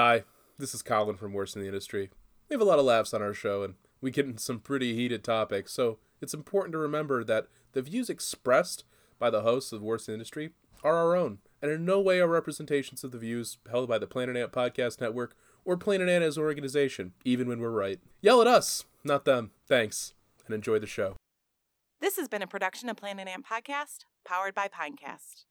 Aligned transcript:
Hi, 0.00 0.22
this 0.56 0.74
is 0.74 0.82
Colin 0.82 1.16
from 1.16 1.32
Worst 1.32 1.56
in 1.56 1.60
the 1.60 1.66
Industry. 1.66 2.10
We 2.48 2.54
have 2.54 2.60
a 2.60 2.64
lot 2.64 2.78
of 2.78 2.84
laughs 2.84 3.12
on 3.12 3.20
our 3.20 3.34
show, 3.34 3.64
and 3.64 3.74
we 4.00 4.12
get 4.12 4.26
into 4.26 4.40
some 4.40 4.60
pretty 4.60 4.94
heated 4.94 5.24
topics, 5.24 5.72
so 5.72 5.98
it's 6.20 6.32
important 6.32 6.70
to 6.74 6.78
remember 6.78 7.24
that 7.24 7.48
the 7.72 7.82
views 7.82 8.08
expressed 8.08 8.84
by 9.18 9.28
the 9.28 9.40
hosts 9.40 9.72
of 9.72 9.82
Worst 9.82 10.06
in 10.06 10.12
the 10.12 10.14
Industry 10.14 10.50
are 10.84 10.94
our 10.94 11.16
own, 11.16 11.38
and 11.60 11.72
in 11.72 11.84
no 11.84 12.00
way 12.00 12.20
are 12.20 12.28
representations 12.28 13.02
of 13.02 13.10
the 13.10 13.18
views 13.18 13.58
held 13.68 13.88
by 13.88 13.98
the 13.98 14.06
Planet 14.06 14.36
Ant 14.36 14.52
Podcast 14.52 15.00
Network 15.00 15.34
or 15.64 15.76
Planet 15.76 16.08
Ant 16.08 16.22
as 16.22 16.36
an 16.36 16.44
organization, 16.44 17.12
even 17.24 17.48
when 17.48 17.58
we're 17.58 17.68
right. 17.70 17.98
Yell 18.20 18.40
at 18.40 18.46
us, 18.46 18.84
not 19.02 19.24
them. 19.24 19.50
Thanks, 19.66 20.14
and 20.46 20.54
enjoy 20.54 20.78
the 20.78 20.86
show. 20.86 21.16
This 22.00 22.16
has 22.18 22.28
been 22.28 22.42
a 22.42 22.46
production 22.46 22.88
of 22.88 22.96
Planet 22.96 23.26
Ant 23.26 23.44
Podcast, 23.44 24.04
powered 24.24 24.54
by 24.54 24.68
Pinecast. 24.68 25.46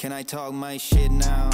Can 0.00 0.12
I 0.12 0.22
talk 0.22 0.54
my 0.54 0.78
shit 0.78 1.12
now? 1.12 1.50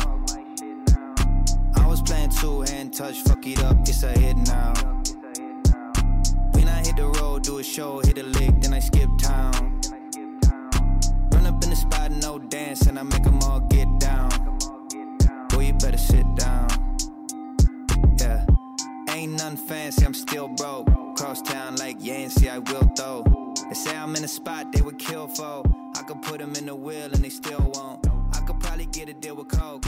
I 1.74 1.84
was 1.84 2.00
playing 2.00 2.30
two 2.30 2.60
hand 2.60 2.94
touch, 2.94 3.18
fuck 3.22 3.44
it 3.44 3.60
up, 3.64 3.76
it's 3.80 4.04
a 4.04 4.12
hit 4.12 4.36
now. 4.36 4.72
When 6.52 6.68
I 6.68 6.78
hit 6.86 6.94
the 6.94 7.12
road, 7.18 7.42
do 7.42 7.58
a 7.58 7.64
show, 7.64 7.98
hit 7.98 8.18
a 8.18 8.22
lick, 8.22 8.60
then 8.60 8.72
I 8.72 8.78
skip 8.78 9.10
town. 9.18 9.80
Run 11.32 11.44
up 11.44 11.60
in 11.64 11.70
the 11.70 11.74
spot, 11.74 12.12
no 12.12 12.38
dance, 12.38 12.86
and 12.86 13.00
I 13.00 13.02
make 13.02 13.24
them 13.24 13.40
all 13.42 13.58
get 13.58 13.88
down. 13.98 14.30
Boy, 15.48 15.64
you 15.64 15.72
better 15.72 15.98
sit 15.98 16.26
down. 16.36 16.68
Yeah, 18.20 18.46
ain't 19.10 19.32
nothing 19.32 19.56
fancy, 19.56 20.06
I'm 20.06 20.14
still 20.14 20.46
broke. 20.46 20.86
Cross 21.16 21.42
town 21.42 21.74
like 21.78 21.96
Yancey, 21.98 22.48
I 22.48 22.58
will 22.58 22.88
though. 22.96 23.24
They 23.68 23.74
say 23.74 23.96
I'm 23.96 24.14
in 24.14 24.22
a 24.22 24.28
spot 24.28 24.70
they 24.70 24.82
would 24.82 25.00
kill 25.00 25.26
for. 25.26 25.64
I 25.96 26.02
could 26.04 26.22
put 26.22 26.38
them 26.38 26.54
in 26.54 26.66
the 26.66 26.76
wheel 26.76 27.10
and 27.12 27.24
they 27.24 27.30
still 27.30 27.72
won't. 27.74 28.05
I 28.96 29.00
could 29.00 29.06
probably 29.08 29.12
get 29.12 29.16
a 29.16 29.20
deal 29.20 29.36
with 29.36 29.48
Coke 29.48 29.84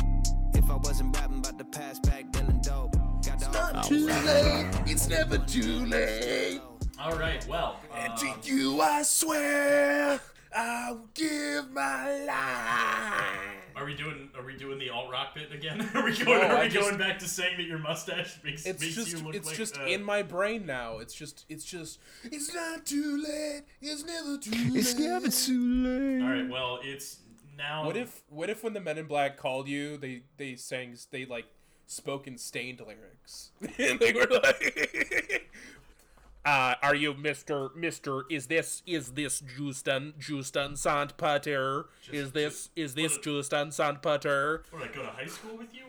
if 0.54 0.70
I 0.70 0.76
wasn't 0.76 1.16
rapping 1.16 1.38
about 1.38 1.56
the 1.56 1.64
past 1.64 2.02
back 2.02 2.30
dealing 2.30 2.60
dope. 2.60 2.94
Got 3.24 3.38
the 3.40 3.50
Not 3.52 3.84
too 3.84 4.06
late. 4.06 4.66
It's 4.86 5.08
never 5.08 5.38
too 5.38 5.86
late. 5.86 6.60
All 7.00 7.16
right, 7.16 7.46
well, 7.48 7.80
And 7.94 8.14
to 8.18 8.34
you, 8.42 8.80
I 8.82 9.02
swear, 9.02 10.20
I 10.54 10.90
will 10.92 11.08
give 11.14 11.70
my 11.70 12.24
life. 12.24 13.54
are 13.76 13.84
we 13.86 13.94
doing 13.94 14.28
are 14.36 14.44
we 14.44 14.56
doing 14.56 14.78
the 14.78 14.90
alt 14.90 15.10
rock 15.10 15.34
bit 15.34 15.52
again? 15.52 15.80
are 15.94 16.04
we 16.04 16.16
going 16.16 16.40
No, 16.40 16.46
are 16.48 16.56
I 16.58 16.62
we 16.64 16.68
just- 16.68 16.84
going 16.86 16.98
back 16.98 17.18
to 17.20 17.28
saying 17.28 17.56
that 17.58 17.64
your 17.66 17.78
mustache 17.78 18.38
makes, 18.44 18.66
It's 18.66 18.80
makes 18.82 18.94
just 18.94 19.12
you 19.12 19.18
look 19.24 19.34
it's 19.36 19.46
like 19.48 19.56
just 19.56 19.78
uh, 19.78 19.84
in 19.84 20.02
my 20.02 20.22
brain 20.22 20.66
now. 20.66 20.98
It's 20.98 21.14
just 21.14 21.44
it's 21.48 21.64
just 21.64 21.98
It's 22.24 22.52
not 22.52 22.84
too 22.84 23.22
late. 23.26 23.62
It's 23.80 24.04
never 24.04 24.36
too 24.38 24.50
late. 24.74 24.80
It's 24.80 24.94
never 24.98 25.28
too 25.30 26.18
late. 26.18 26.22
All 26.22 26.28
right, 26.30 26.50
well, 26.50 26.80
it's 26.82 27.18
now 27.58 27.84
What 27.84 27.96
if 27.96 28.22
what 28.30 28.48
if 28.48 28.62
when 28.64 28.72
the 28.72 28.80
Men 28.80 28.96
in 28.96 29.06
Black 29.06 29.36
called 29.36 29.68
you, 29.68 29.96
they 29.98 30.22
they 30.38 30.54
sang 30.56 30.96
they 31.10 31.26
like 31.26 31.46
spoke 31.86 32.26
in 32.26 32.38
stained 32.38 32.80
lyrics, 32.80 33.50
and 33.78 33.98
they 33.98 34.12
were 34.12 34.26
like, 34.30 35.50
uh, 36.44 36.74
"Are 36.82 36.94
you 36.94 37.14
Mister 37.14 37.70
Mister? 37.74 38.22
Is 38.30 38.46
this 38.46 38.82
is 38.86 39.12
this 39.12 39.40
Justin 39.40 40.14
Justin 40.18 40.76
Sant 40.76 41.16
Pater? 41.16 41.86
Is 42.12 42.32
this 42.32 42.70
is 42.76 42.94
this 42.94 43.12
what- 43.14 43.22
Justin 43.24 43.72
Sant 43.72 44.02
Pater? 44.02 44.62
What, 44.70 44.82
I 44.84 44.86
go 44.94 45.02
to 45.02 45.08
high 45.08 45.26
school 45.26 45.56
with 45.58 45.74
you? 45.74 45.84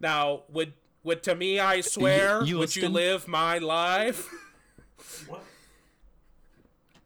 Now 0.00 0.42
would 0.50 0.74
would 1.02 1.22
to 1.24 1.34
me 1.34 1.58
I 1.58 1.80
swear 1.80 2.42
you 2.44 2.58
would 2.58 2.76
you 2.76 2.88
live 2.88 3.26
my 3.26 3.58
life? 3.58 4.28
What? 5.26 5.42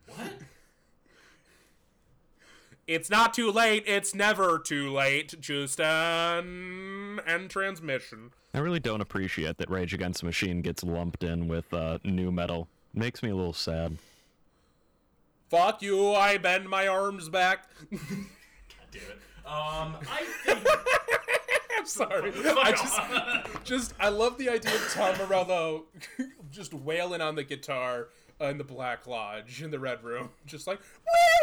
What? 0.08 0.32
It's 2.88 3.10
not 3.10 3.34
too 3.34 3.52
late. 3.52 3.84
It's 3.86 4.14
never 4.14 4.58
too 4.58 4.90
late. 4.90 5.38
Justin 5.38 7.20
and 7.26 7.50
transmission. 7.50 8.30
I 8.54 8.60
really 8.60 8.80
don't 8.80 9.02
appreciate 9.02 9.58
that 9.58 9.68
Rage 9.68 9.92
Against 9.92 10.20
the 10.20 10.26
Machine 10.26 10.62
gets 10.62 10.82
lumped 10.82 11.22
in 11.22 11.48
with 11.48 11.72
uh, 11.74 11.98
nu 12.02 12.32
metal. 12.32 12.66
Makes 12.94 13.22
me 13.22 13.28
a 13.28 13.36
little 13.36 13.52
sad. 13.52 13.98
Fuck 15.50 15.82
you! 15.82 16.14
I 16.14 16.38
bend 16.38 16.66
my 16.70 16.86
arms 16.86 17.28
back. 17.28 17.68
God 17.90 18.00
damn 18.90 19.02
it. 19.02 19.18
Um, 19.44 19.96
I 20.10 20.24
think 20.44 20.66
I'm 21.78 21.86
sorry. 21.86 22.32
I 22.34 22.70
just, 22.72 23.64
just, 23.64 23.94
I 24.00 24.08
love 24.08 24.38
the 24.38 24.48
idea 24.48 24.74
of 24.74 24.90
Tom 24.92 25.14
Morello 25.18 25.84
just 26.50 26.72
wailing 26.72 27.20
on 27.20 27.34
the 27.34 27.44
guitar 27.44 28.08
in 28.40 28.58
the 28.58 28.64
Black 28.64 29.06
Lodge 29.06 29.62
in 29.62 29.70
the 29.70 29.78
Red 29.78 30.02
Room, 30.04 30.30
just 30.46 30.66
like. 30.66 30.80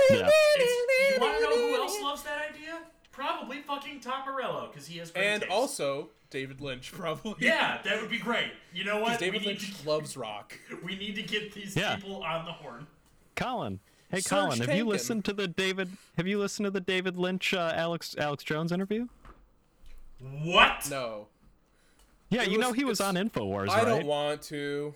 Yeah. 0.10 0.30
it's, 0.58 1.16
you 1.16 1.22
want 1.22 1.38
to 1.38 1.44
know 1.44 1.56
who 1.56 1.76
else 1.76 2.02
loves 2.02 2.24
that 2.24 2.50
idea? 2.54 2.80
Probably 3.12 3.62
fucking 3.62 4.02
Tom 4.02 4.26
Morello 4.30 4.70
because 4.72 4.88
he 4.88 5.00
has 5.00 5.10
great 5.12 5.24
And 5.26 5.42
taste. 5.42 5.52
also 5.52 6.10
David 6.30 6.62
Lynch, 6.62 6.92
probably. 6.96 7.34
yeah, 7.40 7.80
that 7.84 8.02
would 8.02 8.10
be 8.12 8.20
great. 8.20 8.52
You 8.74 8.84
know 8.84 9.00
what? 9.00 9.20
David 9.20 9.42
we, 9.42 9.48
Lynch 9.48 9.82
to, 9.82 9.90
loves 9.90 10.16
rock. 10.18 10.58
we 10.84 10.96
need 10.98 11.16
to 11.16 11.24
get 11.24 11.54
these 11.54 11.76
Yeah. 11.76 11.96
people 11.96 12.24
on 12.24 12.46
the 12.46 12.52
horn. 12.52 12.88
Colin. 13.36 13.80
Hey 14.12 14.20
Serge 14.20 14.30
Colin, 14.54 14.60
have 14.62 14.76
you 14.78 14.86
listened 14.86 15.26
to 15.26 15.34
the 15.34 15.48
David 15.48 15.90
have 16.18 16.28
you 16.28 16.38
listened 16.38 16.66
to 16.66 16.72
the 16.72 16.80
David 16.80 17.18
Lynch 17.18 17.54
uh, 17.54 17.72
Alex 17.76 18.16
Alex 18.20 18.44
Jones 18.44 18.72
interview? 18.72 19.08
What? 20.44 20.88
No, 20.90 21.28
Yeah, 22.30 22.44
It 22.44 22.52
you 22.52 22.58
know 22.58 22.72
he 22.72 22.84
was 22.84 23.02
on 23.02 23.18
it's- 23.18 23.32
InfoWars, 23.34 23.70
I 23.70 23.78
right? 23.80 23.86
don't 23.86 24.06
want 24.06 24.42
to. 24.44 24.94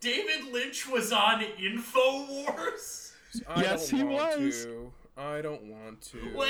David 0.00 0.52
Lynch 0.52 0.88
was 0.88 1.12
on 1.12 1.42
Infowars. 1.60 3.12
I 3.48 3.62
Yes, 3.62 3.90
don't 3.90 3.98
he 3.98 4.04
want 4.04 4.40
was. 4.40 4.64
To. 4.64 4.92
I 5.16 5.42
don't 5.42 5.64
want 5.64 6.00
to. 6.12 6.18
What? 6.34 6.48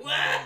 What? 0.00 0.40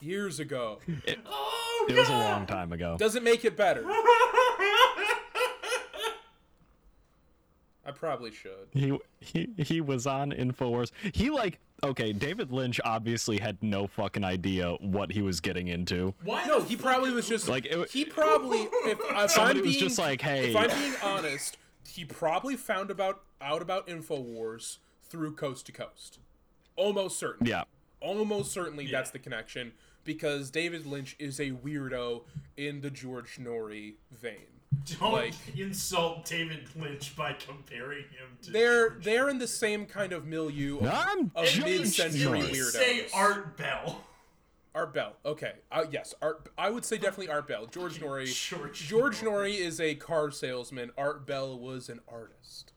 Years 0.00 0.38
ago. 0.38 0.78
Oh 1.26 1.86
It 1.88 1.96
was 1.96 2.08
a 2.08 2.12
long 2.12 2.46
time 2.46 2.72
ago. 2.72 2.96
Doesn't 2.98 3.24
make 3.24 3.44
it 3.44 3.56
better. 3.56 3.84
I 7.84 7.90
probably 7.94 8.30
should. 8.30 8.68
He 8.72 8.96
he 9.20 9.48
he 9.58 9.80
was 9.80 10.06
on 10.06 10.30
Infowars. 10.32 10.92
He 11.14 11.30
like 11.30 11.58
okay, 11.84 12.12
David 12.12 12.50
Lynch 12.52 12.80
obviously 12.84 13.38
had 13.38 13.62
no 13.62 13.86
fucking 13.86 14.24
idea 14.24 14.72
what 14.80 15.12
he 15.12 15.22
was 15.22 15.40
getting 15.40 15.68
into. 15.68 16.14
Why 16.22 16.44
No, 16.44 16.62
he 16.62 16.76
probably 16.76 17.10
was 17.12 17.28
just 17.28 17.48
Like, 17.48 17.66
it 17.66 17.90
he 17.90 18.04
probably 18.04 18.58
if, 18.84 18.98
if 19.00 19.30
Somebody 19.30 19.60
I'm 19.60 19.66
was 19.66 19.74
being, 19.76 19.84
just 19.88 19.98
like, 19.98 20.20
"Hey." 20.20 20.50
if 20.50 20.56
I'm 20.56 20.68
being 20.70 20.94
honest, 21.02 21.56
he 21.88 22.04
probably 22.04 22.56
found 22.56 22.90
about 22.90 23.22
out 23.40 23.62
about 23.62 23.86
Infowars 23.86 24.78
through 25.04 25.34
Coast 25.34 25.66
to 25.66 25.72
Coast. 25.72 26.18
Almost 26.76 27.18
certain. 27.18 27.46
Yeah. 27.46 27.64
Almost 28.00 28.52
certainly 28.52 28.84
Yeah. 28.84 28.98
that's 28.98 29.10
the 29.10 29.18
connection 29.18 29.72
because 30.04 30.50
David 30.50 30.86
Lynch 30.86 31.16
is 31.18 31.38
a 31.40 31.50
weirdo 31.50 32.22
in 32.56 32.80
the 32.80 32.90
George 32.90 33.38
Noory 33.40 33.94
vein. 34.10 34.57
Don't 35.00 35.12
like- 35.12 35.34
insult 35.56 36.24
David 36.24 36.68
Lynch 36.76 37.14
by 37.16 37.32
comparing 37.34 38.04
him 38.04 38.38
to. 38.42 38.50
They're 38.50 38.90
George 38.90 39.04
they're 39.04 39.28
in 39.28 39.38
the 39.38 39.48
same 39.48 39.86
kind 39.86 40.12
of 40.12 40.26
milieu 40.26 40.78
of, 40.78 40.84
of 41.34 41.64
mid-century 41.64 42.40
Noory. 42.40 42.50
weirdos. 42.50 42.72
Say 42.72 43.06
Art 43.14 43.56
Bell. 43.56 44.04
Art 44.74 44.92
Bell. 44.94 45.16
Okay. 45.24 45.52
Uh, 45.72 45.84
yes. 45.90 46.14
Art. 46.22 46.48
I 46.56 46.70
would 46.70 46.84
say 46.84 46.96
definitely 46.96 47.28
Art 47.30 47.48
Bell. 47.48 47.66
George 47.66 47.98
Noory. 48.00 48.26
George 48.32 48.86
George 48.86 49.20
Noory. 49.20 49.54
Noory 49.54 49.58
is 49.58 49.80
a 49.80 49.94
car 49.94 50.30
salesman. 50.30 50.90
Art 50.96 51.26
Bell 51.26 51.58
was 51.58 51.88
an 51.88 52.00
artist. 52.06 52.72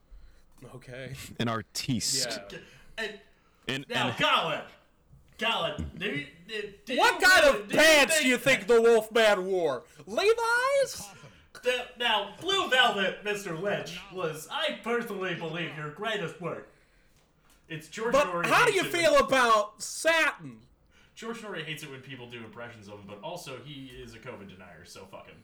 Okay. 0.74 1.12
An 1.38 1.48
artiste. 1.48 2.28
Yeah. 2.52 2.58
And 2.98 3.18
And, 3.68 3.86
now, 3.88 4.08
and 4.08 4.16
Colin, 4.18 4.60
Colin, 5.38 5.90
do 5.98 6.24
do, 6.48 6.72
do 6.84 6.96
What 6.96 7.20
kind 7.22 7.44
really- 7.44 7.62
of 7.62 7.68
do 7.68 7.76
pants 7.76 8.20
do 8.20 8.28
you 8.28 8.38
think 8.38 8.66
the 8.66 8.80
Wolfman 8.82 9.44
wore? 9.46 9.84
Levi's? 10.06 11.02
Now- 11.64 11.84
Now, 11.98 12.34
Blue 12.40 12.68
Velvet, 12.68 13.24
Mr. 13.24 13.60
Lynch, 13.60 13.98
was, 14.12 14.48
I 14.50 14.78
personally 14.82 15.34
believe, 15.34 15.76
your 15.76 15.90
greatest 15.90 16.40
work. 16.40 16.68
It's 17.68 17.88
George 17.88 18.12
But 18.12 18.26
Noory. 18.26 18.46
how 18.46 18.66
do 18.66 18.72
you 18.72 18.84
feel 18.84 19.14
When, 19.14 19.24
about 19.24 19.80
satin? 19.82 20.60
George 21.14 21.38
Noory 21.38 21.64
hates 21.64 21.82
it 21.82 21.90
when 21.90 22.00
people 22.00 22.28
do 22.28 22.38
impressions 22.38 22.88
of 22.88 22.94
him, 22.94 23.04
but 23.06 23.20
also 23.22 23.58
he 23.64 23.86
is 24.02 24.14
a 24.14 24.18
COVID 24.18 24.48
denier, 24.48 24.84
so 24.84 25.06
fuck 25.10 25.26
him. 25.26 25.36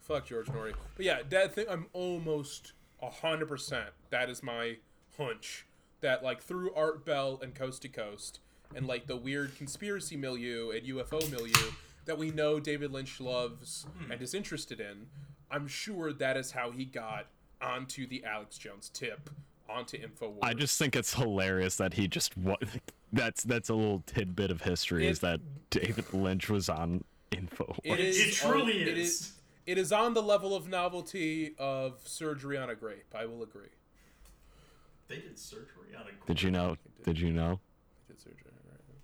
Fuck 0.00 0.26
George 0.26 0.46
Noory. 0.46 0.72
But 0.96 1.04
yeah, 1.04 1.18
that 1.28 1.54
thing. 1.54 1.66
I'm 1.68 1.86
almost 1.92 2.72
hundred 3.02 3.46
percent. 3.48 3.90
That 4.10 4.30
is 4.30 4.42
my 4.42 4.76
hunch. 5.18 5.66
That 6.00 6.22
like 6.22 6.42
through 6.42 6.72
Art 6.74 7.04
Bell 7.04 7.38
and 7.42 7.54
Coast 7.54 7.82
to 7.82 7.88
Coast 7.88 8.40
and 8.74 8.86
like 8.86 9.06
the 9.06 9.16
weird 9.16 9.56
conspiracy 9.56 10.16
milieu 10.16 10.70
and 10.70 10.86
UFO 10.86 11.28
milieu 11.30 11.52
that 12.06 12.18
we 12.18 12.30
know 12.30 12.58
David 12.58 12.92
Lynch 12.92 13.20
loves 13.20 13.86
hmm. 13.98 14.10
and 14.10 14.22
is 14.22 14.34
interested 14.34 14.80
in. 14.80 15.06
I'm 15.50 15.68
sure 15.68 16.12
that 16.12 16.36
is 16.36 16.52
how 16.52 16.70
he 16.70 16.84
got 16.84 17.26
onto 17.60 18.06
the 18.06 18.24
Alex 18.24 18.58
Jones 18.58 18.88
tip, 18.88 19.30
onto 19.68 19.98
Infowars. 19.98 20.38
I 20.42 20.54
just 20.54 20.78
think 20.78 20.96
it's 20.96 21.14
hilarious 21.14 21.76
that 21.76 21.94
he 21.94 22.08
just 22.08 22.36
wa- 22.36 22.56
that's 23.12 23.44
that's 23.44 23.68
a 23.68 23.74
little 23.74 24.02
tidbit 24.06 24.50
of 24.50 24.62
history 24.62 25.06
is 25.06 25.20
that 25.20 25.40
David 25.70 26.12
Lynch 26.12 26.48
was 26.48 26.68
on 26.68 27.04
Infowars. 27.30 27.78
It 27.84 28.00
It- 28.00 28.06
is. 28.06 28.20
it 28.20 28.32
truly 28.34 28.82
it 28.82 28.98
is. 28.98 29.32
It 29.66 29.78
is 29.78 29.90
on 29.90 30.14
the 30.14 30.22
level 30.22 30.54
of 30.54 30.68
novelty 30.68 31.56
of 31.58 32.00
surgery 32.04 32.56
on 32.56 32.70
a 32.70 32.76
grape. 32.76 33.12
I 33.16 33.26
will 33.26 33.42
agree. 33.42 33.66
They 35.08 35.16
did 35.16 35.36
surgery 35.38 35.94
on 35.96 36.02
a. 36.02 36.04
Grape. 36.04 36.26
Did 36.26 36.42
you 36.42 36.50
know? 36.52 36.76
Did 37.04 37.18
you 37.18 37.32
know? 37.32 37.58
Did 38.06 38.20
surgery. 38.20 38.36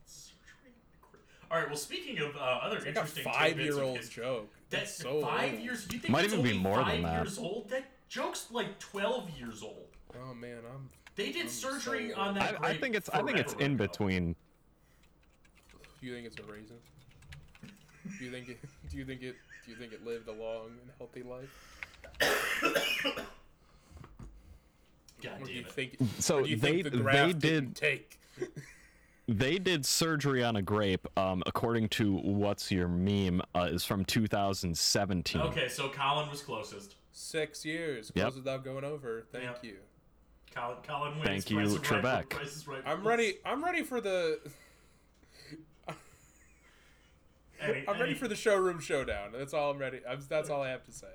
Surgery 0.07 0.71
on 0.71 0.93
a 0.93 1.11
grape. 1.11 1.23
All 1.53 1.59
right. 1.59 1.69
Well, 1.69 1.77
speaking 1.77 2.19
of 2.19 2.35
uh, 2.35 2.41
other 2.41 2.77
Like 2.77 2.85
a 2.85 2.89
interesting 2.89 3.25
tidbits 3.25 3.37
of 3.37 3.43
five-year-old 3.43 3.97
history- 3.99 4.25
joke. 4.25 4.51
That's 4.71 4.97
That's 4.97 4.97
so 5.03 5.21
five 5.21 5.53
old. 5.53 5.61
years. 5.63 5.87
You 5.93 5.99
think 5.99 6.11
Might 6.11 6.25
it's 6.25 6.33
even 6.33 6.45
be 6.45 6.51
only 6.53 6.63
more 6.63 6.77
than 6.79 6.85
five 6.87 7.03
that. 7.03 7.23
years 7.27 7.39
old? 7.39 7.69
That 7.69 7.85
joke's 8.09 8.47
like 8.51 8.79
twelve 8.79 9.29
years 9.39 9.63
old. 9.63 9.87
Oh 10.19 10.33
man, 10.33 10.59
I'm. 10.75 10.89
They 11.15 11.31
did 11.31 11.43
I'm 11.43 11.49
surgery 11.51 12.13
so 12.15 12.21
on 12.21 12.29
old. 12.29 12.39
I, 12.39 12.53
that. 12.53 12.65
I 12.65 12.75
think 12.79 12.95
it's 12.95 13.11
I 13.11 13.23
think 13.23 13.37
it's 13.39 13.53
in 13.55 13.75
ago. 13.75 13.87
between. 13.87 14.35
Do 16.01 16.07
you 16.07 16.15
think 16.15 16.27
it's 16.27 16.39
a 16.39 16.43
raisin? 16.51 16.77
Do 18.19 18.25
you 18.25 18.31
think 18.31 18.49
it? 18.49 18.59
Do 18.91 18.97
you 18.97 19.05
think 19.05 19.23
it? 19.23 19.37
Do 19.67 19.71
you 19.73 19.77
think 19.77 19.93
it 19.93 20.07
lived 20.07 20.29
a 20.29 20.33
long 20.33 20.69
and 20.69 20.91
healthy 20.97 21.23
life? 21.23 21.79
God 25.23 25.39
damn 25.39 25.43
it. 25.49 25.71
think? 25.71 25.97
So 26.19 26.43
do 26.43 26.49
you 26.49 26.57
they- 26.57 26.71
think 26.83 26.85
the 26.85 26.91
they 26.91 26.97
graft 26.99 27.39
did- 27.39 27.41
didn't 27.41 27.77
take? 27.77 28.19
They 29.29 29.59
did 29.59 29.87
surgery 29.87 30.43
on 30.43 30.57
a 30.57 30.63
grape. 30.63 31.07
Um, 31.17 31.43
according 31.47 31.89
to 31.91 32.17
what's 32.17 32.71
your 32.73 32.89
meme 32.89 33.41
uh, 33.55 33.69
is 33.71 33.85
from 33.85 34.05
2017. 34.05 35.41
Okay, 35.43 35.69
so 35.69 35.89
Colin 35.89 36.29
was 36.29 36.43
closest. 36.43 36.97
Six 37.13 37.65
years. 37.65 38.11
Yep. 38.15 38.25
Close 38.25 38.37
without 38.37 38.65
going 38.65 38.85
over. 38.85 39.25
Thank 39.33 39.45
Yep. 39.45 39.65
you. 39.65 39.77
Colin, 40.55 40.77
Colin 40.87 41.13
wins. 41.15 41.25
Thank 41.25 41.51
you, 41.51 41.57
Price 41.57 41.69
is 41.69 41.79
Right, 41.79 42.03
Trebek. 42.03 42.67
Right 42.67 42.83
I'm 42.85 42.97
wins. 42.99 43.07
ready. 43.07 43.35
I'm 43.45 43.65
ready 43.65 43.83
for 43.83 44.01
the. 44.01 44.41
Any- 47.61 47.85
I'm 47.89 47.99
ready 47.99 48.11
any- 48.11 48.15
for 48.15 48.29
the 48.29 48.37
showroom 48.37 48.81
showdown. 48.81 49.31
That's 49.33 49.55
all 49.55 49.71
I'm 49.71 49.79
ready. 49.79 50.01
I'm, 50.09 50.19
that's 50.29 50.51
all 50.51 50.63
I 50.63 50.71
have 50.71 50.85
to 50.85 50.93
say. 50.93 51.07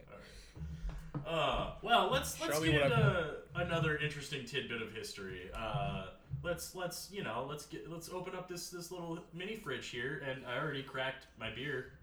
Uh, 1.25 1.71
well, 1.81 2.09
let's 2.11 2.39
let's 2.39 2.57
Show 2.57 2.63
get 2.63 2.75
what 2.81 2.91
into 2.91 3.29
another 3.55 3.97
interesting 3.97 4.45
tidbit 4.45 4.81
of 4.81 4.93
history. 4.93 5.49
Uh, 5.53 6.05
let's 6.43 6.75
let's 6.75 7.09
you 7.11 7.23
know 7.23 7.45
let's 7.49 7.65
get 7.65 7.89
let's 7.91 8.09
open 8.09 8.35
up 8.35 8.47
this 8.47 8.69
this 8.69 8.91
little 8.91 9.19
mini 9.33 9.55
fridge 9.55 9.87
here, 9.87 10.23
and 10.27 10.45
I 10.45 10.57
already 10.57 10.83
cracked 10.83 11.27
my 11.39 11.49
beer. 11.49 11.93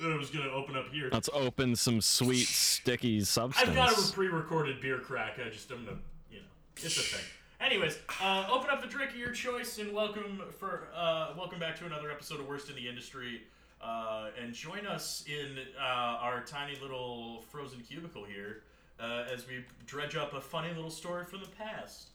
I 0.00 0.16
was 0.16 0.30
gonna 0.30 0.50
open 0.50 0.76
up 0.76 0.88
here. 0.92 1.08
Let's 1.12 1.28
open 1.32 1.74
some 1.74 2.00
sweet 2.00 2.46
sticky 2.46 3.22
substance. 3.22 3.68
I've 3.68 3.74
got 3.74 3.92
a 3.92 4.12
pre-recorded 4.12 4.80
beer 4.80 4.98
crack. 4.98 5.38
I 5.44 5.48
just 5.50 5.70
I'm 5.70 5.84
gonna 5.84 5.98
you 6.30 6.38
know 6.38 6.46
it's 6.76 6.96
a 6.96 7.00
thing. 7.00 7.24
Anyways, 7.60 7.98
uh, 8.22 8.46
open 8.50 8.70
up 8.70 8.80
the 8.80 8.86
drink 8.86 9.10
of 9.10 9.16
your 9.16 9.32
choice, 9.32 9.78
and 9.78 9.92
welcome 9.92 10.42
for 10.58 10.88
uh, 10.94 11.34
welcome 11.36 11.58
back 11.58 11.76
to 11.78 11.86
another 11.86 12.10
episode 12.10 12.40
of 12.40 12.46
Worst 12.46 12.68
in 12.70 12.76
the 12.76 12.88
Industry. 12.88 13.42
Uh, 13.80 14.30
and 14.42 14.52
join 14.52 14.86
us 14.86 15.24
in 15.28 15.56
uh, 15.80 15.84
our 15.84 16.42
tiny 16.42 16.76
little 16.82 17.42
frozen 17.42 17.80
cubicle 17.80 18.24
here 18.24 18.62
uh, 19.00 19.24
as 19.32 19.46
we 19.46 19.64
dredge 19.86 20.16
up 20.16 20.34
a 20.34 20.40
funny 20.40 20.72
little 20.74 20.90
story 20.90 21.24
from 21.24 21.40
the 21.40 21.48
past. 21.48 22.08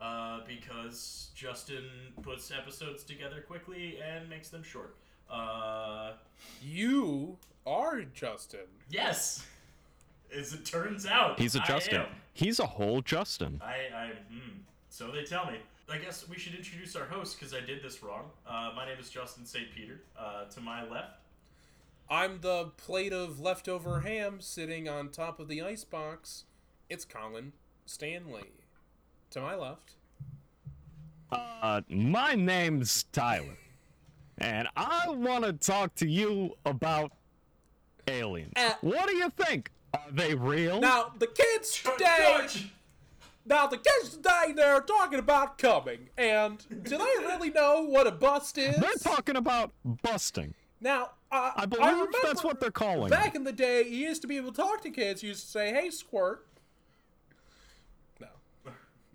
Uh, 0.00 0.40
because 0.46 1.28
Justin 1.34 1.84
puts 2.22 2.50
episodes 2.50 3.04
together 3.04 3.42
quickly 3.46 3.98
and 4.02 4.28
makes 4.30 4.48
them 4.48 4.62
short. 4.62 4.96
Uh, 5.30 6.12
You 6.62 7.36
are 7.66 8.02
Justin. 8.14 8.60
yes, 8.88 9.46
as 10.34 10.52
it 10.54 10.64
turns 10.64 11.04
out, 11.06 11.38
He's 11.38 11.54
a 11.54 11.60
Justin. 11.60 12.02
He's 12.32 12.58
a 12.60 12.66
whole 12.66 13.02
Justin. 13.02 13.60
I, 13.62 13.74
I, 13.94 14.06
hmm. 14.30 14.60
So 14.88 15.10
they 15.10 15.24
tell 15.24 15.46
me. 15.50 15.58
I 15.92 15.98
guess 15.98 16.28
we 16.28 16.38
should 16.38 16.54
introduce 16.54 16.94
our 16.94 17.04
host 17.04 17.36
because 17.38 17.52
I 17.52 17.60
did 17.60 17.82
this 17.82 18.00
wrong. 18.02 18.30
Uh, 18.46 18.70
my 18.76 18.86
name 18.86 18.98
is 19.00 19.10
Justin 19.10 19.44
St. 19.44 19.66
Peter. 19.74 20.00
Uh, 20.16 20.44
to 20.44 20.60
my 20.60 20.88
left, 20.88 21.18
I'm 22.08 22.40
the 22.40 22.66
plate 22.76 23.12
of 23.12 23.40
leftover 23.40 24.00
ham 24.00 24.36
sitting 24.40 24.88
on 24.88 25.08
top 25.08 25.40
of 25.40 25.48
the 25.48 25.60
icebox. 25.62 26.44
It's 26.88 27.04
Colin 27.04 27.52
Stanley. 27.86 28.52
To 29.30 29.40
my 29.40 29.54
left. 29.54 29.92
Uh, 31.30 31.82
my 31.88 32.34
name's 32.34 33.04
Tyler, 33.12 33.56
and 34.38 34.66
I 34.76 35.08
want 35.08 35.44
to 35.44 35.52
talk 35.52 35.94
to 35.96 36.08
you 36.08 36.56
about 36.66 37.12
aliens. 38.08 38.54
Uh, 38.56 38.72
what 38.80 39.06
do 39.08 39.14
you 39.14 39.30
think? 39.30 39.70
Are 39.94 40.00
they 40.10 40.34
real? 40.34 40.80
Now 40.80 41.12
the 41.16 41.28
kids 41.28 41.80
today. 41.80 42.38
George. 42.38 42.72
Now 43.46 43.68
the 43.68 43.76
kids 43.76 44.16
today 44.16 44.52
they're 44.56 44.80
talking 44.80 45.20
about 45.20 45.58
coming, 45.58 46.08
and 46.18 46.58
do 46.82 46.98
they 46.98 47.24
really 47.24 47.50
know 47.50 47.82
what 47.84 48.08
a 48.08 48.12
bust 48.12 48.58
is? 48.58 48.74
They're 48.76 48.90
talking 49.00 49.36
about 49.36 49.70
busting. 50.02 50.54
Now 50.80 51.10
uh, 51.30 51.52
I 51.54 51.66
believe 51.66 51.86
remember 51.86 52.18
that's 52.24 52.42
what 52.42 52.58
they're 52.58 52.72
calling 52.72 53.10
Back 53.10 53.34
it. 53.34 53.36
in 53.36 53.44
the 53.44 53.52
day, 53.52 53.84
you 53.84 54.08
used 54.08 54.22
to 54.22 54.28
be 54.28 54.38
able 54.38 54.50
to 54.50 54.60
talk 54.60 54.82
to 54.82 54.90
kids. 54.90 55.22
You 55.22 55.28
used 55.28 55.44
to 55.44 55.50
say, 55.50 55.72
"Hey, 55.72 55.90
squirt." 55.90 56.46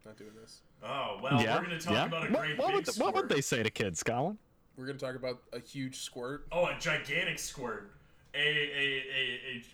No, 0.06 0.12
not 0.12 0.18
doing 0.18 0.32
this. 0.40 0.62
Oh 0.84 1.20
well, 1.22 1.42
yeah, 1.42 1.58
we're 1.58 1.64
gonna 1.64 1.80
talk 1.80 1.94
yeah. 1.94 2.06
about 2.06 2.26
a 2.26 2.32
great 2.32 2.58
what 2.58 2.74
big 2.76 2.86
would, 2.88 2.96
what 2.98 3.16
would 3.16 3.30
they 3.30 3.42
say 3.42 3.64
to 3.64 3.70
kids, 3.70 4.04
Colin? 4.04 4.38
We're 4.78 4.86
gonna 4.86 5.00
talk 5.00 5.16
about 5.16 5.42
a 5.54 5.60
huge 5.60 5.98
squirt. 6.00 6.48
Oh, 6.52 6.66
a 6.66 6.76
gigantic 6.80 7.40
squirt. 7.40 7.92
A 8.34 8.38
a, 8.38 9.04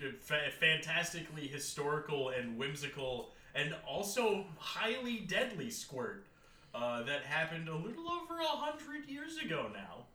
a, 0.04 0.08
a 0.08 0.12
fa- 0.20 0.52
fantastically 0.60 1.48
historical 1.48 2.30
and 2.30 2.58
whimsical, 2.58 3.32
and 3.56 3.76
also 3.88 4.46
highly 4.58 5.20
deadly 5.20 5.70
squirt 5.70 6.26
uh, 6.74 7.04
that 7.04 7.24
happened 7.24 7.68
a 7.68 7.76
little 7.76 8.10
over 8.10 8.40
a 8.40 8.46
hundred 8.46 9.10
years 9.10 9.38
ago 9.38 9.68
now. 9.74 10.06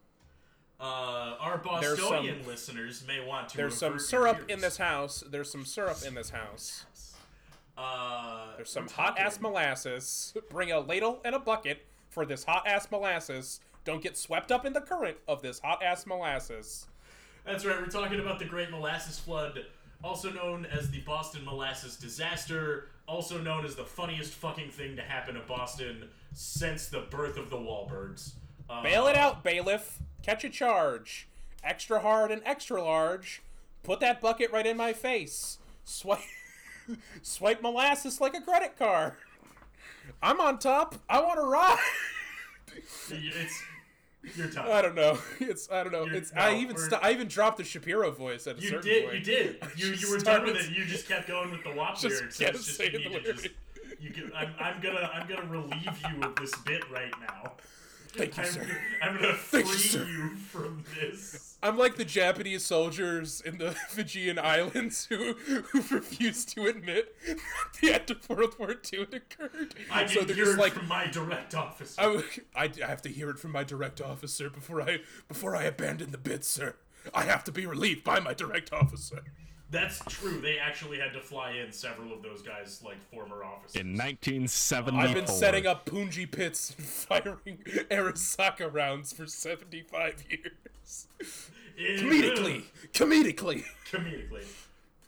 Uh, 0.78 1.36
our 1.40 1.60
There's 1.80 1.98
some- 1.98 2.08
Bostonian 2.10 2.46
listeners 2.46 3.02
may 3.06 3.24
want 3.24 3.48
to. 3.50 3.56
There's 3.56 3.76
some 3.76 3.98
syrup 3.98 4.38
your 4.38 4.48
in 4.48 4.60
this 4.60 4.76
house. 4.76 5.24
There's 5.28 5.50
some 5.50 5.64
syrup 5.64 5.98
in 6.06 6.14
this 6.14 6.30
house. 6.30 6.84
Uh, 7.76 8.56
There's 8.56 8.70
some 8.70 8.88
hot 8.88 9.18
ass 9.18 9.40
molasses. 9.40 10.34
Bring 10.50 10.72
a 10.72 10.80
ladle 10.80 11.20
and 11.24 11.34
a 11.34 11.38
bucket 11.38 11.84
for 12.10 12.24
this 12.24 12.44
hot 12.44 12.66
ass 12.66 12.88
molasses. 12.90 13.60
Don't 13.84 14.02
get 14.02 14.16
swept 14.16 14.50
up 14.50 14.64
in 14.64 14.72
the 14.72 14.80
current 14.80 15.16
of 15.28 15.42
this 15.42 15.60
hot 15.60 15.82
ass 15.82 16.06
molasses. 16.06 16.86
That's 17.44 17.64
right. 17.64 17.78
We're 17.78 17.86
talking 17.86 18.18
about 18.18 18.38
the 18.40 18.44
Great 18.44 18.70
Molasses 18.70 19.18
Flood, 19.18 19.64
also 20.02 20.32
known 20.32 20.66
as 20.66 20.90
the 20.90 21.00
Boston 21.00 21.44
Molasses 21.44 21.96
Disaster, 21.96 22.88
also 23.06 23.38
known 23.40 23.64
as 23.64 23.76
the 23.76 23.84
funniest 23.84 24.32
fucking 24.32 24.70
thing 24.70 24.96
to 24.96 25.02
happen 25.02 25.34
to 25.34 25.40
Boston 25.42 26.08
since 26.32 26.88
the 26.88 27.02
birth 27.02 27.36
of 27.36 27.50
the 27.50 27.56
Wahlbergs. 27.56 28.32
Uh, 28.68 28.82
Bail 28.82 29.06
it 29.06 29.16
out, 29.16 29.44
bailiff. 29.44 30.00
Catch 30.24 30.42
a 30.42 30.50
charge. 30.50 31.28
Extra 31.62 32.00
hard 32.00 32.32
and 32.32 32.42
extra 32.44 32.82
large. 32.82 33.42
Put 33.84 34.00
that 34.00 34.20
bucket 34.20 34.50
right 34.50 34.66
in 34.66 34.76
my 34.76 34.92
face. 34.92 35.58
Swipe, 35.84 36.18
swipe 37.22 37.62
molasses 37.62 38.20
like 38.20 38.34
a 38.36 38.40
credit 38.40 38.78
card. 38.78 39.12
I'm 40.22 40.40
on 40.40 40.58
top. 40.58 40.94
I 41.08 41.20
want 41.20 41.36
to 41.40 41.44
ride. 41.46 41.78
It's 43.08 43.62
your 44.36 44.48
time. 44.48 44.66
I 44.70 44.82
don't 44.82 44.94
know. 44.96 45.18
It's 45.40 45.70
I 45.70 45.84
don't 45.84 45.92
know. 45.92 46.04
You're- 46.04 46.18
It's 46.18 46.32
I 46.34 46.54
even 46.56 46.76
st- 46.76 47.02
I 47.02 47.12
even 47.12 47.28
dropped 47.28 47.58
the 47.58 47.64
Shapiro 47.64 48.10
voice 48.10 48.46
at 48.46 48.58
a 48.58 48.60
You 48.60 48.68
certain 48.70 48.84
did. 48.84 49.04
point. 49.04 49.18
You 49.18 49.24
did. 49.24 49.62
You, 49.76 49.86
you 49.92 50.10
were 50.10 50.18
done 50.30 50.44
with 50.44 50.56
it. 50.56 50.70
You 50.76 50.84
just 50.84 51.06
kept 51.08 51.28
going 51.28 51.50
with 51.52 51.62
the 51.64 51.70
WAP 51.72 51.94
Just 52.00 52.16
lyrics. 52.16 52.36
so 52.36 52.44
kept 52.44 52.56
it's 52.56 52.66
just 52.66 52.76
saying 52.78 52.92
you 52.92 52.98
need 53.08 53.12
the 53.14 53.20
to 53.20 53.32
just- 53.34 53.48
You 54.00 54.10
can, 54.10 54.32
I'm, 54.34 54.52
I'm 54.58 54.80
gonna 54.80 55.10
I'm 55.14 55.28
gonna 55.28 55.46
relieve 55.46 55.84
you 56.10 56.22
of 56.22 56.34
this 56.36 56.54
bit 56.64 56.82
right 56.90 57.12
now. 57.20 57.52
Thank 58.16 58.36
you, 58.36 58.42
I'm, 58.42 58.48
sir. 58.48 58.78
I'm 59.02 59.16
gonna 59.16 59.34
Thank 59.36 59.66
free 59.66 60.00
you, 60.00 60.06
you 60.06 60.36
from 60.36 60.84
this. 60.98 61.58
I'm 61.62 61.76
like 61.76 61.96
the 61.96 62.04
Japanese 62.04 62.64
soldiers 62.64 63.40
in 63.40 63.58
the 63.58 63.72
Fijian 63.88 64.38
Islands 64.38 65.06
who 65.06 65.34
who 65.34 65.82
refused 65.94 66.50
to 66.50 66.66
admit 66.66 67.14
that 67.26 67.38
the 67.80 67.94
end 67.94 68.10
of 68.10 68.28
World 68.28 68.56
War 68.58 68.74
II 68.92 69.00
had 69.00 69.14
occurred. 69.14 69.74
I 69.90 70.06
so 70.06 70.22
they're 70.22 70.36
just 70.36 70.52
it 70.52 70.58
like, 70.58 70.72
from 70.72 70.88
my 70.88 71.06
direct 71.06 71.54
officer. 71.54 72.22
I 72.54 72.70
have 72.80 73.02
to 73.02 73.08
hear 73.08 73.30
it 73.30 73.38
from 73.38 73.52
my 73.52 73.64
direct 73.64 74.00
officer 74.00 74.50
before 74.50 74.80
I 74.82 75.00
before 75.28 75.56
I 75.56 75.64
abandon 75.64 76.10
the 76.12 76.18
bid, 76.18 76.44
sir. 76.44 76.74
I 77.14 77.22
have 77.24 77.44
to 77.44 77.52
be 77.52 77.66
relieved 77.66 78.04
by 78.04 78.20
my 78.20 78.34
direct 78.34 78.72
officer. 78.72 79.22
That's 79.70 79.98
true. 80.08 80.40
They 80.40 80.58
actually 80.58 80.98
had 80.98 81.12
to 81.14 81.20
fly 81.20 81.52
in 81.52 81.72
several 81.72 82.12
of 82.12 82.22
those 82.22 82.40
guys, 82.40 82.80
like 82.84 83.02
former 83.12 83.42
officers. 83.42 83.80
In 83.80 83.92
1974. 83.94 85.00
I've 85.00 85.14
been 85.14 85.26
setting 85.26 85.66
up 85.66 85.86
Punji 85.86 86.30
pits 86.30 86.72
and 86.78 86.86
firing 86.86 87.58
Arisaka 87.90 88.72
rounds 88.72 89.12
for 89.12 89.26
75 89.26 90.24
years. 90.30 91.06
In- 91.20 91.26
Mm. 91.78 91.98
Comedically, 92.00 92.62
comedically. 92.94 93.64
Comedically. 93.90 94.44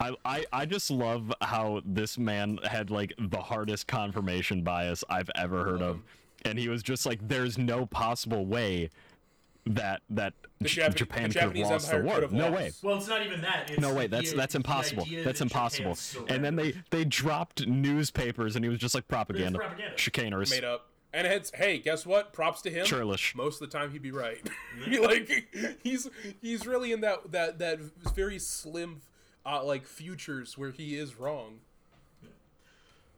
I, 0.00 0.14
I, 0.26 0.44
I 0.52 0.66
just 0.66 0.90
love 0.90 1.32
how 1.40 1.80
this 1.82 2.18
man 2.18 2.58
had 2.62 2.90
like 2.90 3.14
the 3.18 3.38
hardest 3.40 3.86
confirmation 3.86 4.62
bias 4.62 5.02
I've 5.08 5.30
ever 5.34 5.64
heard 5.64 5.80
of, 5.80 6.02
and 6.44 6.58
he 6.58 6.68
was 6.68 6.82
just 6.82 7.06
like, 7.06 7.26
"There's 7.26 7.56
no 7.56 7.86
possible 7.86 8.44
way 8.44 8.90
that 9.66 10.02
that 10.10 10.34
J- 10.62 10.82
Jap- 10.82 10.94
Japan 10.94 11.28
the 11.28 11.34
could 11.34 11.42
have 11.42 11.50
Japanese 11.52 11.70
lost 11.70 11.90
the 11.90 11.98
war. 11.98 12.20
No 12.30 12.48
lost. 12.48 12.56
way, 12.56 12.72
Well, 12.82 12.96
it's 12.96 13.08
not 13.08 13.24
even 13.24 13.40
that. 13.42 13.70
It's 13.70 13.80
no 13.80 13.92
way. 13.94 14.06
That's 14.06 14.32
that's 14.32 14.54
impossible. 14.54 15.04
That's 15.10 15.38
that 15.38 15.44
impossible. 15.44 15.96
And 16.28 16.44
then 16.44 16.56
they 16.56 16.74
they 16.90 17.04
dropped 17.04 17.66
newspapers, 17.66 18.56
and 18.56 18.64
he 18.64 18.68
was 18.68 18.78
just 18.78 18.94
like 18.94 19.08
propaganda, 19.08 19.58
propaganda. 19.58 19.96
chicaners. 19.96 20.50
Made 20.50 20.64
up. 20.64 20.86
And 21.12 21.26
it's 21.26 21.50
hey, 21.54 21.78
guess 21.78 22.04
what? 22.04 22.32
Props 22.32 22.60
to 22.62 22.70
him. 22.70 22.84
Churlish. 22.84 23.34
Most 23.34 23.62
of 23.62 23.70
the 23.70 23.78
time, 23.78 23.90
he'd 23.92 24.02
be 24.02 24.10
right. 24.12 24.40
like 25.00 25.78
he's 25.82 26.08
he's 26.42 26.66
really 26.66 26.92
in 26.92 27.00
that 27.00 27.32
that 27.32 27.58
that 27.58 27.78
very 28.14 28.38
slim, 28.38 29.00
uh, 29.46 29.64
like 29.64 29.86
futures 29.86 30.58
where 30.58 30.70
he 30.70 30.96
is 30.96 31.18
wrong. 31.18 31.60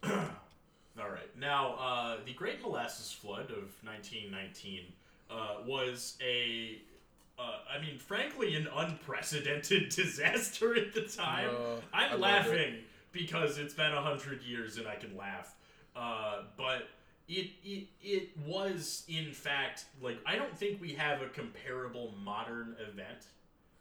All 0.05 1.11
right. 1.11 1.37
Now, 1.39 1.75
uh, 1.81 2.17
the 2.25 2.33
Great 2.33 2.61
Molasses 2.63 3.11
Flood 3.13 3.51
of 3.51 3.73
1919 3.83 4.85
uh, 5.31 5.57
was 5.67 6.17
a, 6.23 6.79
uh, 7.39 7.43
I 7.73 7.81
mean, 7.81 7.99
frankly, 7.99 8.55
an 8.57 8.69
unprecedented 8.75 9.89
disaster 9.95 10.75
at 10.77 10.93
the 10.93 11.03
time. 11.03 11.49
Uh, 11.51 11.77
I'm 11.93 12.11
I 12.11 12.15
love 12.15 12.21
laughing 12.21 12.75
because 13.13 13.59
it's 13.59 13.75
been 13.75 13.93
a 13.93 14.01
hundred 14.03 14.43
years 14.43 14.77
and 14.77 14.87
I 14.87 14.97
can 14.97 15.17
laugh. 15.17 15.55
Uh, 15.97 16.43
but 16.57 16.89
it, 17.29 17.51
it 17.65 17.87
it 18.03 18.29
was 18.47 19.05
in 19.09 19.33
fact 19.33 19.85
like 20.03 20.19
I 20.27 20.37
don't 20.37 20.57
think 20.57 20.81
we 20.81 20.93
have 20.95 21.21
a 21.23 21.29
comparable 21.29 22.13
modern 22.23 22.77
event. 22.81 23.27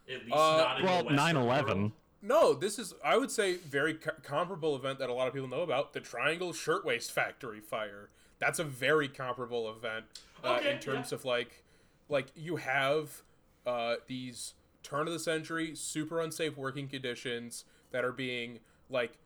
At 0.08 0.24
least 0.24 0.32
Uh, 0.32 0.56
not 0.56 0.80
in 0.80 0.86
Well, 0.86 0.98
the 1.04 1.14
Western 1.14 1.36
9/11. 1.36 1.66
world. 1.78 1.92
No, 2.22 2.52
this 2.54 2.78
is 2.78 2.94
I 3.04 3.16
would 3.16 3.30
say 3.30 3.56
very 3.56 3.94
co- 3.94 4.10
comparable 4.22 4.76
event 4.76 4.98
that 4.98 5.08
a 5.08 5.12
lot 5.12 5.26
of 5.28 5.34
people 5.34 5.48
know 5.48 5.62
about 5.62 5.92
the 5.94 6.00
Triangle 6.00 6.52
Shirtwaist 6.52 7.10
Factory 7.12 7.60
fire. 7.60 8.08
That's 8.38 8.58
a 8.58 8.64
very 8.64 9.08
comparable 9.08 9.70
event 9.70 10.06
uh, 10.44 10.58
Okay, 10.58 10.72
in 10.72 10.78
terms 10.78 11.12
yeah. 11.12 11.16
of 11.16 11.24
like 11.24 11.62
like 12.08 12.26
you 12.34 12.56
have 12.56 13.22
uh, 13.66 13.96
these 14.06 14.54
turn 14.82 15.06
of 15.06 15.12
the 15.12 15.18
century 15.18 15.74
super 15.74 16.20
unsafe 16.20 16.56
working 16.56 16.88
conditions 16.88 17.64
that 17.92 18.04
are 18.04 18.12
being 18.12 18.60
like 18.88 19.18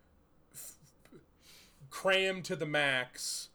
f- 0.54 0.72
crammed 1.90 2.44
to 2.44 2.56
the 2.56 2.66
max 2.66 3.48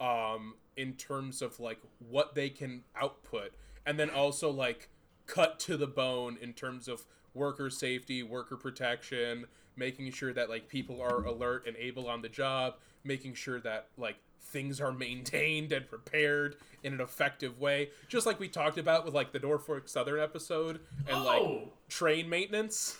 um 0.00 0.54
in 0.76 0.92
terms 0.94 1.40
of 1.40 1.58
like 1.60 1.78
what 2.10 2.34
they 2.34 2.50
can 2.50 2.82
output 3.00 3.52
and 3.86 3.98
then 3.98 4.10
also 4.10 4.50
like 4.50 4.88
cut 5.26 5.58
to 5.58 5.76
the 5.76 5.86
bone 5.86 6.36
in 6.40 6.52
terms 6.52 6.88
of 6.88 7.04
worker 7.34 7.70
safety 7.70 8.22
worker 8.22 8.56
protection 8.56 9.46
making 9.76 10.10
sure 10.10 10.32
that 10.32 10.50
like 10.50 10.68
people 10.68 11.00
are 11.00 11.24
alert 11.24 11.66
and 11.66 11.76
able 11.76 12.08
on 12.08 12.22
the 12.22 12.28
job 12.28 12.74
making 13.04 13.32
sure 13.34 13.60
that 13.60 13.88
like 13.96 14.16
things 14.40 14.80
are 14.80 14.92
maintained 14.92 15.72
and 15.72 15.88
prepared 15.88 16.56
in 16.82 16.92
an 16.94 17.00
effective 17.00 17.58
way 17.60 17.90
just 18.08 18.26
like 18.26 18.38
we 18.38 18.48
talked 18.48 18.78
about 18.78 19.04
with 19.04 19.12
like 19.14 19.32
the 19.32 19.38
norfolk 19.40 19.88
southern 19.88 20.20
episode 20.20 20.80
and 21.08 21.24
like 21.24 21.42
Oh. 21.42 21.72
train 21.88 22.28
maintenance 22.28 22.96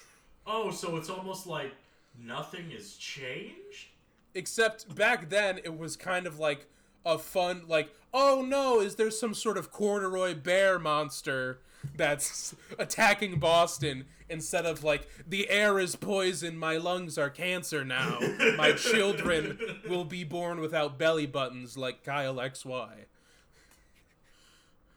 Oh, 0.47 0.71
so 0.71 0.97
it's 0.97 1.09
almost 1.11 1.47
like 1.47 1.73
nothing 2.19 2.71
has 2.71 2.95
changed? 2.97 3.88
except 4.35 4.95
back 4.95 5.28
then 5.28 5.59
it 5.64 5.76
was 5.78 5.97
kind 5.97 6.26
of 6.26 6.38
like 6.38 6.66
a 7.05 7.16
fun 7.19 7.62
like 7.69 7.88
oh 8.12 8.45
no 8.47 8.81
is 8.81 8.97
there 8.97 9.11
some 9.11 9.33
sort 9.35 9.57
of 9.57 9.71
corduroy 9.71 10.35
bear 10.35 10.78
monster 10.78 11.61
that's 11.97 12.55
attacking 12.78 13.38
boston 13.38 14.05
instead 14.28 14.66
of 14.66 14.83
like 14.83 15.09
the 15.26 15.49
air 15.50 15.78
is 15.78 15.95
poison 15.97 16.57
my 16.59 16.76
lungs 16.76 17.16
are 17.19 17.31
cancer 17.31 17.85
now 17.85 18.19
my 18.57 18.73
children 18.76 19.59
will 19.88 20.05
be 20.05 20.25
born 20.25 20.61
without 20.61 20.99
belly 20.99 21.26
buttons 21.26 21.76
like 21.76 22.02
kyle 22.05 22.37
xy 22.37 22.88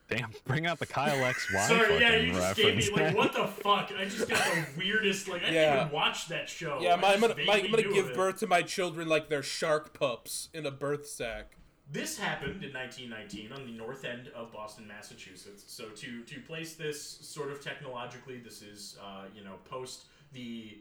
Damn, 0.10 0.32
bring 0.44 0.66
out 0.66 0.80
the 0.80 0.88
Kyle 0.88 1.16
XY 1.18 1.60
Sorry, 1.68 2.00
yeah, 2.00 2.10
fucking 2.10 2.26
you 2.26 2.34
just 2.34 2.58
reference. 2.58 2.90
gave 2.90 2.98
me 2.98 3.04
like 3.06 3.16
what 3.16 3.32
the 3.34 3.46
fuck? 3.46 3.92
I 3.96 4.06
just 4.06 4.28
got 4.28 4.44
the 4.44 4.66
weirdest 4.78 5.28
like 5.28 5.44
I 5.44 5.52
didn't 5.52 5.78
even 5.82 5.92
watch 5.94 6.28
that 6.30 6.50
show. 6.50 6.80
yeah 6.82 6.94
I 6.94 6.96
my, 6.96 7.14
I'm, 7.14 7.22
gonna, 7.22 7.36
my, 7.46 7.58
I'm 7.58 7.70
gonna 7.70 7.84
give 7.84 8.06
of 8.06 8.12
it. 8.12 8.16
birth 8.16 8.40
to 8.40 8.48
my 8.48 8.64
children 8.64 9.08
like 9.08 9.30
they're 9.30 9.44
shark 9.44 9.94
pups 9.94 10.50
in 10.52 10.66
a 10.66 10.72
birth 10.72 11.06
sack 11.08 11.58
This 11.92 12.18
happened 12.20 12.64
in 12.64 12.72
1919 12.72 13.52
on 13.52 13.66
the 13.66 13.72
north 13.72 14.06
end 14.06 14.28
of 14.36 14.52
Boston, 14.54 14.88
Massachusetts. 14.88 15.64
So 15.68 15.90
to 15.90 16.24
to 16.24 16.40
place 16.42 16.76
this 16.76 17.02
sort 17.02 17.50
of 17.52 17.64
technologically, 17.64 18.38
this 18.38 18.62
is 18.62 18.98
uh, 19.04 19.24
you 19.36 19.44
know 19.44 19.56
post 19.66 20.06
the 20.32 20.78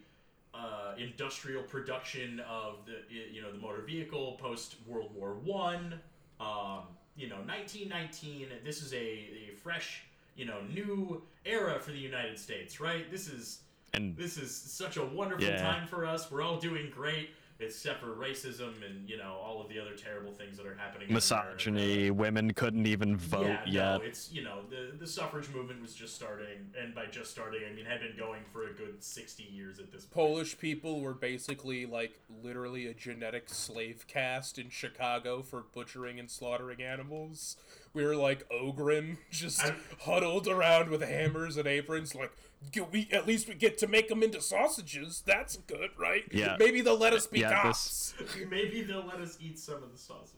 uh, 0.55 0.93
industrial 0.99 1.62
production 1.62 2.41
of 2.41 2.85
the 2.85 2.99
you 3.33 3.41
know 3.41 3.50
the 3.50 3.59
motor 3.59 3.81
vehicle 3.83 4.33
post 4.41 4.77
World 4.87 5.11
War 5.15 5.35
One. 5.45 5.99
Um, 6.41 6.83
you 7.17 7.29
know, 7.29 7.37
1919. 7.47 8.49
This 8.65 8.81
is 8.83 8.93
a, 8.93 8.97
a 8.97 9.50
fresh 9.62 10.05
you 10.37 10.45
know 10.45 10.61
new 10.73 11.23
era 11.45 11.81
for 11.81 11.91
the 11.91 11.99
United 11.99 12.38
States, 12.38 12.81
right? 12.81 13.11
This 13.11 13.29
is 13.29 13.61
And 13.95 14.15
this 14.17 14.37
is 14.37 14.55
such 14.55 14.99
a 14.99 15.05
wonderful 15.05 15.49
Yeah. 15.49 15.61
time 15.62 15.88
for 15.88 16.05
us. 16.07 16.31
We're 16.31 16.43
all 16.43 16.59
doing 16.59 16.91
great, 16.91 17.31
except 17.61 18.00
for 18.00 18.09
racism 18.09 18.73
and 18.88 19.09
you 19.09 19.17
know 19.19 19.33
all 19.43 19.61
of 19.61 19.69
the 19.69 19.79
other 19.79 19.95
terrible 19.95 20.33
things 20.33 20.57
that 20.57 20.67
are 20.67 20.77
happening. 20.77 21.12
misogyny, 21.12 22.11
women 22.11 22.53
couldn't 22.53 22.87
even 22.87 23.17
vote 23.17 23.47
Yeah, 23.47 23.61
yet. 23.67 23.99
no, 24.00 24.07
it's 24.07 24.31
you 24.33 24.43
know 24.43 24.61
the 24.71 24.97
the 24.99 25.07
suffrage 25.07 25.49
movement 25.50 25.83
was 25.83 25.95
just 25.95 26.15
starting, 26.15 26.71
and 26.81 26.95
by 26.95 27.07
just 27.07 27.31
starting, 27.31 27.62
I 27.71 27.75
mean 27.75 27.85
had 27.85 28.00
been 28.00 28.17
going 28.17 28.43
for 28.53 28.69
a 28.69 28.73
good 28.73 29.03
sixty 29.03 29.45
years 29.45 29.79
at 29.79 29.91
this 29.91 30.05
point. 30.05 30.15
Polish 30.15 30.59
people 30.59 31.00
were 31.00 31.15
basically 31.15 31.87
like 31.87 32.21
literally 32.43 32.87
a 32.87 32.95
genetic 32.95 33.49
slave 33.49 34.05
caste 34.07 34.59
in 34.59 34.71
Chicago 34.71 35.43
for 35.43 35.65
butchering 35.75 36.19
and 36.19 36.31
slaughtering 36.31 36.83
animals. 36.83 37.57
We 37.95 38.05
were 38.05 38.17
like 38.17 38.47
Ogren, 38.50 39.19
just 39.31 39.65
I- 39.65 39.75
huddled 40.00 40.47
around 40.47 40.91
with 40.91 41.03
hammers 41.03 41.57
and 41.57 41.67
aprons, 41.67 42.15
like 42.15 42.31
"Get- 42.31 42.38
we 42.93 43.09
at 43.12 43.27
least 43.27 43.49
we 43.49 43.55
get 43.55 43.79
to 43.79 43.87
make 43.87 44.09
them 44.09 44.23
into 44.23 44.41
sausages. 44.41 45.23
That's 45.27 45.57
good, 45.57 45.91
right? 45.99 46.25
Yeah. 46.31 46.57
Maybe 46.59 46.81
they'll 46.81 46.99
let 46.99 47.12
us 47.12 47.27
be 47.27 47.41
Yeah, 47.41 47.62
cops. 47.62 48.15
Maybe 48.50 48.83
they'll 48.83 49.07
let 49.07 49.21
us 49.21 49.37
eat 49.41 49.59
some 49.59 49.83
of 49.83 49.93
the 49.93 49.99
sausages. 49.99 50.35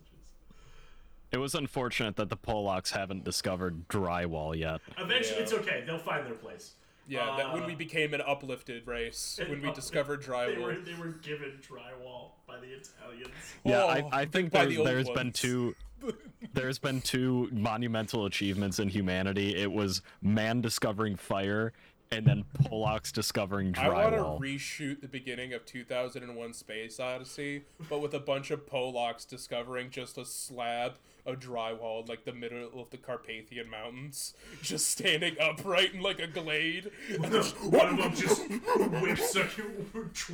It 1.33 1.39
was 1.39 1.55
unfortunate 1.55 2.17
that 2.17 2.29
the 2.29 2.37
Polacks 2.37 2.91
haven't 2.91 3.25
discovered 3.25 3.89
drywall 3.89 4.57
yet. 4.57 4.81
Eventually, 4.99 5.37
Yeah. 5.37 5.43
it's 5.43 5.53
okay. 5.53 5.83
They'll 5.87 5.99
find 5.99 6.27
their 6.27 6.35
place. 6.35 6.73
Yeah, 7.07 7.35
that 7.39 7.53
when 7.53 7.65
Uh, 7.65 7.67
we 7.67 7.75
became 7.75 8.15
an 8.15 8.21
uplifted 8.21 8.87
race, 8.87 9.41
when 9.49 9.61
we 9.63 9.69
up- 9.69 9.75
discovered 9.75 10.23
They 10.23 10.29
were 10.29 10.35
drywall. 10.75 10.85
they 10.85 10.95
were 10.95 11.09
given 11.09 11.59
drywall 11.61 12.33
by 12.47 12.59
the 12.59 12.67
Italians. 12.69 13.31
Yeah, 13.65 13.83
Oh, 13.85 13.89
I, 13.89 14.09
I 14.23 14.25
think 14.27 14.53
by 14.53 14.65
there's, 14.65 14.75
the 14.75 14.79
old 14.81 14.87
there's 14.89 15.11
been 15.11 15.33
two 15.33 15.75
there's 16.55 16.79
been 16.79 17.01
two 17.03 17.49
monumental 17.53 18.27
achievements 18.27 18.79
in 18.79 18.89
humanity. 18.89 19.55
It 19.57 19.71
was 19.71 20.03
man 20.23 20.61
discovering 20.61 21.15
fire 21.17 21.73
and 22.13 22.27
then 22.27 22.45
Polacks 22.65 23.13
discovering 23.13 23.73
drywall. 23.73 23.85
I 23.85 23.89
want 23.89 24.15
to 24.15 24.19
drywall. 24.19 24.41
reshoot 24.41 25.01
the 25.01 25.07
beginning 25.07 25.53
of 25.53 25.65
2001 25.65 26.53
Space 26.55 26.99
Odyssey, 26.99 27.63
but 27.89 28.01
with 28.01 28.15
a 28.15 28.19
bunch 28.19 28.51
of 28.51 28.67
Polacks 28.69 29.27
discovering 29.27 29.91
just 29.91 30.19
a 30.19 30.25
slab 30.25 30.95
of 31.25 31.39
drywall 31.39 32.01
in 32.03 32.07
like 32.09 32.25
the 32.25 32.33
middle 32.33 32.81
of 32.81 32.91
the 32.91 32.97
Carpathian 32.97 33.71
Mountains, 33.71 34.35
just 34.63 34.91
standing 34.91 35.37
upright 35.41 35.95
in 35.95 36.03
like 36.03 36.19
a 36.19 36.27
glade. 36.27 36.91
And 37.11 37.25
they're 37.27 37.43
just- 37.43 37.63
One 37.63 37.89
of 37.91 37.97
them 37.99 38.15
just 38.17 38.43
whips 38.49 39.37
a 39.37 39.45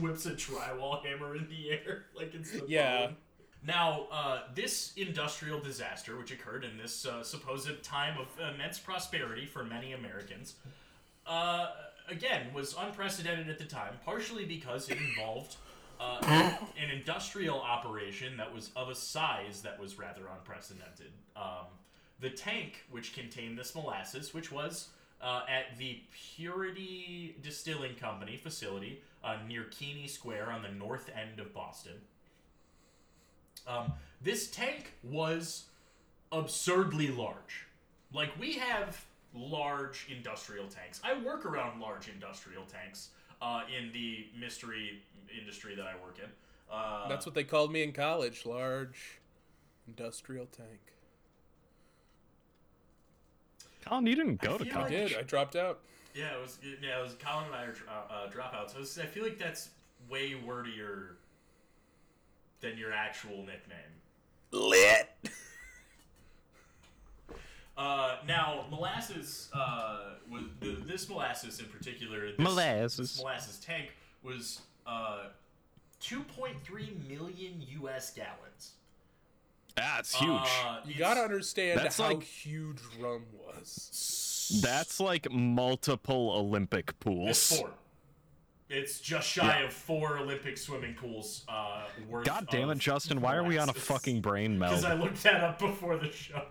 whips 0.00 0.24
a 0.26 0.30
drywall 0.32 1.04
hammer 1.04 1.36
in 1.36 1.46
the 1.48 1.72
air 1.72 2.06
like 2.16 2.34
it's 2.34 2.52
the 2.52 2.64
Yeah. 2.66 3.06
bone. 3.08 3.16
Now, 3.66 4.06
uh, 4.12 4.42
this 4.54 4.92
industrial 4.96 5.58
disaster, 5.60 6.16
which 6.16 6.30
occurred 6.30 6.64
in 6.64 6.78
this 6.78 7.04
uh, 7.04 7.22
supposed 7.24 7.82
time 7.82 8.16
of 8.16 8.28
immense 8.54 8.78
prosperity 8.78 9.44
for 9.44 9.64
many 9.64 9.92
Americans, 9.92 10.54
uh, 11.26 11.68
again 12.08 12.52
was 12.54 12.74
unprecedented 12.78 13.48
at 13.48 13.58
the 13.58 13.64
time, 13.64 13.94
partially 14.04 14.44
because 14.44 14.88
it 14.88 14.98
involved 14.98 15.56
uh, 16.00 16.18
an 16.22 16.90
industrial 16.92 17.60
operation 17.60 18.36
that 18.36 18.52
was 18.52 18.70
of 18.76 18.88
a 18.88 18.94
size 18.94 19.62
that 19.62 19.78
was 19.78 19.98
rather 19.98 20.22
unprecedented. 20.38 21.12
Um, 21.36 21.66
the 22.20 22.30
tank, 22.30 22.84
which 22.90 23.14
contained 23.14 23.58
this 23.58 23.74
molasses, 23.74 24.32
which 24.32 24.50
was 24.50 24.88
uh, 25.20 25.42
at 25.48 25.76
the 25.78 26.00
Purity 26.12 27.36
Distilling 27.42 27.94
Company 27.94 28.36
facility 28.36 29.02
uh, 29.24 29.36
near 29.46 29.64
Keany 29.64 30.08
Square 30.08 30.50
on 30.50 30.62
the 30.62 30.70
north 30.70 31.10
end 31.14 31.40
of 31.40 31.52
Boston. 31.52 31.94
Um, 33.66 33.92
this 34.22 34.48
tank 34.48 34.92
was 35.02 35.64
absurdly 36.32 37.08
large. 37.08 37.66
Like 38.12 38.38
we 38.38 38.54
have 38.54 39.04
large 39.36 40.06
industrial 40.10 40.66
tanks. 40.66 41.00
I 41.04 41.22
work 41.22 41.44
around 41.44 41.80
large 41.80 42.08
industrial 42.08 42.64
tanks 42.64 43.10
uh, 43.42 43.62
in 43.76 43.92
the 43.92 44.26
mystery 44.38 45.02
industry 45.38 45.74
that 45.74 45.86
I 45.86 45.94
work 46.02 46.18
in. 46.18 46.30
Uh, 46.72 47.08
That's 47.08 47.26
what 47.26 47.34
they 47.34 47.44
called 47.44 47.72
me 47.72 47.82
in 47.82 47.92
college. 47.92 48.44
Large 48.46 49.20
industrial 49.86 50.46
tank. 50.46 50.80
Colin, 53.84 54.06
you 54.06 54.16
didn't 54.16 54.40
go 54.40 54.58
to 54.58 54.64
feel 54.64 54.72
I 54.72 54.76
college. 54.76 55.10
did. 55.10 55.18
I 55.18 55.22
dropped 55.22 55.54
out. 55.54 55.80
yeah, 56.14 56.34
it 56.36 56.40
was. 56.42 56.58
Yeah, 56.82 56.98
it 56.98 57.02
was. 57.02 57.14
Colin 57.24 57.46
and 57.46 57.54
I 57.54 57.64
are 57.64 57.74
uh, 57.88 58.12
uh, 58.12 58.30
dropouts. 58.30 58.74
I, 58.74 58.80
was, 58.80 58.98
I 58.98 59.06
feel 59.06 59.22
like 59.22 59.38
that's 59.38 59.68
way 60.10 60.34
wordier 60.44 61.16
than 62.60 62.76
your 62.76 62.92
actual 62.92 63.38
nickname. 63.38 63.92
Lit. 64.50 65.08
Uh, 67.76 68.16
now, 68.26 68.64
molasses 68.70 69.50
uh, 69.52 69.98
was 70.30 70.44
the, 70.60 70.78
this 70.86 71.08
molasses 71.08 71.60
in 71.60 71.66
particular. 71.66 72.30
This, 72.30 72.38
Molasses. 72.38 72.96
This 72.96 73.18
molasses 73.18 73.58
tank 73.60 73.88
was 74.22 74.62
uh, 74.86 75.24
2.3 76.02 77.08
million 77.08 77.62
U.S. 77.80 78.12
gallons. 78.12 78.72
That's 79.76 80.14
huge. 80.14 80.30
Uh, 80.64 80.78
You 80.86 80.94
gotta 80.98 81.20
understand 81.20 81.78
That's 81.80 81.98
how 81.98 82.14
like- 82.14 82.22
huge 82.22 82.78
rum 82.98 83.24
was. 83.46 84.60
That's 84.62 85.00
like 85.00 85.30
multiple 85.30 86.32
Olympic 86.34 86.90
It's 86.90 86.98
pools. 87.00 87.58
four. 87.60 87.70
It's 88.70 89.00
just 89.00 89.28
shy 89.28 89.60
of 89.60 89.72
four 89.72 90.18
Olympic 90.18 90.56
swimming 90.56 90.94
pools 90.94 91.44
uh, 91.48 91.82
worth. 92.08 92.24
God 92.26 92.48
damn 92.50 92.68
it, 92.68 92.72
of 92.72 92.78
Justin! 92.80 93.20
Why 93.20 93.36
are 93.36 93.44
we 93.44 93.58
on 93.58 93.68
a 93.68 93.72
fucking 93.72 94.22
brain 94.22 94.58
melt? 94.58 94.72
Because 94.72 94.84
I 94.84 94.94
looked 94.94 95.22
that 95.22 95.40
up 95.44 95.58
before 95.60 95.96
the 95.98 96.10
show. 96.10 96.42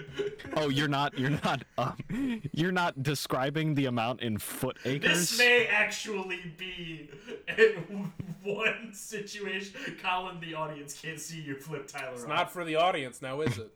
Oh, 0.58 0.68
you're 0.70 0.88
not. 0.88 1.18
You're 1.18 1.38
not. 1.44 1.64
Um, 1.76 2.40
you're 2.52 2.72
not 2.72 3.02
describing 3.02 3.74
the 3.74 3.86
amount 3.86 4.20
in 4.22 4.38
foot 4.38 4.78
acres. 4.86 5.30
This 5.30 5.38
may 5.38 5.66
actually 5.66 6.40
be 6.56 7.10
in 7.58 8.10
one 8.42 8.90
situation. 8.94 9.74
Colin, 10.02 10.40
the 10.40 10.54
audience 10.54 10.98
can't 10.98 11.20
see 11.20 11.40
you 11.40 11.56
flip 11.56 11.86
Tyler 11.88 12.12
It's 12.14 12.22
off. 12.22 12.28
not 12.28 12.50
for 12.50 12.64
the 12.64 12.76
audience 12.76 13.20
now, 13.20 13.40
is 13.42 13.58
it? 13.58 13.70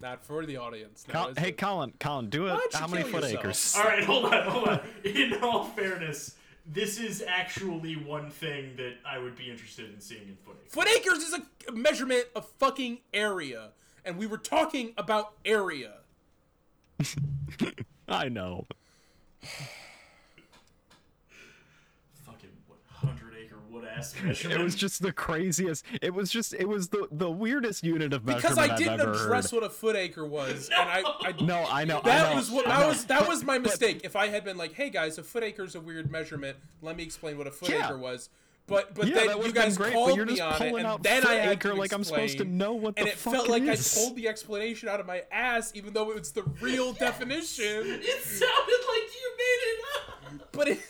Not 0.00 0.24
for 0.24 0.44
the 0.44 0.56
audience. 0.56 1.04
Now, 1.06 1.14
Col- 1.24 1.28
is 1.30 1.38
hey, 1.38 1.48
it? 1.50 1.58
Colin. 1.58 1.92
Colin, 2.00 2.28
do 2.28 2.46
it. 2.46 2.50
Why 2.50 2.56
don't 2.56 2.72
you 2.72 2.78
How 2.80 2.86
many 2.88 3.02
foot 3.04 3.22
yourself? 3.22 3.44
acres? 3.44 3.74
All 3.78 3.84
right, 3.84 4.04
hold 4.04 4.24
on, 4.26 4.48
hold 4.48 4.68
on. 4.68 4.80
In 5.04 5.34
all 5.42 5.64
fairness, 5.64 6.36
this 6.66 6.98
is 6.98 7.22
actually 7.26 7.94
one 7.94 8.30
thing 8.30 8.74
that 8.76 8.94
I 9.06 9.18
would 9.18 9.36
be 9.36 9.50
interested 9.50 9.92
in 9.94 10.00
seeing 10.00 10.22
in 10.28 10.36
footage. 10.44 10.68
Foot 10.70 10.88
acres 10.96 11.18
is 11.18 11.34
a 11.68 11.72
measurement 11.72 12.24
of 12.34 12.46
fucking 12.58 12.98
area, 13.14 13.70
and 14.06 14.16
we 14.16 14.26
were 14.26 14.38
talking 14.38 14.94
about 14.96 15.32
area. 15.44 15.94
I 18.08 18.28
know. 18.30 18.66
Fucking 22.24 22.50
what, 22.66 22.78
hundred 22.90 23.34
acre 23.42 23.56
wood 23.70 23.84
ass 23.84 24.14
It 24.44 24.58
was 24.60 24.74
just 24.74 25.02
the 25.02 25.12
craziest. 25.12 25.84
It 26.00 26.14
was 26.14 26.30
just. 26.30 26.54
It 26.54 26.66
was 26.68 26.88
the 26.88 27.08
the 27.12 27.30
weirdest 27.30 27.84
unit 27.84 28.12
of 28.12 28.24
measurement 28.24 28.42
Because 28.42 28.56
measurement 28.56 28.72
I 28.72 28.76
didn't 28.78 28.92
I've 28.94 29.00
ever 29.16 29.24
address 29.24 29.50
heard. 29.50 29.56
what 29.60 29.66
a 29.66 29.70
foot 29.70 29.96
acre 29.96 30.24
was, 30.26 30.70
and 30.78 30.88
I, 30.88 31.02
I 31.20 31.34
No, 31.44 31.66
I 31.68 31.84
know. 31.84 31.98
I 31.98 32.08
that 32.08 32.30
know, 32.30 32.36
was 32.36 32.50
what 32.50 32.66
I 32.66 32.80
that 32.80 32.88
was 32.88 33.04
that 33.06 33.28
was 33.28 33.44
my 33.44 33.58
but- 33.58 33.64
mistake. 33.64 34.00
If 34.04 34.16
I 34.16 34.28
had 34.28 34.44
been 34.44 34.56
like, 34.56 34.72
"Hey 34.72 34.90
guys, 34.90 35.18
a 35.18 35.22
foot 35.22 35.42
acre 35.42 35.64
is 35.64 35.74
a 35.74 35.80
weird 35.80 36.10
measurement. 36.10 36.56
Let 36.82 36.96
me 36.96 37.02
explain 37.02 37.36
what 37.38 37.46
a 37.46 37.50
foot 37.50 37.68
Yeah. 37.70 37.86
acre 37.86 37.98
was." 37.98 38.30
But 38.68 38.94
but 38.94 39.06
Yeah, 39.06 39.14
then 39.14 39.26
that 39.26 39.32
you 39.34 39.38
would've 39.38 39.54
been 39.54 39.62
guys 39.62 39.76
great, 39.76 39.92
called 39.92 40.16
you're 40.16 40.26
me 40.26 40.32
just 40.36 40.42
on 40.42 40.52
it, 40.54 40.58
pulling 40.58 40.76
and 40.78 40.86
out 40.86 41.02
then 41.04 41.24
I 41.24 41.34
had 41.34 41.52
acre 41.52 41.68
to 41.70 41.74
like 41.76 41.92
I'm 41.92 42.02
supposed 42.02 42.38
to 42.38 42.44
know 42.44 42.72
what 42.72 42.96
the 42.96 43.02
fuck. 43.02 43.08
and 43.08 43.08
it 43.08 43.18
fuck 43.18 43.32
felt 43.34 43.46
it 43.48 43.50
like 43.52 43.62
is. 43.62 43.96
I 43.96 44.00
pulled 44.00 44.16
the 44.16 44.26
explanation 44.28 44.88
out 44.88 44.98
of 44.98 45.06
my 45.06 45.22
ass, 45.30 45.70
even 45.76 45.92
though 45.92 46.10
it 46.10 46.18
was 46.18 46.32
the 46.32 46.42
real 46.60 46.92
definition. 46.92 47.64
it 47.64 48.22
sounded 48.22 48.82
like 48.88 49.08
you 49.14 49.36
made 49.38 49.62
it 49.68 49.84
up. 50.40 50.48
But 50.52 50.68
it, 50.68 50.80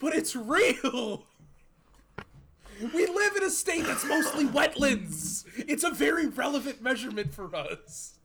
but 0.00 0.14
it's 0.14 0.34
real. 0.34 1.26
We 2.92 3.06
live 3.06 3.36
in 3.36 3.44
a 3.44 3.50
state 3.50 3.84
that's 3.86 4.04
mostly 4.04 4.46
wetlands. 4.46 5.44
It's 5.68 5.84
a 5.84 5.90
very 5.90 6.26
relevant 6.26 6.82
measurement 6.82 7.32
for 7.32 7.54
us. 7.54 8.18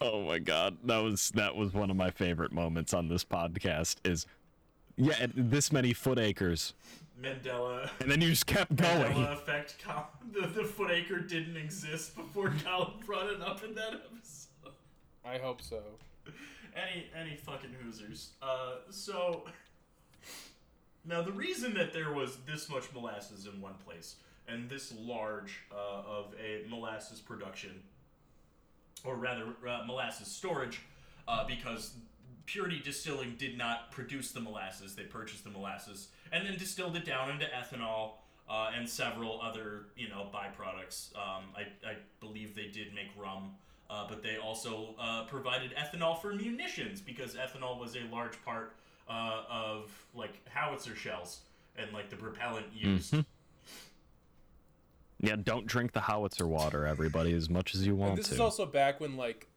Oh 0.00 0.22
my 0.22 0.38
god, 0.38 0.76
that 0.84 0.98
was 0.98 1.30
that 1.36 1.56
was 1.56 1.72
one 1.72 1.90
of 1.90 1.96
my 1.96 2.10
favorite 2.10 2.52
moments 2.52 2.92
on 2.92 3.08
this 3.08 3.24
podcast. 3.24 3.96
Is 4.04 4.26
yeah, 4.96 5.26
this 5.34 5.72
many 5.72 5.92
foot 5.92 6.18
acres, 6.18 6.74
Mandela. 7.20 7.90
and 8.00 8.10
then 8.10 8.20
you 8.20 8.30
just 8.30 8.46
kept 8.46 8.74
going. 8.76 9.12
Mandela 9.14 9.32
effect. 9.32 9.76
The, 10.32 10.46
the 10.48 10.64
foot 10.64 10.90
acre 10.90 11.20
didn't 11.20 11.56
exist 11.56 12.14
before 12.14 12.52
Colin 12.64 12.90
brought 13.06 13.28
it 13.28 13.40
up 13.40 13.64
in 13.64 13.74
that 13.76 13.94
episode. 13.94 14.74
I 15.24 15.38
hope 15.38 15.62
so. 15.62 15.80
any 16.74 17.06
any 17.18 17.36
fucking 17.36 17.70
hoosers. 17.82 18.30
Uh, 18.42 18.74
so 18.90 19.44
now 21.06 21.22
the 21.22 21.32
reason 21.32 21.72
that 21.74 21.92
there 21.94 22.12
was 22.12 22.38
this 22.46 22.68
much 22.68 22.92
molasses 22.92 23.46
in 23.46 23.60
one 23.62 23.74
place 23.86 24.16
and 24.48 24.68
this 24.68 24.92
large 24.98 25.60
uh, 25.72 26.02
of 26.06 26.34
a 26.44 26.68
molasses 26.68 27.20
production, 27.20 27.82
or 29.04 29.16
rather 29.16 29.46
uh, 29.66 29.84
molasses 29.86 30.28
storage, 30.28 30.82
uh, 31.28 31.46
because 31.46 31.94
Purity 32.46 32.80
Distilling 32.82 33.34
did 33.36 33.58
not 33.58 33.90
produce 33.92 34.30
the 34.32 34.40
molasses; 34.40 34.94
they 34.94 35.02
purchased 35.04 35.44
the 35.44 35.50
molasses 35.50 36.08
and 36.32 36.46
then 36.46 36.56
distilled 36.56 36.96
it 36.96 37.04
down 37.04 37.30
into 37.30 37.46
ethanol. 37.46 38.12
Uh, 38.48 38.70
and 38.78 38.88
several 38.88 39.40
other, 39.42 39.86
you 39.96 40.08
know, 40.08 40.28
byproducts. 40.32 41.12
Um, 41.16 41.42
I, 41.56 41.62
I 41.84 41.96
believe 42.20 42.54
they 42.54 42.68
did 42.68 42.94
make 42.94 43.08
rum, 43.20 43.50
uh, 43.90 44.06
but 44.08 44.22
they 44.22 44.36
also 44.36 44.94
uh, 45.00 45.24
provided 45.24 45.74
ethanol 45.74 46.16
for 46.22 46.32
munitions 46.32 47.00
because 47.00 47.34
ethanol 47.34 47.76
was 47.76 47.96
a 47.96 48.02
large 48.14 48.40
part 48.44 48.76
uh, 49.10 49.42
of 49.50 49.90
like 50.14 50.48
howitzer 50.48 50.94
shells 50.94 51.40
and 51.76 51.92
like 51.92 52.08
the 52.08 52.14
propellant 52.14 52.66
used. 52.72 53.16
Yeah, 55.18 55.34
don't 55.42 55.66
drink 55.66 55.90
the 55.92 56.02
howitzer 56.02 56.46
water, 56.46 56.86
everybody, 56.86 57.32
as 57.32 57.50
much 57.50 57.74
as 57.74 57.84
you 57.84 57.94
And 57.94 58.00
want 58.00 58.16
this 58.16 58.28
to. 58.28 58.34
is 58.34 58.40
also 58.40 58.64
back 58.64 59.00
when 59.00 59.16
like 59.16 59.48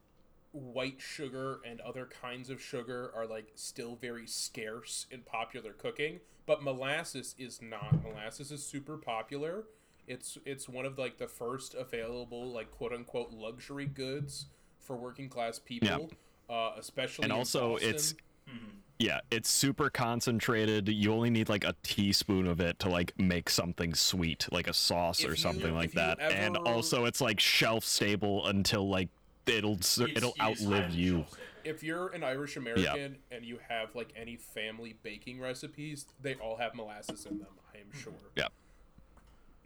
white 0.52 1.00
sugar 1.00 1.60
and 1.68 1.80
other 1.82 2.06
kinds 2.22 2.50
of 2.50 2.62
sugar 2.62 3.12
are 3.16 3.28
like 3.28 3.52
still 3.56 3.96
very 3.96 4.26
scarce 4.28 5.06
in 5.12 5.22
popular 5.22 5.74
cooking, 5.74 6.20
but 6.46 6.64
molasses 6.64 7.36
is 7.38 7.62
not. 7.62 8.04
Molasses 8.04 8.52
is 8.52 8.66
super 8.66 8.98
popular. 8.98 9.66
It's 10.08 10.38
it's 10.46 10.68
one 10.68 10.86
of 10.86 10.98
like 10.98 11.18
the 11.18 11.28
first 11.28 11.76
available 11.76 12.52
like 12.52 12.72
quote 12.72 12.94
unquote 12.94 13.32
luxury 13.32 13.86
goods 13.86 14.48
for 14.80 14.96
working 14.96 15.30
class 15.30 15.60
people, 15.60 16.10
uh, 16.50 16.72
especially 16.80 17.26
and 17.26 17.34
also, 17.34 17.74
Boston. 17.74 17.90
it's 17.90 18.16
yeah, 18.98 19.22
it's 19.32 19.50
super 19.50 19.90
concentrated. 19.90 20.90
You 20.90 21.14
only 21.14 21.30
need 21.30 21.48
like 21.48 21.64
a 21.64 21.74
teaspoon 21.84 22.48
of 22.48 22.60
it 22.60 22.80
to 22.80 22.90
like 22.90 23.18
make 23.18 23.50
something 23.50 23.94
sweet, 23.94 24.46
like 24.52 24.68
a 24.68 24.74
sauce 24.74 25.22
If 25.22 25.28
or 25.28 25.30
you- 25.30 25.36
something 25.38 25.74
like 25.74 25.92
that. 25.94 26.20
And 26.20 26.58
also, 26.58 27.06
it's 27.06 27.22
like 27.22 27.40
shelf 27.40 27.86
stable 27.86 28.46
until 28.48 28.90
like 28.90 29.08
it'll 29.50 29.74
It's- 29.74 29.98
it'll 30.00 30.36
outlive 30.40 30.92
you. 30.94 31.26
if 31.64 31.84
you're 31.84 32.08
an 32.10 32.24
Irish 32.24 32.56
American 32.58 33.18
and 33.32 33.44
you 33.46 33.60
have 33.68 33.94
like 33.96 34.14
any 34.16 34.38
family 34.38 34.94
baking 35.04 35.40
recipes, 35.40 36.06
they 36.22 36.36
all 36.36 36.56
have 36.58 36.74
molasses 36.76 37.26
in 37.26 37.40
them. 37.40 37.48
I 37.74 37.80
am 37.80 37.92
sure. 37.94 38.14
Yeah. 38.36 38.48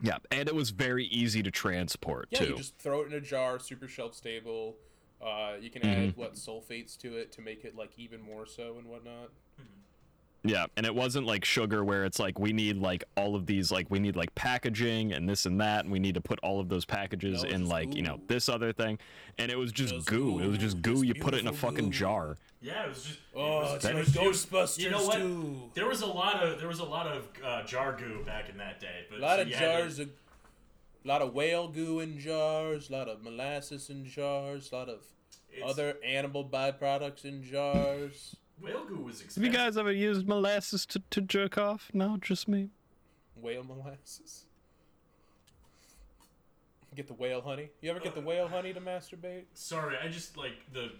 Yeah, 0.01 0.17
and 0.31 0.49
it 0.49 0.55
was 0.55 0.71
very 0.71 1.05
easy 1.05 1.41
to 1.43 1.51
transport 1.51 2.27
Yeah, 2.29 2.39
too. 2.39 2.45
you 2.49 2.55
just 2.57 2.77
throw 2.77 3.01
it 3.01 3.07
in 3.07 3.13
a 3.13 3.21
jar, 3.21 3.57
super 3.59 3.87
shelf 3.87 4.15
stable. 4.15 4.75
Uh, 5.21 5.53
you 5.61 5.69
can 5.69 5.81
Mm-hmm. 5.83 6.09
add 6.09 6.17
what 6.17 6.33
sulfates 6.33 6.97
to 6.97 7.15
it 7.15 7.31
to 7.33 7.41
make 7.41 7.63
it 7.63 7.75
like 7.75 7.91
even 7.97 8.21
more 8.21 8.45
so 8.45 8.77
and 8.77 8.87
whatnot. 8.87 9.29
Yeah, 10.45 10.65
and 10.75 10.86
it 10.86 10.93
wasn't 10.93 11.25
like 11.25 11.45
sugar 11.45 11.86
where 11.86 12.03
it's 12.03 12.19
like 12.19 12.38
we 12.38 12.51
need 12.51 12.77
like 12.77 13.06
all 13.15 13.36
of 13.36 13.45
these 13.45 13.71
like 13.71 13.88
we 13.89 13.99
need 13.99 14.17
like 14.17 14.36
packaging 14.36 15.13
and 15.13 15.27
this 15.29 15.45
and 15.45 15.60
that 15.62 15.86
and 15.86 15.91
we 15.91 15.99
need 15.99 16.15
to 16.15 16.21
put 16.21 16.38
all 16.43 16.60
of 16.60 16.67
those 16.67 16.84
packages 16.84 17.43
No, 17.43 17.49
in 17.49 17.62
just 17.62 17.71
like, 17.71 17.95
you 17.95 18.01
know, 18.01 18.19
this 18.27 18.49
other 18.49 18.73
thing. 18.73 18.99
And 19.38 19.49
it 19.49 19.58
was 19.58 19.71
just, 19.71 19.93
Just 19.93 20.08
goo. 20.08 20.39
It 20.39 20.47
was 20.47 20.58
just 20.58 20.82
goo. 20.82 20.95
just 20.95 21.06
You 21.06 21.15
put 21.15 21.34
it 21.34 21.39
in 21.39 21.47
a 21.47 21.53
fucking 21.53 21.86
goo. 21.86 21.91
jar. 21.91 22.38
Yeah, 22.62 22.84
it 22.86 22.89
was 22.89 23.03
just. 23.03 23.19
Oh, 23.36 23.39
it 23.41 23.62
was, 23.62 23.73
it's 23.75 23.86
it 23.86 23.88
like 23.95 23.97
was- 24.06 24.45
Ghostbusters 24.45 24.79
You 24.79 24.91
know 24.91 25.06
what? 25.06 25.17
too. 25.17 25.71
There 25.75 25.88
was 25.88 26.01
a 26.01 26.08
lot 26.08 26.43
of 26.43 26.60
there 26.60 26.67
was 26.67 26.79
a 26.79 26.86
lot 26.86 27.08
of 27.08 27.27
uh, 27.43 27.63
jar 27.63 27.93
goo 27.97 28.23
back 28.25 28.49
in 28.49 28.58
that 28.58 28.82
day. 28.82 29.06
But 29.10 29.19
A 29.19 29.21
lot 29.21 29.36
so 29.38 29.41
of 29.43 29.47
you 29.47 29.56
had 29.56 29.62
to- 29.77 29.82
jars, 29.82 29.99
a 30.01 30.08
lot 31.06 31.21
of 31.21 31.34
whale 31.34 31.67
goo 31.69 32.01
in 32.01 32.19
jars, 32.19 32.89
a 32.89 32.93
lot 32.93 33.08
of 33.08 33.21
molasses 33.23 33.89
in 33.89 34.06
jars, 34.06 34.71
a 34.71 34.75
lot 34.75 34.89
of 34.89 34.99
It's- 35.55 35.69
other 35.69 35.97
animal 36.03 36.47
byproducts 36.47 37.25
in 37.25 37.43
jars. 37.43 38.35
whale 38.61 38.85
goo 38.85 38.97
was 38.97 39.15
expensive. 39.21 39.43
Have 39.43 39.51
you 39.53 39.57
guys 39.57 39.77
ever 39.77 39.91
used 39.91 40.27
molasses 40.27 40.85
to, 40.87 41.01
to 41.11 41.21
jerk 41.21 41.57
off? 41.57 41.89
No, 41.93 42.17
just 42.17 42.47
me. 42.47 42.69
Whale 43.35 43.63
molasses. 43.63 44.45
Get 46.95 47.07
the 47.07 47.13
whale 47.13 47.41
honey. 47.41 47.69
You 47.81 47.89
ever 47.89 47.99
get 47.99 48.13
the 48.13 48.21
whale 48.21 48.47
honey 48.47 48.71
to 48.73 48.79
masturbate? 48.79 49.45
Sorry, 49.53 49.97
I 50.01 50.07
just 50.09 50.37
like 50.37 50.53
the 50.71 50.91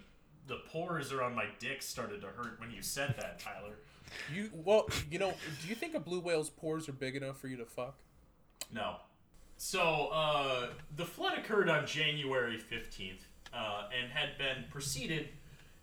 the 0.46 0.56
pores 0.70 1.12
around 1.12 1.34
my 1.34 1.46
dick 1.58 1.80
started 1.82 2.20
to 2.20 2.26
hurt 2.26 2.60
when 2.60 2.70
you 2.70 2.82
said 2.82 3.14
that, 3.18 3.38
Tyler. 3.38 3.76
You 4.34 4.50
well, 4.52 4.88
you 5.10 5.18
know, 5.18 5.32
do 5.62 5.68
you 5.68 5.74
think 5.74 5.94
a 5.94 6.00
blue 6.00 6.20
whale's 6.20 6.50
pores 6.50 6.88
are 6.88 6.92
big 6.92 7.16
enough 7.16 7.38
for 7.38 7.48
you 7.48 7.56
to 7.56 7.64
fuck? 7.64 7.96
No. 8.72 8.96
So, 9.56 10.08
uh, 10.12 10.70
the 10.96 11.04
flood 11.06 11.38
occurred 11.38 11.68
on 11.68 11.86
January 11.86 12.58
15th 12.58 13.22
uh, 13.54 13.88
and 13.98 14.10
had 14.10 14.36
been 14.38 14.64
preceded 14.70 15.28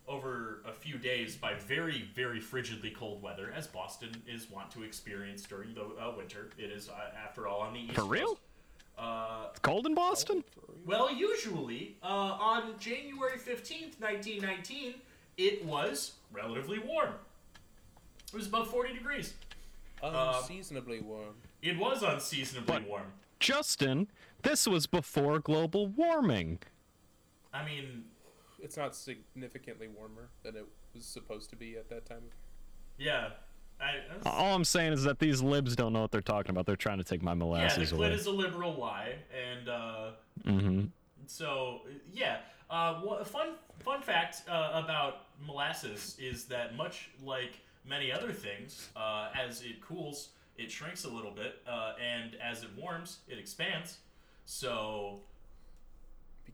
over 0.08 0.62
a 0.68 0.74
few 0.74 0.98
days 0.98 1.36
by 1.36 1.54
very, 1.54 2.10
very 2.14 2.40
frigidly 2.40 2.94
cold 2.94 3.22
weather, 3.22 3.54
as 3.56 3.68
Boston 3.68 4.10
is 4.28 4.50
wont 4.50 4.70
to 4.72 4.84
experience 4.84 5.44
during 5.44 5.74
the 5.74 5.82
uh, 5.84 6.14
winter. 6.18 6.50
It 6.58 6.72
is, 6.72 6.90
uh, 6.90 6.94
after 7.24 7.48
all, 7.48 7.62
on 7.62 7.74
the 7.74 7.80
east 7.80 7.94
For 7.94 8.04
real? 8.06 8.28
Coast. 8.30 8.42
Uh, 8.98 9.48
It's 9.52 9.60
cold 9.60 9.86
in 9.86 9.96
Boston? 9.96 10.44
well, 10.86 11.12
usually, 11.14 11.96
uh, 12.04 12.06
on 12.08 12.74
January 12.80 13.38
15th, 13.38 14.00
1919, 14.02 14.96
it 15.38 15.64
was 15.66 16.14
relatively 16.32 16.80
warm. 16.80 17.14
It 18.28 18.34
was 18.34 18.48
above 18.48 18.70
40 18.70 18.94
degrees. 18.94 19.34
Unseasonably 20.04 21.00
warm. 21.00 21.36
It 21.62 21.78
was 21.78 22.02
unseasonably 22.04 22.74
But- 22.80 22.88
warm. 22.88 23.14
Justin, 23.40 24.08
this 24.44 24.68
was 24.68 24.88
before 24.88 25.40
global 25.40 25.88
warming. 25.88 26.60
I 27.54 27.66
mean, 27.66 28.06
It's 28.60 28.78
not 28.78 28.96
significantly 28.96 29.88
warmer 29.88 30.30
than 30.44 30.56
it 30.56 30.66
was 30.94 31.06
supposed 31.06 31.50
to 31.50 31.56
be 31.56 31.78
at 31.78 31.90
that 31.90 32.06
time. 32.06 32.24
yeah. 32.98 33.30
I, 33.80 33.94
I 34.14 34.18
was- 34.18 34.26
All 34.28 34.54
I'm 34.54 34.64
saying 34.64 34.94
is 34.94 35.04
that 35.06 35.18
these 35.18 35.42
libs 35.42 35.76
don't 35.76 35.92
know 35.92 36.02
what 36.02 36.12
they're 36.12 36.22
talking 36.22 36.52
about. 36.52 36.68
They're 36.68 36.76
trying 36.76 37.00
to 37.00 37.04
take 37.04 37.24
my 37.24 37.32
yeah, 37.32 37.36
the 37.36 37.40
molasses 37.46 37.92
clit 37.92 37.96
away. 37.98 38.12
is 38.14 38.28
a 38.28 38.32
liberal 38.32 38.76
lie, 38.76 39.16
and 39.36 39.68
uh, 39.68 40.12
mm-hmm. 40.46 40.86
so 41.26 41.82
yeah. 42.14 42.38
Uh, 42.70 43.02
wha- 43.04 43.24
fun 43.24 43.56
fun 43.80 44.02
fact 44.04 44.44
uh, 44.48 44.70
about 44.86 45.26
molasses 45.46 46.16
is 46.20 46.46
that 46.46 46.76
much 46.76 47.10
like 47.24 47.60
many 47.84 48.12
other 48.12 48.32
things, 48.32 48.90
uh, 48.96 49.30
as 49.36 49.64
it 49.64 49.82
cools, 49.82 50.30
it 50.58 50.70
shrinks 50.72 51.04
a 51.06 51.10
little 51.10 51.32
bit, 51.32 51.56
uh, 51.68 51.94
and 52.00 52.36
as 52.36 52.62
it 52.62 52.70
warms, 52.78 53.18
it 53.28 53.40
expands. 53.40 53.98
So 54.46 55.22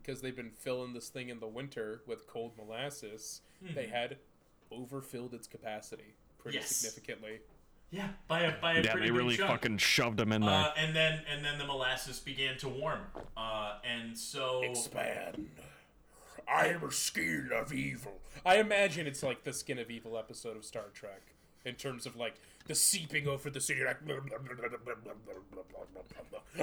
because 0.02 0.20
they've 0.20 0.36
been 0.36 0.50
filling 0.50 0.92
this 0.92 1.08
thing 1.08 1.28
in 1.28 1.40
the 1.40 1.46
winter 1.46 2.02
with 2.06 2.26
cold 2.26 2.52
molasses, 2.56 3.40
they 3.74 3.86
had 3.86 4.16
overfilled 4.70 5.34
its 5.34 5.46
capacity 5.46 6.14
pretty 6.38 6.58
Yes. 6.58 6.68
significantly. 6.76 7.40
yeah, 7.90 8.10
by 8.28 8.40
a 8.42 8.60
by 8.60 8.74
a 8.74 8.82
Yeah, 8.82 8.92
pretty 8.92 9.06
they 9.08 9.12
really 9.12 9.36
chunk. 9.36 9.50
fucking 9.50 9.78
shoved 9.78 10.18
them 10.18 10.30
in 10.32 10.42
there. 10.42 10.50
Uh, 10.50 10.72
and 10.76 10.94
then 10.94 11.24
and 11.28 11.44
then 11.44 11.58
the 11.58 11.64
molasses 11.64 12.20
began 12.20 12.56
to 12.58 12.68
warm, 12.68 13.06
uh, 13.36 13.78
and 13.84 14.16
so 14.18 14.62
Expand. 14.62 15.48
I 16.46 16.68
am 16.68 16.82
a 16.84 16.90
skin 16.92 17.50
of 17.52 17.72
evil. 17.72 18.20
I 18.44 18.56
imagine 18.56 19.06
it's 19.06 19.22
like 19.22 19.44
the 19.44 19.52
Skin 19.52 19.78
of 19.78 19.90
Evil 19.90 20.16
episode 20.16 20.56
of 20.56 20.64
Star 20.64 20.84
Trek 20.94 21.20
in 21.66 21.74
terms 21.74 22.06
of 22.06 22.16
like 22.16 22.36
the 22.66 22.74
seeping 22.74 23.26
over 23.26 23.50
the 23.50 23.60
city. 23.60 23.82
Like, 23.84 23.98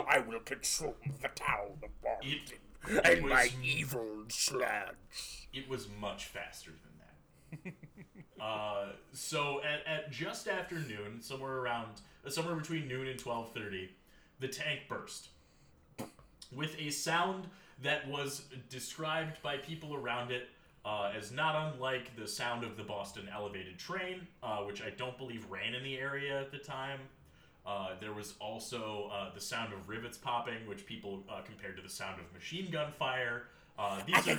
I 0.08 0.20
will 0.20 0.40
control 0.42 0.96
the 1.22 1.28
town 1.30 1.78
of 1.84 1.90
it, 2.24 2.54
Boston 2.88 3.18
it 3.18 3.24
my 3.24 3.44
was 3.44 3.56
evil 3.64 4.24
sludge. 4.28 5.48
it 5.54 5.70
was 5.70 5.88
much 6.00 6.26
faster 6.26 6.72
than 6.72 7.72
that. 7.72 7.74
uh, 8.44 8.88
so 9.14 9.62
at, 9.64 9.86
at 9.92 10.12
just 10.12 10.48
after 10.48 10.76
noon, 10.76 11.22
somewhere 11.22 11.58
around 11.58 12.02
uh, 12.26 12.30
somewhere 12.30 12.56
between 12.56 12.88
noon 12.88 13.08
and 13.08 13.20
twelve 13.20 13.52
thirty, 13.54 13.90
the 14.40 14.48
tank 14.48 14.82
burst 14.88 15.30
with 16.56 16.76
a 16.80 16.90
sound 16.90 17.48
that 17.82 18.08
was 18.08 18.44
described 18.70 19.42
by 19.42 19.58
people 19.58 19.96
around 19.96 20.32
it 20.32 20.50
uh, 20.86 21.12
as 21.18 21.32
not 21.32 21.74
unlike 21.74 22.16
the 22.16 22.28
sound 22.28 22.64
of 22.64 22.78
the 22.78 22.84
Boston 22.84 23.28
elevated 23.34 23.78
train, 23.78 24.28
uh, 24.44 24.58
which 24.60 24.82
I 24.82 24.92
don't 24.92 25.18
believe 25.18 25.46
ran 25.50 25.74
in 25.74 25.84
the 25.84 25.98
area 25.98 26.40
at 26.40 26.52
the 26.52 26.60
time. 26.60 27.00
Uh, 27.66 27.90
there 28.00 28.14
was 28.14 28.36
also 28.40 29.10
uh, 29.14 29.34
the 29.34 29.42
sound 29.42 29.74
of 29.74 29.90
rivets 29.90 30.18
popping, 30.18 30.68
which 30.68 30.86
people 30.86 31.24
uh, 31.30 31.42
compared 31.42 31.76
to 31.76 31.82
the 31.82 31.90
sound 31.90 32.20
of 32.20 32.32
machine 32.34 32.70
gun 32.72 32.92
fire. 32.92 33.48
Uh, 33.78 34.00
these, 34.06 34.16
are, 34.16 34.36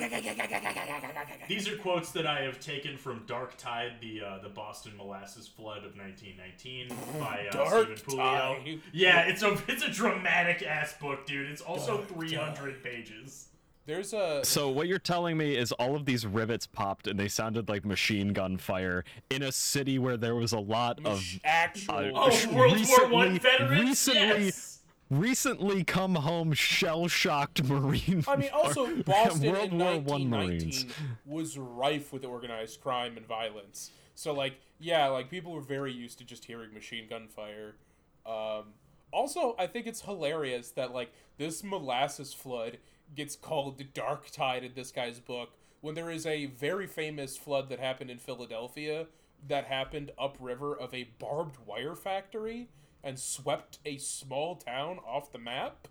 these 1.47 1.69
are 1.69 1.77
quotes 1.77 2.11
that 2.13 2.27
I 2.27 2.41
have 2.41 2.59
taken 2.59 2.97
from 2.97 3.25
Dark 3.27 3.59
Tide, 3.59 3.93
the 4.01 4.23
uh, 4.23 4.39
the 4.43 4.49
Boston 4.49 4.97
molasses 4.97 5.47
flood 5.47 5.85
of 5.85 5.95
1919 5.99 6.89
by 7.21 7.47
uh, 7.49 7.53
Dark 7.53 7.99
Stephen. 7.99 8.19
Tide. 8.19 8.81
Yeah, 8.93 9.21
it's 9.23 9.43
a 9.43 9.59
it's 9.69 9.83
a 9.83 9.91
dramatic 9.91 10.63
ass 10.63 10.95
book, 10.99 11.27
dude. 11.27 11.51
It's 11.51 11.61
also 11.61 11.99
Dark 11.99 12.09
300 12.09 12.83
pages. 12.83 13.49
There's 13.87 14.13
a 14.13 14.45
So 14.45 14.69
what 14.69 14.89
you're 14.89 14.99
telling 14.99 15.37
me 15.37 15.57
is 15.57 15.73
all 15.73 15.95
of 15.97 16.05
these 16.05 16.27
rivets 16.27 16.67
popped 16.67 17.07
and 17.07 17.19
they 17.19 17.29
sounded 17.29 17.69
like 17.69 17.85
machine 17.85 18.33
gun 18.33 18.57
fire 18.59 19.05
in 19.31 19.43
a 19.43 19.53
city 19.53 19.99
where 19.99 20.17
there 20.17 20.35
was 20.35 20.53
a 20.53 20.59
lot 20.59 20.99
of 21.05 21.23
actual. 21.45 21.95
uh, 21.95 22.11
Oh, 22.31 22.55
World 22.55 22.79
War 22.89 23.09
One 23.09 23.33
recently- 23.35 23.39
veterans. 23.39 23.81
recently 23.89 24.45
yes. 24.47 24.83
recently 25.11 25.85
come 25.85 26.17
home 26.17 26.53
shell 26.53 27.07
shocked 27.09 27.63
marine. 27.65 28.25
I 28.29 28.37
mean, 28.37 28.51
also 28.53 28.95
Boston 29.03 29.51
World 29.53 29.73
in 29.73 29.79
War 29.79 29.93
One 30.01 30.31
1919 30.31 30.31
Marines. 30.31 30.87
was 31.25 31.57
rife 31.59 32.13
with 32.13 32.25
organized 32.25 32.81
crime 32.81 33.17
and 33.17 33.27
violence. 33.27 33.91
So, 34.15 34.33
like, 34.33 34.55
yeah, 34.81 35.07
like 35.09 35.31
people 35.31 35.53
were 35.53 35.61
very 35.61 35.93
used 35.93 36.19
to 36.19 36.25
just 36.25 36.47
hearing 36.47 36.73
machine 36.75 37.07
gun 37.09 37.29
fire. 37.29 37.77
Um, 38.25 38.73
also, 39.13 39.55
I 39.59 39.67
think 39.69 39.87
it's 39.87 40.01
hilarious 40.03 40.71
that 40.73 40.93
like 40.93 41.13
this 41.39 41.63
molasses 41.63 42.33
flood 42.35 42.79
gets 43.15 43.37
called 43.37 43.79
the 43.79 43.85
dark 43.85 44.31
tide 44.31 44.65
in 44.65 44.73
this 44.75 44.91
guy's 44.91 45.21
book 45.21 45.51
when 45.81 45.95
there 45.95 46.11
is 46.11 46.27
a 46.27 46.47
very 46.47 46.87
famous 46.87 47.37
flood 47.37 47.69
that 47.69 47.79
happened 47.79 48.11
in 48.11 48.19
Philadelphia 48.19 49.07
that 49.47 49.67
happened 49.67 50.11
upriver 50.19 50.77
of 50.77 50.93
a 50.95 51.09
barbed 51.19 51.57
wire 51.65 51.95
factory 51.95 52.69
and 53.05 53.19
swept 53.19 53.79
a 53.85 53.97
small 53.99 54.57
town 54.57 54.99
off 55.07 55.31
the 55.31 55.39
map 55.39 55.87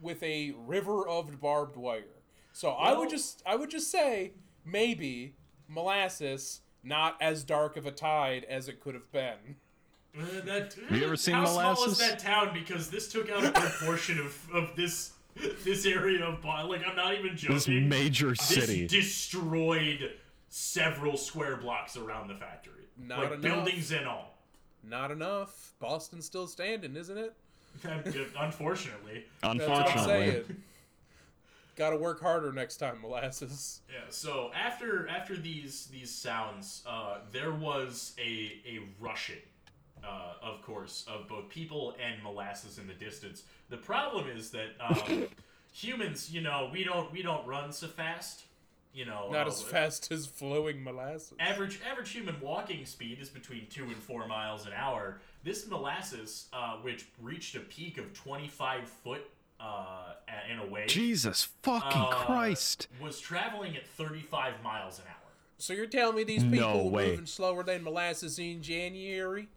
with 0.00 0.22
a 0.22 0.52
river 0.56 1.06
of 1.06 1.40
barbed 1.40 1.76
wire. 1.76 2.22
So 2.52 2.70
I 2.70 2.96
would 2.96 3.10
just 3.10 3.42
I 3.44 3.56
would 3.56 3.70
just 3.70 3.90
say 3.90 4.32
maybe 4.64 5.34
molasses 5.68 6.62
not 6.82 7.16
as 7.20 7.44
dark 7.44 7.76
of 7.76 7.86
a 7.86 7.90
tide 7.90 8.44
as 8.48 8.68
it 8.68 8.80
could 8.80 8.94
have 8.94 9.10
been. 9.12 9.56
Uh, 10.18 10.24
that, 10.44 10.74
you 10.90 11.04
ever 11.04 11.16
seen 11.16 11.34
how 11.34 11.44
small 11.44 11.72
is 11.72 11.78
molasses? 11.78 11.98
that 11.98 12.18
town? 12.18 12.50
Because 12.54 12.90
this 12.90 13.12
took 13.12 13.30
out 13.30 13.44
a 13.44 13.50
good 13.50 13.72
portion 13.84 14.18
of, 14.18 14.36
of 14.52 14.74
this 14.74 15.12
this 15.64 15.86
area 15.86 16.24
of 16.24 16.40
Boston. 16.42 16.70
Like 16.70 16.82
I'm 16.86 16.96
not 16.96 17.14
even 17.14 17.36
joking. 17.36 17.54
this 17.56 17.68
major 17.68 18.30
This 18.30 18.40
city. 18.42 18.86
destroyed 18.86 20.12
several 20.48 21.16
square 21.16 21.56
blocks 21.56 21.96
around 21.96 22.28
the 22.28 22.34
factory, 22.34 22.84
Not 22.98 23.18
like 23.18 23.26
enough. 23.32 23.40
buildings 23.42 23.92
and 23.92 24.06
all. 24.06 24.38
Not 24.82 25.10
enough. 25.10 25.72
Boston's 25.80 26.24
still 26.26 26.46
standing, 26.46 26.96
isn't 26.96 27.18
it? 27.18 27.34
Unfortunately, 28.38 29.24
That's 29.42 29.58
what 29.60 29.70
I'm 29.70 29.76
Unfortunately. 29.86 30.56
Got 31.76 31.90
to 31.90 31.96
work 31.96 32.20
harder 32.20 32.50
next 32.52 32.78
time, 32.78 33.00
molasses. 33.00 33.82
yeah. 33.88 34.00
So 34.08 34.50
after 34.52 35.06
after 35.08 35.36
these 35.36 35.86
these 35.86 36.10
sounds, 36.12 36.82
uh, 36.88 37.18
there 37.30 37.52
was 37.52 38.14
a 38.18 38.60
a 38.66 38.80
rushing, 38.98 39.36
uh, 40.04 40.34
of 40.42 40.62
course, 40.62 41.04
of 41.08 41.28
both 41.28 41.48
people 41.48 41.94
and 42.04 42.22
molasses 42.22 42.78
in 42.78 42.86
the 42.86 42.94
distance. 42.94 43.42
The 43.70 43.76
problem 43.76 44.26
is 44.28 44.50
that 44.50 44.68
um, 44.80 45.26
humans, 45.72 46.30
you 46.30 46.40
know, 46.40 46.70
we 46.72 46.84
don't 46.84 47.10
we 47.12 47.22
don't 47.22 47.46
run 47.46 47.72
so 47.72 47.86
fast. 47.86 48.42
You 48.94 49.04
know, 49.04 49.28
Not 49.30 49.46
uh, 49.46 49.50
as 49.50 49.62
fast 49.62 50.10
as 50.10 50.26
flowing 50.26 50.82
molasses. 50.82 51.34
Average 51.38 51.80
average 51.88 52.10
human 52.10 52.40
walking 52.40 52.84
speed 52.86 53.18
is 53.20 53.28
between 53.28 53.66
two 53.70 53.84
and 53.84 53.96
four 53.96 54.26
miles 54.26 54.66
an 54.66 54.72
hour. 54.74 55.20
This 55.44 55.68
molasses, 55.68 56.46
uh, 56.52 56.76
which 56.76 57.06
reached 57.22 57.54
a 57.54 57.60
peak 57.60 57.98
of 57.98 58.12
twenty 58.14 58.48
five 58.48 58.88
foot 58.88 59.28
uh, 59.60 60.14
in 60.50 60.58
a 60.58 60.66
wave, 60.66 60.88
Jesus 60.88 61.48
fucking 61.62 62.00
uh, 62.00 62.06
Christ. 62.10 62.88
was 63.00 63.20
traveling 63.20 63.76
at 63.76 63.86
thirty 63.86 64.22
five 64.22 64.54
miles 64.64 64.98
an 64.98 65.04
hour. 65.08 65.14
So 65.58 65.74
you're 65.74 65.86
telling 65.86 66.16
me 66.16 66.24
these 66.24 66.42
No 66.44 66.50
people 66.50 66.84
were 66.86 66.90
way. 66.96 67.10
moving 67.10 67.26
slower 67.26 67.62
than 67.64 67.84
molasses 67.84 68.38
in 68.38 68.62
January? 68.62 69.48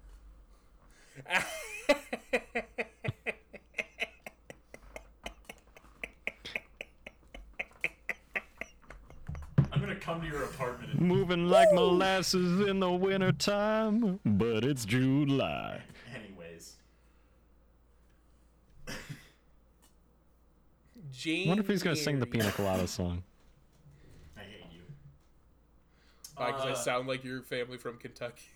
I'm 9.71 9.79
gonna 9.79 9.95
come 9.95 10.21
to 10.21 10.27
your 10.27 10.43
apartment. 10.43 10.93
And, 10.93 11.01
Moving 11.01 11.47
like 11.49 11.71
molasses 11.73 12.67
in 12.67 12.79
the 12.79 12.91
wintertime, 12.91 14.19
but 14.25 14.63
it's 14.63 14.85
July. 14.85 15.81
anyways, 16.13 16.75
January. 21.11 21.45
I 21.45 21.49
wonder 21.49 21.61
if 21.63 21.67
he's 21.69 21.83
gonna 21.83 21.95
sing 21.95 22.19
the 22.19 22.25
Pina 22.25 22.51
Colada 22.51 22.87
song. 22.87 23.23
I 24.37 24.41
hate 24.41 24.65
you. 24.71 24.81
Because 26.37 26.65
I 26.65 26.71
Uh, 26.71 26.75
sound 26.75 27.07
like 27.07 27.23
your 27.23 27.41
family 27.41 27.77
from 27.77 27.97
Kentucky. 27.97 28.47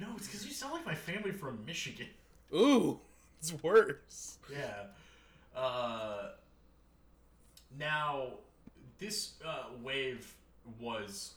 No, 0.00 0.06
it's 0.16 0.26
because 0.26 0.46
you 0.46 0.52
sound 0.52 0.72
like 0.72 0.86
my 0.86 0.94
family 0.94 1.30
from 1.30 1.58
Michigan. 1.66 2.06
Ooh, 2.54 2.98
it's 3.38 3.52
worse. 3.62 4.38
Yeah. 4.50 4.86
Uh, 5.54 6.30
now, 7.78 8.28
this 8.98 9.34
uh, 9.46 9.64
wave 9.82 10.34
was 10.80 11.34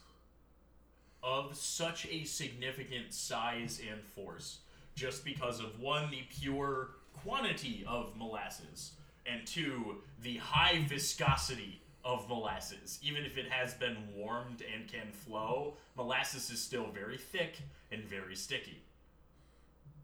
of 1.22 1.56
such 1.56 2.08
a 2.08 2.24
significant 2.24 3.14
size 3.14 3.82
and 3.90 4.02
force 4.02 4.60
just 4.96 5.26
because 5.26 5.60
of 5.60 5.80
one, 5.80 6.10
the 6.10 6.22
pure 6.30 6.92
quantity 7.24 7.84
of 7.88 8.16
molasses, 8.18 8.92
and 9.26 9.46
two, 9.46 9.96
the 10.22 10.38
high 10.38 10.84
viscosity 10.88 11.82
of 12.06 12.28
molasses. 12.28 13.00
Even 13.02 13.26
if 13.26 13.38
it 13.38 13.50
has 13.50 13.74
been 13.74 13.98
warmed 14.16 14.64
and 14.74 14.88
can 14.88 15.12
flow, 15.12 15.76
molasses 15.96 16.50
is 16.50 16.62
still 16.62 16.88
very 16.94 17.18
thick 17.18 17.58
and 17.94 18.04
very 18.06 18.36
sticky. 18.36 18.84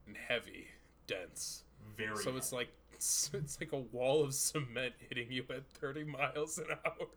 And 0.08 0.16
heavy, 0.16 0.68
dense. 1.08 1.64
Very 1.98 2.18
So 2.18 2.36
it's 2.38 2.52
like 2.54 2.70
it's, 2.94 3.30
it's 3.34 3.60
like 3.60 3.72
a 3.74 3.78
wall 3.78 4.24
of 4.24 4.34
cement 4.34 4.94
hitting 5.08 5.32
you 5.32 5.44
at 5.50 5.66
30 5.80 6.04
miles 6.06 6.58
an 6.58 6.66
hour. 6.86 7.08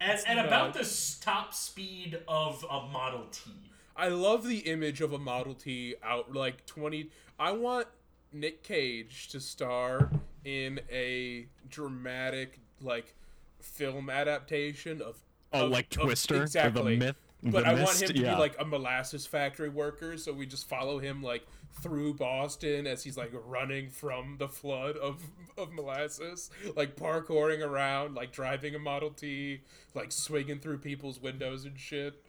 at, 0.00 0.14
It's 0.16 0.24
at 0.26 0.44
about 0.44 0.74
the 0.74 1.18
top 1.24 1.54
speed 1.54 2.18
of 2.28 2.64
a 2.70 2.82
Model 2.86 3.26
T. 3.30 3.50
I 3.96 4.08
love 4.08 4.46
the 4.46 4.58
image 4.58 5.00
of 5.00 5.12
a 5.12 5.18
Model 5.18 5.54
T 5.54 5.94
out 6.02 6.32
like 6.34 6.66
20. 6.66 7.10
I 7.38 7.52
want 7.52 7.86
Nick 8.32 8.62
Cage 8.62 9.28
to 9.28 9.40
star 9.40 10.10
in 10.44 10.80
a 10.90 11.46
dramatic 11.68 12.60
like 12.80 13.14
film 13.60 14.10
adaptation 14.10 15.00
of 15.00 15.16
Oh, 15.52 15.66
of- 15.66 15.70
like 15.70 15.88
Twister 15.88 16.40
or 16.40 16.42
exactly. 16.42 16.96
the 16.98 17.06
myth. 17.06 17.16
But 17.50 17.64
I 17.64 17.74
want 17.74 18.00
him 18.00 18.08
to 18.08 18.18
yeah. 18.18 18.34
be 18.34 18.40
like 18.40 18.56
a 18.58 18.64
molasses 18.64 19.26
factory 19.26 19.68
worker, 19.68 20.16
so 20.16 20.32
we 20.32 20.46
just 20.46 20.68
follow 20.68 20.98
him 20.98 21.22
like 21.22 21.46
through 21.82 22.14
Boston 22.14 22.86
as 22.86 23.04
he's 23.04 23.16
like 23.16 23.32
running 23.46 23.90
from 23.90 24.36
the 24.38 24.48
flood 24.48 24.96
of 24.96 25.22
of 25.58 25.72
molasses, 25.72 26.50
like 26.74 26.96
parkouring 26.96 27.64
around, 27.64 28.14
like 28.14 28.32
driving 28.32 28.74
a 28.74 28.78
Model 28.78 29.10
T, 29.10 29.62
like 29.94 30.12
swinging 30.12 30.58
through 30.58 30.78
people's 30.78 31.20
windows 31.20 31.64
and 31.64 31.78
shit. 31.78 32.22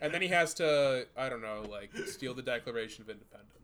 and 0.00 0.12
then 0.14 0.22
he 0.22 0.28
has 0.28 0.54
to, 0.54 1.06
I 1.16 1.28
don't 1.28 1.42
know, 1.42 1.64
like 1.68 1.90
steal 2.06 2.34
the 2.34 2.42
Declaration 2.42 3.02
of 3.02 3.10
Independence. 3.10 3.57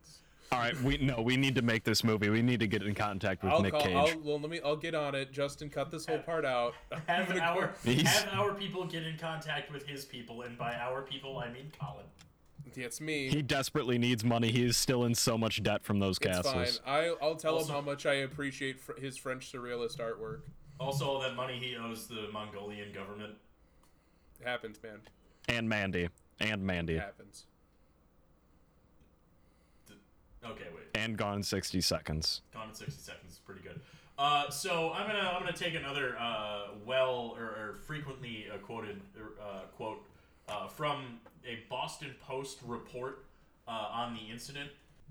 All 0.52 0.58
right, 0.60 0.80
we 0.82 0.98
no, 0.98 1.20
we 1.20 1.36
need 1.36 1.54
to 1.56 1.62
make 1.62 1.82
this 1.84 2.04
movie. 2.04 2.28
We 2.28 2.40
need 2.42 2.60
to 2.60 2.66
get 2.66 2.82
in 2.82 2.94
contact 2.94 3.42
with 3.42 3.52
I'll 3.52 3.62
Nick 3.62 3.72
call. 3.72 3.82
Cage. 3.82 3.94
I'll, 3.96 4.18
well, 4.22 4.38
let 4.40 4.50
me. 4.50 4.60
I'll 4.64 4.76
get 4.76 4.94
on 4.94 5.14
it. 5.14 5.32
Justin, 5.32 5.68
cut 5.70 5.90
this 5.90 6.06
whole 6.06 6.18
part 6.20 6.44
out. 6.44 6.74
Have 7.06 7.30
our 7.30 7.72
go- 7.84 7.92
have 8.04 8.28
our 8.32 8.54
people 8.54 8.84
get 8.86 9.04
in 9.04 9.16
contact 9.18 9.72
with 9.72 9.84
his 9.86 10.04
people, 10.04 10.42
and 10.42 10.56
by 10.56 10.74
our 10.74 11.02
people 11.02 11.38
I 11.38 11.50
mean 11.50 11.72
Colin. 11.80 12.04
Yeah, 12.76 12.86
it's 12.86 13.00
me. 13.00 13.28
He 13.28 13.42
desperately 13.42 13.98
needs 13.98 14.24
money. 14.24 14.50
He 14.50 14.64
is 14.64 14.76
still 14.76 15.04
in 15.04 15.14
so 15.14 15.36
much 15.38 15.62
debt 15.62 15.84
from 15.84 15.98
those 16.00 16.18
it's 16.20 16.26
fine. 16.48 16.54
castles. 16.64 16.80
I, 16.86 17.14
I'll 17.22 17.36
tell 17.36 17.54
Also- 17.56 17.68
him 17.68 17.74
how 17.74 17.80
much 17.80 18.04
I 18.06 18.14
appreciate 18.14 18.80
fr- 18.80 18.98
his 19.00 19.16
French 19.16 19.52
surrealist 19.52 19.98
artwork. 19.98 20.40
Also, 20.80 21.06
all 21.06 21.20
that 21.20 21.36
money 21.36 21.56
he 21.58 21.76
owes 21.76 22.06
the 22.08 22.28
Mongolian 22.32 22.92
government. 22.92 23.34
It 24.40 24.46
happens, 24.46 24.82
man. 24.82 24.98
And 25.48 25.68
Mandy. 25.68 26.08
And 26.40 26.62
Mandy. 26.64 26.94
It 26.94 27.00
happens. 27.00 27.44
Okay, 30.44 30.66
wait. 30.74 30.84
And 30.94 31.16
Gone 31.16 31.36
in 31.36 31.42
60 31.42 31.80
Seconds. 31.80 32.42
Gone 32.52 32.68
in 32.68 32.74
60 32.74 33.00
seconds 33.00 33.32
is 33.32 33.38
pretty 33.38 33.62
good. 33.62 33.80
Uh, 34.16 34.48
so 34.48 34.92
I'm 34.92 35.08
gonna 35.08 35.28
I'm 35.34 35.40
gonna 35.40 35.52
take 35.56 35.74
another 35.74 36.16
uh, 36.18 36.66
well 36.86 37.34
or, 37.36 37.42
or 37.44 37.78
frequently 37.84 38.46
uh, 38.52 38.58
quoted 38.58 39.00
uh, 39.18 39.62
quote 39.76 40.04
uh, 40.48 40.68
from 40.68 41.18
a 41.44 41.58
Boston 41.68 42.14
Post 42.20 42.58
report 42.64 43.24
uh, 43.66 43.88
on 43.90 44.14
the 44.14 44.32
incident. 44.32 44.70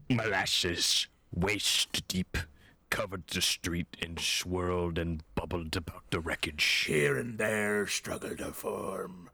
Molasses, 0.10 1.08
waist 1.36 2.08
deep, 2.08 2.38
covered 2.90 3.28
the 3.28 3.42
street 3.42 3.98
and 4.02 4.20
swirled 4.20 4.98
and 4.98 5.22
bubbled 5.36 5.76
about 5.76 6.04
the 6.10 6.22
wreckage. 6.22 6.86
Here 6.88 7.18
and 7.18 7.38
there 7.38 7.86
struggled 7.88 8.40
a 8.40 8.54
form, 8.54 9.30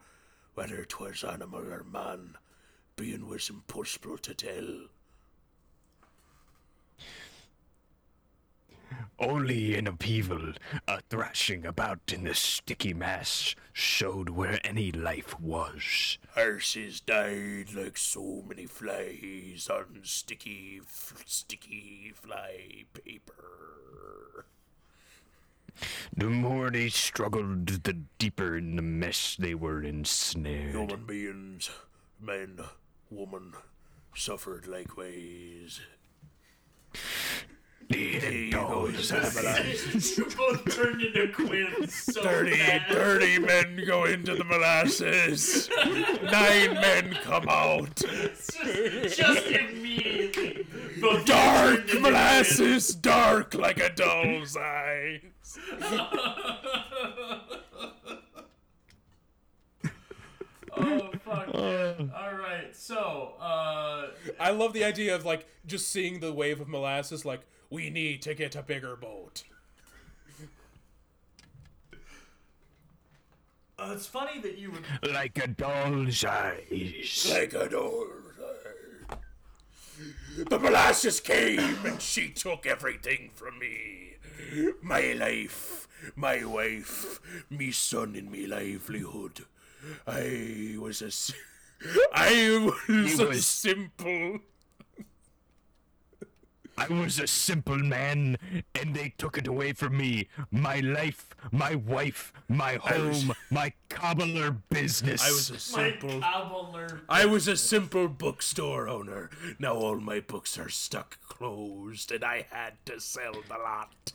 whether 0.55 0.83
'twas 0.83 1.23
animal 1.23 1.71
or 1.71 1.83
man, 1.83 2.37
being 2.95 3.27
was 3.27 3.51
impossible 3.51 4.17
to 4.17 4.33
tell. 4.33 4.87
Only 9.19 9.75
in 9.75 9.85
upheaval, 9.87 10.53
a 10.87 11.01
thrashing 11.09 11.65
about 11.65 11.99
in 12.13 12.23
the 12.23 12.33
sticky 12.33 12.93
mass 12.93 13.53
showed 13.73 14.29
where 14.29 14.59
any 14.63 14.91
life 14.91 15.37
was. 15.39 16.17
Horses 16.35 17.01
died 17.01 17.73
like 17.75 17.97
so 17.97 18.43
many 18.47 18.65
flies 18.65 19.69
on 19.69 19.99
sticky, 20.03 20.79
f- 20.81 21.23
sticky 21.25 22.13
fly 22.15 22.85
paper. 22.93 24.45
The 26.15 26.29
more 26.29 26.69
they 26.71 26.89
struggled, 26.89 27.67
the 27.83 27.93
deeper 28.17 28.57
in 28.57 28.75
the 28.75 28.81
mess 28.81 29.35
they 29.37 29.53
were 29.55 29.81
ensnared. 29.81 30.75
Human 30.75 31.05
beings, 31.05 31.69
men, 32.19 32.59
woman, 33.09 33.53
suffered 34.15 34.67
likewise. 34.67 35.81
They 37.89 38.49
go 38.51 38.85
into 38.85 39.13
molasses. 39.13 40.17
you 40.17 40.25
both 40.37 40.75
turned 40.75 41.01
into 41.01 41.27
Quint 41.33 41.89
so 41.89 42.21
Thirty, 42.21 42.51
bad. 42.51 42.83
thirty 42.87 43.39
men 43.39 43.81
go 43.87 44.05
into 44.05 44.35
the 44.35 44.43
molasses. 44.43 45.69
Nine 46.23 46.75
men 46.75 47.17
come 47.23 47.49
out. 47.49 47.95
Just, 47.95 49.17
just 49.17 49.47
immediately. 49.47 50.67
Both 51.01 51.21
of 51.21 51.27
you 51.27 51.33
turned 51.33 51.35
Dark 51.87 52.01
molasses, 52.01 52.89
dark 52.93 53.55
like 53.55 53.79
a 53.79 53.89
doll's 53.89 54.55
eyes. 54.55 55.21
Oh 60.77 61.09
fuck. 61.25 61.53
man. 61.53 62.11
All 62.15 62.33
right. 62.37 62.75
So, 62.75 63.33
uh, 63.39 64.07
I 64.39 64.51
love 64.51 64.73
the 64.73 64.83
idea 64.83 65.15
of 65.15 65.25
like 65.25 65.47
just 65.65 65.89
seeing 65.89 66.19
the 66.19 66.31
wave 66.31 66.61
of 66.61 66.67
molasses. 66.67 67.25
Like 67.25 67.41
we 67.69 67.89
need 67.89 68.21
to 68.23 68.33
get 68.33 68.55
a 68.55 68.61
bigger 68.61 68.95
boat. 68.95 69.43
uh, 73.77 73.91
it's 73.93 74.05
funny 74.05 74.39
that 74.41 74.57
you 74.57 74.71
would 74.71 75.13
like 75.13 75.37
a 75.37 75.47
doll's 75.47 76.23
eyes. 76.25 77.27
Like 77.31 77.53
a 77.53 77.69
doll's 77.69 78.09
eye. 78.41 79.15
The 80.49 80.59
molasses 80.59 81.19
came 81.19 81.85
and 81.85 82.01
she 82.01 82.29
took 82.29 82.65
everything 82.65 83.31
from 83.33 83.59
me. 83.59 84.15
My 84.81 85.13
life, 85.13 85.87
my 86.15 86.43
wife, 86.45 87.19
me 87.49 87.71
son, 87.71 88.15
and 88.15 88.31
me 88.31 88.47
livelihood. 88.47 89.45
I 90.07 90.75
was 90.79 91.01
a, 91.01 91.07
s- 91.07 91.33
I 92.13 92.69
was 92.87 93.17
He 93.17 93.23
a 93.23 93.33
simple. 93.35 94.39
I 96.79 96.87
was 96.93 97.19
a 97.19 97.27
simple 97.27 97.77
man, 97.77 98.37
and 98.73 98.95
they 98.95 99.13
took 99.17 99.37
it 99.37 99.47
away 99.47 99.73
from 99.73 99.97
me. 99.97 100.27
My 100.51 100.79
life, 100.79 101.35
my 101.51 101.75
wife, 101.75 102.31
my 102.47 102.77
was- 102.77 103.23
home, 103.23 103.35
my 103.51 103.73
cobbler 103.89 104.51
business. 104.51 105.21
I 105.23 105.31
was 105.31 105.49
a 105.49 105.53
my 105.77 105.89
simple. 105.91 106.21
cobbler. 106.21 107.01
I 107.09 107.25
was 107.25 107.47
a 107.47 107.57
simple 107.57 108.07
bookstore 108.07 108.87
owner. 108.87 109.29
Now 109.59 109.73
all 109.75 109.99
my 109.99 110.19
books 110.21 110.57
are 110.57 110.69
stuck 110.69 111.19
closed, 111.27 112.11
and 112.11 112.23
I 112.23 112.45
had 112.49 112.73
to 112.85 112.99
sell 112.99 113.33
the 113.47 113.57
lot 113.57 114.13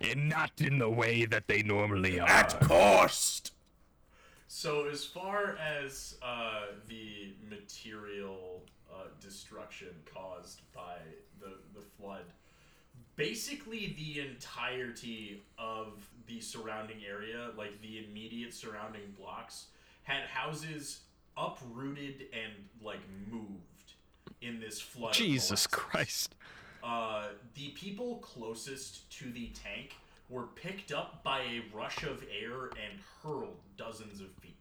and 0.00 0.28
not 0.28 0.52
in 0.60 0.78
the 0.78 0.90
way 0.90 1.24
that 1.26 1.46
they 1.48 1.62
normally 1.62 2.18
are. 2.18 2.28
at 2.28 2.58
cost. 2.60 3.52
So, 4.48 4.86
as 4.88 5.04
far 5.04 5.56
as 5.56 6.16
uh, 6.22 6.66
the 6.88 7.32
material 7.48 8.62
uh, 8.92 9.04
destruction 9.20 9.88
caused 10.12 10.60
by 10.74 10.96
the, 11.40 11.54
the 11.74 11.84
flood, 11.98 12.24
basically 13.16 13.96
the 13.98 14.20
entirety 14.20 15.42
of 15.58 16.08
the 16.26 16.40
surrounding 16.40 16.98
area, 17.08 17.50
like 17.56 17.80
the 17.80 18.04
immediate 18.04 18.54
surrounding 18.54 19.14
blocks, 19.18 19.66
had 20.02 20.24
houses 20.24 21.00
uprooted 21.36 22.26
and 22.32 22.52
like 22.82 23.00
moved 23.30 23.94
in 24.40 24.60
this 24.60 24.80
flood. 24.80 25.14
Jesus. 25.14 25.66
Christ. 25.66 26.34
Uh, 26.82 27.26
the 27.54 27.68
people 27.70 28.16
closest 28.16 29.08
to 29.18 29.30
the 29.30 29.50
tank 29.50 29.94
were 30.28 30.46
picked 30.54 30.92
up 30.92 31.22
by 31.22 31.40
a 31.40 31.62
rush 31.74 32.02
of 32.02 32.24
air 32.24 32.64
and 32.64 32.98
hurled 33.22 33.58
dozens 33.76 34.20
of 34.20 34.28
feet. 34.40 34.51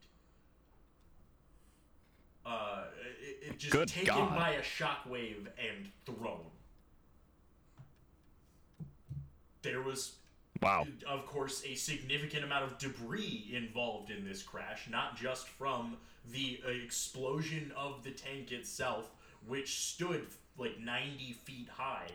Uh, 2.45 2.83
it, 3.21 3.49
it 3.51 3.57
just 3.59 3.71
Good 3.71 3.87
taken 3.87 4.15
God. 4.15 4.35
by 4.35 4.51
a 4.51 4.61
shockwave 4.61 5.47
and 5.59 5.89
thrown. 6.05 6.39
There 9.61 9.81
was, 9.81 10.15
Wow. 10.61 10.87
of 11.07 11.25
course, 11.27 11.63
a 11.65 11.75
significant 11.75 12.43
amount 12.43 12.65
of 12.65 12.77
debris 12.79 13.51
involved 13.53 14.09
in 14.09 14.25
this 14.25 14.41
crash, 14.41 14.87
not 14.89 15.15
just 15.17 15.47
from 15.47 15.97
the 16.31 16.59
explosion 16.83 17.71
of 17.75 18.03
the 18.03 18.11
tank 18.11 18.51
itself, 18.51 19.11
which 19.47 19.79
stood 19.79 20.27
like 20.57 20.79
90 20.79 21.33
feet 21.45 21.69
high. 21.69 22.09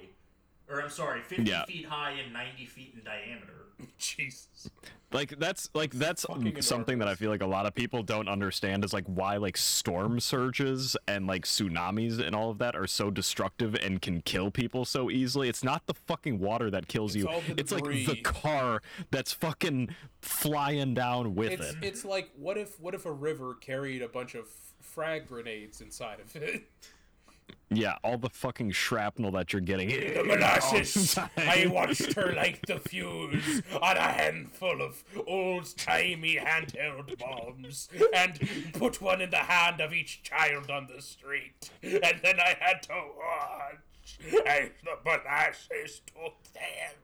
Or, 0.68 0.82
I'm 0.82 0.90
sorry, 0.90 1.20
50 1.22 1.44
Yeah. 1.44 1.64
feet 1.66 1.86
high 1.86 2.12
and 2.12 2.32
90 2.32 2.66
feet 2.66 2.94
in 2.96 3.04
diameter. 3.04 3.65
Jesus. 3.98 4.70
Like 5.12 5.38
that's 5.38 5.70
like 5.72 5.92
that's 5.92 6.24
Fucking 6.24 6.60
something 6.62 6.98
that 6.98 7.06
I 7.06 7.14
feel 7.14 7.30
like 7.30 7.40
a 7.42 7.46
lot 7.46 7.64
of 7.64 7.74
people 7.74 8.02
don't 8.02 8.28
understand 8.28 8.84
is 8.84 8.92
like 8.92 9.04
why 9.06 9.36
like 9.36 9.56
storm 9.56 10.18
surges 10.18 10.96
and 11.06 11.28
like 11.28 11.44
tsunamis 11.44 12.18
and 12.18 12.34
all 12.34 12.50
of 12.50 12.58
that 12.58 12.74
are 12.74 12.88
so 12.88 13.10
destructive 13.10 13.76
and 13.76 14.02
can 14.02 14.20
kill 14.22 14.50
people 14.50 14.84
so 14.84 15.08
easily. 15.08 15.48
It's 15.48 15.62
not 15.62 15.86
the 15.86 15.94
fucking 15.94 16.40
water 16.40 16.70
that 16.70 16.88
kills 16.88 17.14
It's 17.14 17.24
you. 17.24 17.30
It's 17.56 17.70
like 17.70 17.84
the 17.84 18.20
car 18.22 18.82
that's 19.12 19.32
fucking 19.32 19.94
flying 20.20 20.92
down 20.94 21.36
with 21.36 21.52
It's 21.52 21.70
it. 21.70 21.76
it's 21.82 22.04
like 22.04 22.30
what 22.36 22.58
if 22.58 22.80
what 22.80 22.92
if 22.94 23.06
a 23.06 23.12
river 23.12 23.54
carried 23.60 24.02
a 24.02 24.08
bunch 24.08 24.34
of 24.34 24.46
frag 24.80 25.28
grenades 25.28 25.80
inside 25.80 26.18
of 26.20 26.34
it? 26.34 26.64
Yeah, 27.68 27.96
all 28.04 28.16
the 28.16 28.30
fucking 28.30 28.70
shrapnel 28.70 29.32
that 29.32 29.52
you're 29.52 29.61
getting. 29.61 29.88
The 29.88 30.22
molasses. 30.24 31.18
I 31.37 31.66
watched 31.66 32.12
her 32.14 32.32
light 32.32 32.61
the 32.66 32.78
fuse 32.78 33.61
on 33.82 33.96
a 33.96 34.00
handful 34.00 34.80
of 34.80 35.02
old-timey 35.26 36.37
handheld 36.37 37.18
bombs, 37.18 37.88
and 38.14 38.38
put 38.74 39.02
one 39.02 39.20
in 39.20 39.30
the 39.30 39.38
hand 39.38 39.80
of 39.80 39.92
each 39.92 40.22
child 40.22 40.70
on 40.70 40.87
the 40.87 41.02
street. 41.02 41.70
And 41.82 42.20
then 42.22 42.38
I 42.38 42.56
had 42.61 42.82
to 42.85 42.92
watch 42.92 44.18
as 44.46 44.70
the 44.85 44.96
molasses 45.04 46.02
took 46.06 46.44
them. 46.54 46.94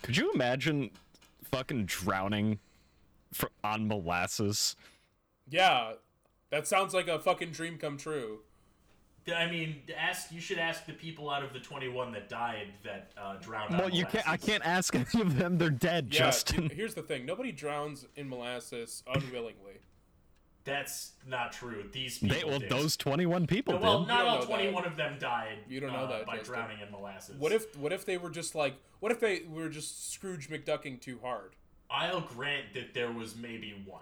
Could 0.00 0.16
you 0.16 0.32
imagine 0.32 0.90
fucking 1.44 1.84
drowning 1.84 2.60
fr- 3.30 3.46
on 3.62 3.86
molasses? 3.86 4.74
Yeah, 5.50 5.92
that 6.50 6.66
sounds 6.66 6.94
like 6.94 7.08
a 7.08 7.18
fucking 7.18 7.50
dream 7.50 7.76
come 7.76 7.98
true. 7.98 8.40
I 9.34 9.50
mean, 9.50 9.82
ask 9.96 10.32
you 10.32 10.40
should 10.40 10.58
ask 10.58 10.86
the 10.86 10.92
people 10.92 11.30
out 11.30 11.44
of 11.44 11.52
the 11.52 11.60
21 11.60 12.12
that 12.12 12.28
died 12.28 12.68
that 12.84 13.12
uh, 13.16 13.36
drowned. 13.36 13.72
Well, 13.72 13.84
on 13.84 13.92
you 13.92 14.04
can't. 14.06 14.28
I 14.28 14.36
can't 14.36 14.64
ask 14.66 14.94
any 15.14 15.20
of 15.20 15.38
them. 15.38 15.58
They're 15.58 15.70
dead, 15.70 16.08
Yeah, 16.10 16.20
Justin. 16.20 16.62
dude, 16.62 16.72
here's 16.76 16.94
the 16.94 17.02
thing: 17.02 17.24
nobody 17.24 17.52
drowns 17.52 18.06
in 18.16 18.28
molasses 18.28 19.02
unwillingly. 19.06 19.80
That's 20.64 21.12
not 21.26 21.52
true. 21.52 21.84
These 21.92 22.18
people. 22.18 22.36
They 22.36 22.44
well, 22.44 22.58
did. 22.60 22.70
those 22.70 22.96
twenty-one 22.96 23.46
people 23.46 23.78
well, 23.78 24.00
did. 24.00 24.08
not 24.08 24.26
all 24.26 24.34
know 24.36 24.40
that. 24.42 24.48
21 24.48 24.84
of 24.84 24.96
them 24.96 25.16
died. 25.18 25.58
You 25.68 25.80
don't 25.80 25.92
know 25.92 26.04
uh, 26.04 26.18
that, 26.18 26.26
by 26.26 26.36
Justin. 26.38 26.54
drowning 26.54 26.78
in 26.80 26.90
molasses. 26.92 27.36
What 27.38 27.52
if 27.52 27.76
what 27.76 27.92
if 27.92 28.04
they 28.04 28.16
were 28.16 28.30
just 28.30 28.54
like 28.54 28.74
what 29.00 29.10
if 29.10 29.18
they 29.18 29.42
were 29.50 29.68
just 29.68 30.12
Scrooge 30.12 30.48
McDucking 30.48 31.00
too 31.00 31.18
hard? 31.22 31.56
I'll 31.90 32.20
grant 32.20 32.72
that 32.74 32.94
there 32.94 33.10
was 33.12 33.36
maybe 33.36 33.74
one. 33.84 34.00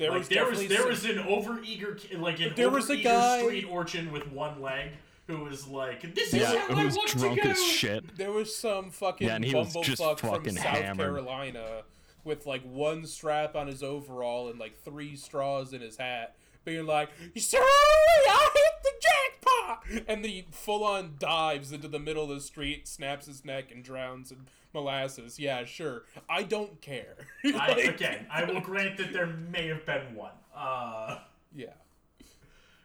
There 0.00 0.10
like 0.10 0.18
was 0.20 0.28
there 0.28 0.44
was 0.46 0.58
definitely 0.60 0.66
there 0.76 0.78
some- 0.80 0.88
was 0.88 1.04
an 1.04 1.62
overeager 1.64 1.96
ki- 1.98 2.16
like 2.16 2.40
an 2.40 2.54
There 2.56 2.70
was 2.70 2.90
a 2.90 2.96
overeager 2.96 3.02
guy- 3.04 3.42
street 3.42 3.66
urchin 3.72 4.10
with 4.12 4.26
one 4.32 4.60
leg 4.60 4.90
who 5.28 5.44
was 5.44 5.68
like, 5.68 6.14
"This 6.14 6.28
is 6.34 6.40
yeah, 6.40 6.58
how 6.66 6.74
I 6.76 6.82
who's 6.82 6.96
want 6.96 7.10
drunk 7.10 7.36
to 7.40 7.44
go." 7.44 7.50
as 7.50 7.64
shit. 7.64 8.16
There 8.16 8.32
was 8.32 8.56
some 8.56 8.90
fucking 8.90 9.26
Yeah, 9.28 9.36
and 9.36 9.44
he 9.44 9.54
was 9.54 9.72
just 9.82 10.00
bumblefuck 10.02 10.18
from 10.18 10.30
fucking 10.30 10.56
South 10.56 10.64
hammered. 10.64 11.06
Carolina 11.06 11.82
with 12.24 12.46
like 12.46 12.62
one 12.62 13.06
strap 13.06 13.54
on 13.54 13.66
his 13.68 13.82
overall 13.82 14.48
and 14.48 14.58
like 14.58 14.76
three 14.82 15.14
straws 15.16 15.72
in 15.72 15.80
his 15.82 15.98
hat, 15.98 16.34
being 16.64 16.86
like, 16.86 17.10
"Sorry, 17.36 17.62
I 17.64 18.50
hit 18.54 18.82
the 18.82 18.92
jackpot!" 19.02 20.04
And 20.08 20.24
then 20.24 20.30
he 20.30 20.46
full 20.50 20.82
on 20.84 21.14
dives 21.18 21.72
into 21.72 21.88
the 21.88 21.98
middle 21.98 22.24
of 22.24 22.30
the 22.30 22.40
street, 22.40 22.88
snaps 22.88 23.26
his 23.26 23.44
neck, 23.44 23.70
and 23.70 23.84
drowns 23.84 24.30
in 24.32 24.46
molasses. 24.72 25.38
Yeah, 25.38 25.64
sure. 25.64 26.04
I 26.28 26.42
don't 26.42 26.80
care. 26.80 27.16
I, 27.44 27.92
again, 27.94 28.26
I 28.30 28.44
will 28.44 28.60
grant 28.60 28.96
that 28.98 29.12
there 29.12 29.26
may 29.26 29.68
have 29.68 29.84
been 29.86 30.14
one. 30.14 30.32
Uh, 30.54 31.18
yeah. 31.54 31.72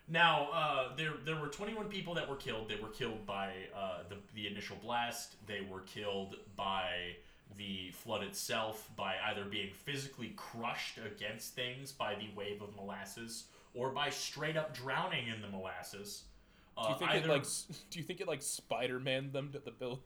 Now, 0.07 0.49
uh, 0.53 0.95
there 0.95 1.13
there 1.25 1.35
were 1.35 1.47
21 1.47 1.87
people 1.87 2.13
that 2.13 2.29
were 2.29 2.35
killed. 2.35 2.69
They 2.69 2.75
were 2.75 2.89
killed 2.89 3.25
by 3.25 3.53
uh, 3.75 4.03
the 4.09 4.17
the 4.35 4.47
initial 4.47 4.77
blast. 4.81 5.35
They 5.47 5.61
were 5.61 5.81
killed 5.81 6.35
by 6.55 7.15
the 7.57 7.91
flood 7.91 8.23
itself, 8.23 8.89
by 8.95 9.15
either 9.29 9.45
being 9.45 9.71
physically 9.71 10.33
crushed 10.35 10.99
against 10.99 11.55
things 11.55 11.91
by 11.91 12.15
the 12.15 12.27
wave 12.35 12.61
of 12.61 12.75
molasses, 12.75 13.45
or 13.73 13.89
by 13.91 14.09
straight 14.09 14.57
up 14.57 14.75
drowning 14.75 15.27
in 15.27 15.41
the 15.41 15.47
molasses. 15.47 16.23
Uh, 16.77 16.87
Do 16.87 16.89
you 16.93 16.99
think 16.99 17.11
either, 17.11 17.29
it 17.29 17.31
like? 17.31 17.45
Do 17.89 17.99
you 17.99 18.03
think 18.03 18.21
it 18.21 18.27
like 18.27 18.41
Spider 18.43 18.99
Man 18.99 19.31
them 19.31 19.51
to 19.53 19.59
the 19.59 19.71
buildings? 19.71 20.03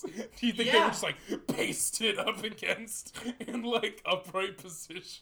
do 0.36 0.46
you 0.46 0.52
think 0.52 0.70
they 0.72 0.78
were 0.78 0.86
just 0.88 1.02
like 1.02 1.16
pasted 1.48 2.18
up 2.18 2.42
against 2.44 3.16
in 3.40 3.62
like 3.62 4.02
upright 4.06 4.58
positions? 4.58 5.20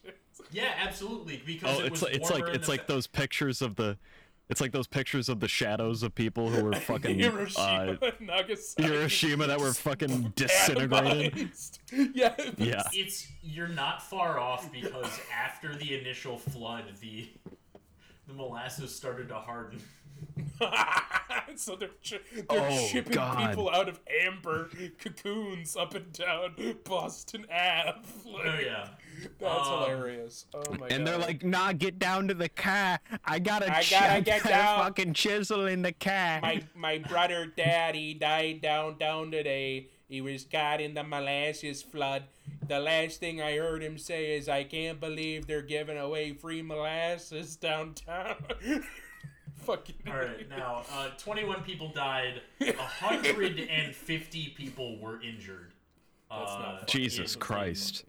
Yeah, 0.52 0.72
absolutely. 0.78 1.42
Because 1.44 1.78
Oh, 1.78 1.82
it 1.82 1.86
it's 1.86 2.00
was 2.00 2.02
like 2.02 2.14
it's 2.14 2.30
like 2.30 2.48
it's 2.54 2.68
like 2.68 2.80
fa- 2.80 2.86
those 2.92 3.06
pictures 3.06 3.60
of 3.62 3.76
the, 3.76 3.98
it's 4.48 4.60
like 4.60 4.72
those 4.72 4.86
pictures 4.86 5.28
of 5.28 5.38
the 5.40 5.46
shadows 5.48 6.02
of 6.02 6.14
people 6.14 6.48
who 6.48 6.64
were 6.64 6.72
fucking 6.90 7.18
Hiroshima, 7.18 7.98
uh, 8.02 8.10
Nagasaki, 8.20 8.82
Hiroshima 8.82 9.46
that 9.46 9.60
were 9.60 9.72
fucking 9.72 10.32
disintegrated. 10.36 11.34
atomized. 11.34 11.78
Yeah, 12.14 12.34
Yeah. 12.56 12.82
It's 12.92 13.28
you're 13.42 13.68
not 13.68 14.02
far 14.02 14.38
off 14.38 14.72
because 14.72 15.20
after 15.32 15.74
the 15.76 15.98
initial 16.00 16.36
flood, 16.38 16.84
the 17.00 17.28
the 18.26 18.34
molasses 18.34 18.94
started 18.94 19.28
to 19.28 19.34
harden. 19.34 19.80
so 21.56 21.74
they're 21.76 21.88
ch- 22.02 22.20
they're 22.34 22.44
Oh, 22.70 22.86
shipping 22.88 23.12
God. 23.12 23.48
people 23.48 23.70
out 23.70 23.88
of 23.88 23.98
amber 24.24 24.68
cocoons 24.98 25.76
up 25.76 25.94
and 25.94 26.12
down 26.12 26.54
Boston 26.84 27.46
Ave. 27.50 27.98
Like, 28.30 28.46
Oh 28.46 28.58
yeah. 28.62 28.88
that's 29.38 29.68
Um, 29.68 29.78
hilarious. 29.80 30.46
Oh 30.54 30.62
my 30.72 30.76
god! 30.88 30.92
And 30.92 31.06
they're 31.06 31.18
like, 31.18 31.42
"Nah, 31.42 31.72
get 31.72 31.98
down 31.98 32.28
to 32.28 32.34
the 32.34 32.48
car. 32.48 33.00
I 33.24 33.38
got 33.38 33.62
a 33.62 33.74
I 33.76 33.80
ch- 33.82 33.90
gotta 33.90 34.20
get 34.22 34.44
down." 34.44 34.80
fucking 34.80 35.14
chisel 35.14 35.66
in 35.66 35.82
the 35.82 35.92
car." 35.92 36.40
my 36.42 36.62
my 36.74 36.98
brother 36.98 37.46
daddy 37.46 38.14
died 38.14 38.60
downtown 38.60 39.30
today. 39.30 39.88
He 40.08 40.20
was 40.20 40.44
caught 40.44 40.80
in 40.80 40.94
the 40.94 41.04
molasses 41.04 41.82
flood. 41.82 42.24
The 42.66 42.80
last 42.80 43.20
thing 43.20 43.40
I 43.40 43.56
heard 43.56 43.82
him 43.82 43.96
say 43.98 44.36
is, 44.36 44.48
"I 44.48 44.64
can't 44.64 45.00
believe 45.00 45.46
they're 45.46 45.62
giving 45.62 45.96
away 45.98 46.32
free 46.32 46.62
molasses 46.62 47.56
downtown." 47.56 48.36
Fucking. 49.62 49.94
All 50.08 50.14
right, 50.14 50.48
now 50.56 50.82
uh, 50.92 51.08
21 51.18 51.62
people 51.62 51.88
died. 51.88 52.40
150 52.58 54.48
people 54.56 54.98
were 55.00 55.20
injured. 55.22 55.72
That's 56.30 56.52
Uh, 56.52 56.58
not 56.58 56.80
funny. 56.80 56.86
Jesus 56.86 57.34
in- 57.34 57.40
Christ. 57.40 58.04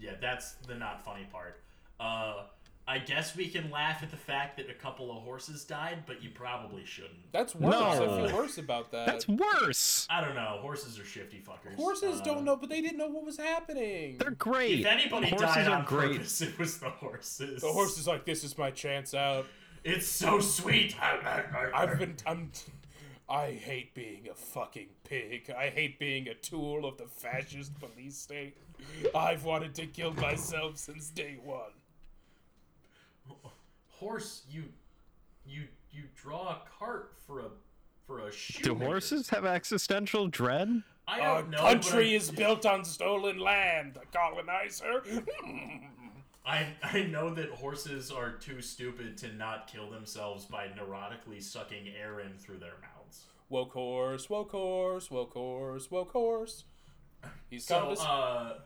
Yeah, 0.00 0.12
that's 0.20 0.52
the 0.66 0.74
not 0.74 1.04
funny 1.04 1.26
part. 1.32 1.60
Uh, 1.98 2.44
I 2.86 2.98
guess 2.98 3.36
we 3.36 3.48
can 3.48 3.70
laugh 3.70 4.02
at 4.02 4.10
the 4.10 4.16
fact 4.16 4.56
that 4.56 4.70
a 4.70 4.74
couple 4.74 5.10
of 5.14 5.22
horses 5.22 5.64
died, 5.64 6.04
but 6.06 6.22
you 6.22 6.30
probably 6.30 6.86
shouldn't. 6.86 7.32
That's 7.32 7.54
worse. 7.54 7.74
I 7.74 7.98
feel 7.98 8.34
worse 8.34 8.56
about 8.56 8.92
that. 8.92 9.06
That's 9.06 9.28
worse. 9.28 10.06
I 10.08 10.22
don't 10.22 10.34
know. 10.34 10.58
Horses 10.62 10.98
are 10.98 11.04
shifty 11.04 11.36
fuckers. 11.46 11.74
Horses 11.76 12.20
Uh, 12.20 12.24
don't 12.24 12.44
know, 12.44 12.56
but 12.56 12.70
they 12.70 12.80
didn't 12.80 12.96
know 12.96 13.08
what 13.08 13.24
was 13.26 13.36
happening. 13.36 14.16
They're 14.18 14.30
great. 14.30 14.80
If 14.80 14.86
anybody 14.86 15.28
Horses 15.28 15.54
died 15.54 15.68
are 15.68 15.78
on 15.80 15.84
great. 15.84 16.12
purpose, 16.18 16.40
it 16.42 16.58
was 16.58 16.78
the 16.78 16.88
horses. 16.90 17.60
The 17.60 17.72
horse 17.72 17.98
is 17.98 18.06
like, 18.06 18.24
"This 18.24 18.42
is 18.42 18.56
my 18.56 18.70
chance 18.70 19.12
out." 19.12 19.44
It's 19.88 20.06
so 20.06 20.38
sweet. 20.40 20.94
I've 21.00 21.98
been. 21.98 22.16
I'm. 22.26 22.50
I 23.26 23.52
hate 23.52 23.94
being 23.94 24.28
a 24.30 24.34
fucking 24.34 24.88
pig. 25.04 25.50
I 25.56 25.68
hate 25.70 25.98
being 25.98 26.28
a 26.28 26.34
tool 26.34 26.84
of 26.84 26.98
the 26.98 27.06
fascist 27.06 27.72
police 27.80 28.18
state. 28.18 28.54
I've 29.14 29.44
wanted 29.44 29.74
to 29.76 29.86
kill 29.86 30.12
myself 30.12 30.76
since 30.76 31.08
day 31.08 31.38
one. 31.42 31.72
horse. 33.88 34.42
You, 34.50 34.64
you, 35.46 35.62
you 35.90 36.02
draw 36.14 36.48
a 36.50 36.62
cart 36.78 37.14
for 37.26 37.40
a 37.40 37.48
for 38.06 38.28
a 38.28 38.32
shoe. 38.32 38.62
Do 38.62 38.74
horses 38.74 39.30
have 39.30 39.46
existential 39.46 40.28
dread? 40.28 40.82
I 41.06 41.20
Our 41.20 41.40
don't 41.40 41.50
know. 41.50 41.58
country 41.58 42.14
is 42.14 42.30
built 42.30 42.66
on 42.66 42.84
stolen 42.84 43.38
land. 43.38 43.94
The 43.94 44.18
colonizer. 44.18 45.02
Hmm. 45.42 45.86
I, 46.44 46.68
I 46.82 47.02
know 47.02 47.34
that 47.34 47.50
horses 47.50 48.10
are 48.10 48.32
too 48.32 48.62
stupid 48.62 49.16
to 49.18 49.32
not 49.32 49.66
kill 49.70 49.90
themselves 49.90 50.44
by 50.46 50.68
neurotically 50.68 51.42
sucking 51.42 51.88
air 52.00 52.20
in 52.20 52.38
through 52.38 52.58
their 52.58 52.74
mouths. 52.80 53.24
woke 53.48 53.72
horse, 53.72 54.30
woke 54.30 54.50
horse, 54.52 55.10
woke 55.10 55.34
horse, 55.34 55.90
woke 55.90 56.10
horse. 56.12 56.64
He's 57.50 57.64
So, 57.66 57.90
uh, 58.00 58.58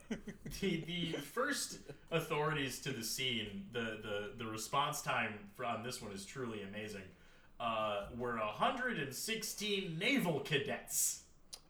the 0.61 0.83
the 0.85 1.11
first 1.13 1.79
authorities 2.11 2.79
to 2.81 2.91
the 2.91 3.03
scene, 3.03 3.65
the 3.71 3.97
the, 4.03 4.31
the 4.37 4.45
response 4.45 5.01
time 5.01 5.33
for, 5.55 5.65
on 5.65 5.83
this 5.83 6.01
one 6.01 6.11
is 6.11 6.23
truly 6.25 6.61
amazing. 6.61 7.01
Uh, 7.59 8.07
were 8.17 8.35
116 8.37 9.97
naval 9.97 10.39
cadets. 10.41 11.21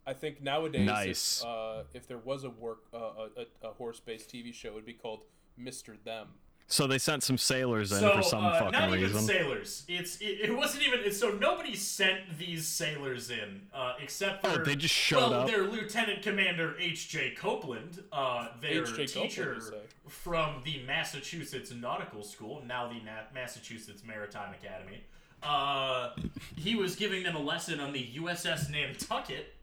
I 0.05 0.13
think 0.13 0.41
nowadays, 0.41 0.85
Nice. 0.85 1.39
if, 1.41 1.45
uh, 1.47 1.83
if 1.93 2.07
there 2.07 2.17
was 2.17 2.43
a 2.43 2.49
work 2.49 2.79
uh, 2.93 2.97
a, 2.97 3.29
a, 3.63 3.69
a 3.69 3.71
horse-based 3.73 4.29
TV 4.29 4.53
show, 4.53 4.71
it'd 4.71 4.85
be 4.85 4.93
called 4.93 5.21
Mister 5.57 5.95
Them. 6.03 6.27
So 6.67 6.87
they 6.87 6.97
sent 6.97 7.21
some 7.23 7.37
sailors 7.37 7.91
in 7.91 7.99
So 7.99 8.15
for 8.15 8.23
some 8.23 8.43
uh, 8.45 8.53
fucking 8.57 8.71
not 8.71 8.87
even 8.89 9.01
reason. 9.03 9.21
sailors. 9.21 9.83
It's 9.87 10.17
it, 10.21 10.39
it 10.49 10.57
wasn't 10.57 10.87
even 10.87 11.11
so 11.11 11.29
nobody 11.31 11.75
sent 11.75 12.37
these 12.39 12.65
sailors 12.65 13.29
in 13.29 13.63
uh, 13.73 13.93
except 14.01 14.45
Oh, 14.45 14.53
for 14.55 14.63
they 14.63 14.75
just 14.75 14.93
showed 14.95 15.17
well, 15.31 15.33
up? 15.41 15.47
their 15.47 15.63
Lieutenant 15.63 16.21
Commander 16.23 16.75
H. 16.79 17.09
J. 17.09 17.31
Copeland, 17.31 18.01
uh, 18.11 18.47
their 18.61 18.83
H.J. 18.83 19.05
Teacher 19.07 19.57
you 19.61 20.09
from 20.09 20.61
the 20.63 20.81
Massachusetts 20.87 21.71
Nautical 21.71 22.23
School, 22.23 22.63
now 22.65 22.87
the 22.87 22.95
Na- 23.05 23.27
Massachusetts 23.33 24.01
Maritime 24.05 24.53
Academy. 24.53 25.03
Uh, 25.43 26.11
he 26.55 26.75
was 26.75 26.95
giving 26.95 27.23
them 27.23 27.35
a 27.35 27.41
lesson 27.41 27.81
on 27.81 27.91
the 27.91 28.07
USS 28.15 28.69
Nantucket, 28.71 29.53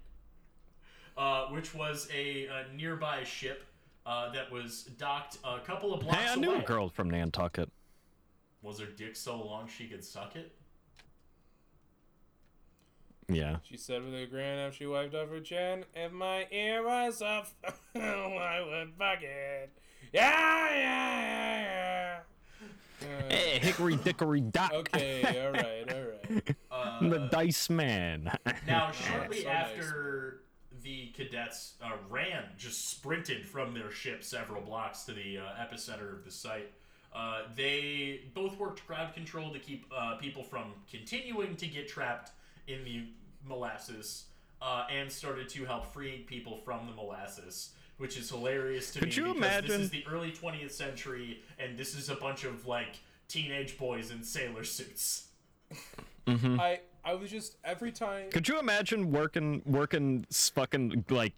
uh, 1.16 1.46
which 1.46 1.74
was 1.74 2.06
a, 2.14 2.46
a 2.46 2.66
nearby 2.76 3.24
ship 3.24 3.64
uh, 4.10 4.32
that 4.32 4.50
was 4.50 4.82
docked 4.98 5.38
a 5.44 5.60
couple 5.60 5.94
of 5.94 6.00
blocks 6.00 6.16
Hey, 6.16 6.26
I 6.28 6.32
away. 6.34 6.40
knew 6.40 6.54
a 6.56 6.62
girl 6.62 6.88
from 6.88 7.08
Nantucket. 7.10 7.70
Was 8.62 8.80
her 8.80 8.86
dick 8.86 9.14
so 9.14 9.36
long 9.36 9.68
she 9.68 9.86
could 9.86 10.04
suck 10.04 10.34
it? 10.36 10.52
Yeah. 13.28 13.58
She 13.62 13.76
said 13.76 14.02
with 14.04 14.14
a 14.14 14.26
grin 14.26 14.58
after 14.58 14.78
she 14.78 14.86
wiped 14.86 15.14
off 15.14 15.28
her 15.28 15.38
chin, 15.40 15.84
"If 15.94 16.10
my 16.12 16.48
ear 16.50 16.84
was 16.84 17.22
off, 17.22 17.54
I 17.94 18.60
would 18.68 18.92
fuck 18.98 19.22
it." 19.22 19.70
Yeah, 20.12 20.68
yeah, 20.74 21.60
yeah, 21.60 22.20
yeah. 23.00 23.28
Hey, 23.28 23.58
hickory 23.60 23.96
dickory 23.96 24.40
dock. 24.40 24.72
Uh, 24.72 24.76
okay, 24.78 25.42
all 25.46 25.52
right, 25.52 25.92
all 25.92 26.02
right. 26.02 26.56
Uh, 26.72 27.08
the 27.08 27.18
dice 27.30 27.70
man. 27.70 28.30
now, 28.66 28.90
shortly 29.12 29.42
so 29.42 29.48
nice. 29.48 29.56
after 29.78 30.42
the 30.82 31.08
cadets 31.08 31.74
uh, 31.82 31.92
ran, 32.08 32.44
just 32.56 32.88
sprinted 32.88 33.46
from 33.46 33.74
their 33.74 33.90
ship 33.90 34.24
several 34.24 34.62
blocks 34.62 35.04
to 35.04 35.12
the 35.12 35.38
uh, 35.38 35.42
epicenter 35.62 36.12
of 36.12 36.24
the 36.24 36.30
site, 36.30 36.70
uh, 37.14 37.42
they 37.56 38.20
both 38.34 38.58
worked 38.58 38.86
crowd 38.86 39.12
control 39.14 39.52
to 39.52 39.58
keep 39.58 39.84
uh, 39.96 40.16
people 40.16 40.42
from 40.42 40.72
continuing 40.90 41.56
to 41.56 41.66
get 41.66 41.88
trapped 41.88 42.30
in 42.68 42.84
the 42.84 43.04
molasses 43.44 44.26
uh, 44.62 44.84
and 44.90 45.10
started 45.10 45.48
to 45.48 45.64
help 45.64 45.92
free 45.92 46.18
people 46.28 46.58
from 46.64 46.86
the 46.86 46.92
molasses, 46.92 47.70
which 47.98 48.16
is 48.16 48.30
hilarious 48.30 48.92
to 48.92 49.00
Could 49.00 49.08
me 49.08 49.14
you 49.14 49.34
because 49.34 49.62
this 49.62 49.80
is 49.80 49.90
the 49.90 50.04
early 50.10 50.30
20th 50.30 50.72
century, 50.72 51.42
and 51.58 51.76
this 51.76 51.96
is 51.96 52.08
a 52.10 52.14
bunch 52.14 52.44
of 52.44 52.66
like 52.66 53.00
teenage 53.28 53.78
boys 53.78 54.10
in 54.10 54.22
sailor 54.22 54.64
suits. 54.64 55.28
I 56.26 56.80
I 57.04 57.14
was 57.14 57.30
just 57.30 57.56
every 57.64 57.92
time. 57.92 58.30
Could 58.30 58.48
you 58.48 58.58
imagine 58.58 59.10
working 59.10 59.62
working 59.64 60.26
fucking 60.30 61.04
like 61.08 61.32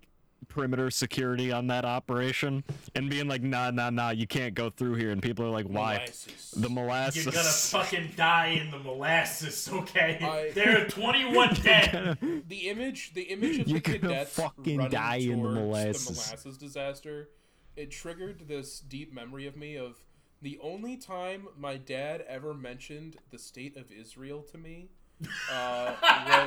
perimeter 0.48 0.90
security 0.90 1.52
on 1.52 1.68
that 1.68 1.84
operation 1.84 2.64
and 2.96 3.08
being 3.08 3.28
like, 3.28 3.42
nah, 3.42 3.70
nah, 3.70 3.90
nah, 3.90 4.10
you 4.10 4.26
can't 4.26 4.54
go 4.54 4.68
through 4.70 4.94
here, 4.96 5.10
and 5.10 5.22
people 5.22 5.44
are 5.46 5.50
like, 5.50 5.66
why? 5.66 5.94
Molasses. 5.94 6.50
The 6.56 6.68
molasses. 6.68 7.24
You're 7.24 7.32
gonna 7.32 7.44
fucking 7.44 8.10
die 8.16 8.46
in 8.48 8.70
the 8.72 8.78
molasses, 8.80 9.70
okay? 9.72 10.18
I- 10.20 10.50
There 10.54 10.82
are 10.82 10.88
21 10.88 11.54
dead. 11.62 12.18
the 12.48 12.68
image 12.68 13.14
the 13.14 13.22
image 13.22 13.58
of 13.60 13.68
You're 13.68 13.80
the 13.80 13.98
gonna 13.98 14.14
cadets 14.14 14.32
fucking 14.34 14.76
running 14.78 14.90
die 14.92 15.16
in 15.16 15.42
the 15.42 15.48
molasses. 15.48 16.06
the 16.06 16.12
molasses 16.12 16.58
disaster 16.58 17.28
it 17.76 17.90
triggered 17.90 18.48
this 18.48 18.80
deep 18.80 19.14
memory 19.14 19.46
of 19.46 19.56
me 19.56 19.76
of 19.76 20.02
the 20.42 20.58
only 20.60 20.96
time 20.96 21.46
my 21.56 21.76
dad 21.78 22.22
ever 22.28 22.52
mentioned 22.52 23.16
the 23.30 23.38
state 23.38 23.76
of 23.78 23.90
israel 23.90 24.42
to 24.42 24.58
me 24.58 24.90
uh, 25.50 25.94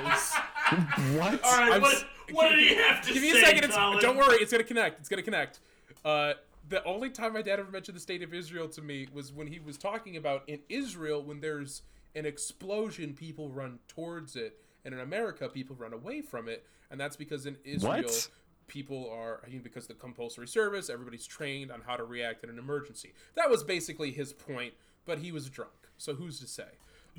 was 0.05 0.33
what? 1.17 1.43
All 1.43 1.57
right, 1.57 1.81
what, 1.81 1.95
s- 1.95 2.05
what 2.31 2.49
did 2.49 2.59
he 2.59 2.75
have 2.75 3.01
to 3.01 3.13
give 3.13 3.21
say? 3.21 3.29
Give 3.29 3.33
me 3.35 3.41
a 3.41 3.45
second 3.45 3.63
it's, 3.65 3.75
Colin? 3.75 3.99
don't 4.01 4.17
worry 4.17 4.37
it's 4.37 4.51
gonna 4.51 4.63
connect 4.63 4.99
it's 4.99 5.09
gonna 5.09 5.21
connect 5.21 5.59
uh, 6.03 6.33
the 6.67 6.83
only 6.83 7.09
time 7.09 7.33
my 7.33 7.41
dad 7.41 7.59
ever 7.59 7.69
mentioned 7.71 7.95
the 7.95 7.99
state 8.01 8.23
of 8.23 8.33
israel 8.33 8.67
to 8.69 8.81
me 8.81 9.07
was 9.13 9.31
when 9.31 9.47
he 9.47 9.59
was 9.59 9.77
talking 9.77 10.17
about 10.17 10.43
in 10.47 10.59
israel 10.69 11.21
when 11.21 11.39
there's 11.39 11.83
an 12.15 12.25
explosion 12.25 13.13
people 13.13 13.49
run 13.49 13.77
towards 13.87 14.35
it 14.35 14.57
and 14.83 14.93
in 14.93 14.99
america 14.99 15.47
people 15.49 15.75
run 15.75 15.93
away 15.93 16.21
from 16.21 16.47
it 16.49 16.65
and 16.89 16.99
that's 16.99 17.15
because 17.15 17.45
in 17.45 17.57
israel 17.63 18.03
What? 18.03 18.29
people 18.67 19.07
are 19.11 19.41
I 19.45 19.49
mean, 19.49 19.61
because 19.61 19.85
the 19.85 19.93
compulsory 19.93 20.47
service 20.47 20.89
everybody's 20.89 21.27
trained 21.27 21.71
on 21.71 21.81
how 21.85 21.95
to 21.95 22.03
react 22.03 22.43
in 22.43 22.49
an 22.49 22.57
emergency 22.57 23.13
that 23.35 23.49
was 23.49 23.63
basically 23.63 24.11
his 24.11 24.33
point 24.33 24.73
but 25.05 25.19
he 25.19 25.31
was 25.31 25.47
drunk 25.49 25.71
so 25.97 26.15
who's 26.15 26.39
to 26.39 26.47
say 26.47 26.63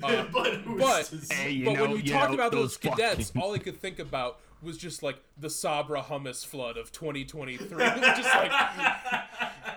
uh, 0.03 0.25
but 0.33 0.59
but? 0.77 1.11
Hey, 1.31 1.51
you 1.51 1.65
but 1.65 1.73
know- 1.73 1.81
when 1.83 1.91
we 1.91 2.01
you 2.01 2.11
talked 2.11 2.29
know, 2.31 2.35
about 2.35 2.51
those, 2.51 2.77
those 2.77 2.95
cadets, 2.97 3.29
fucking- 3.29 3.41
all 3.41 3.53
I 3.53 3.59
could 3.59 3.79
think 3.79 3.99
about 3.99 4.39
was 4.61 4.77
just 4.77 5.03
like 5.03 5.17
the 5.37 5.49
Sabra 5.49 6.01
hummus 6.01 6.45
flood 6.45 6.77
of 6.77 6.91
2023. 6.91 7.77
just 7.77 8.23
like, 8.35 8.51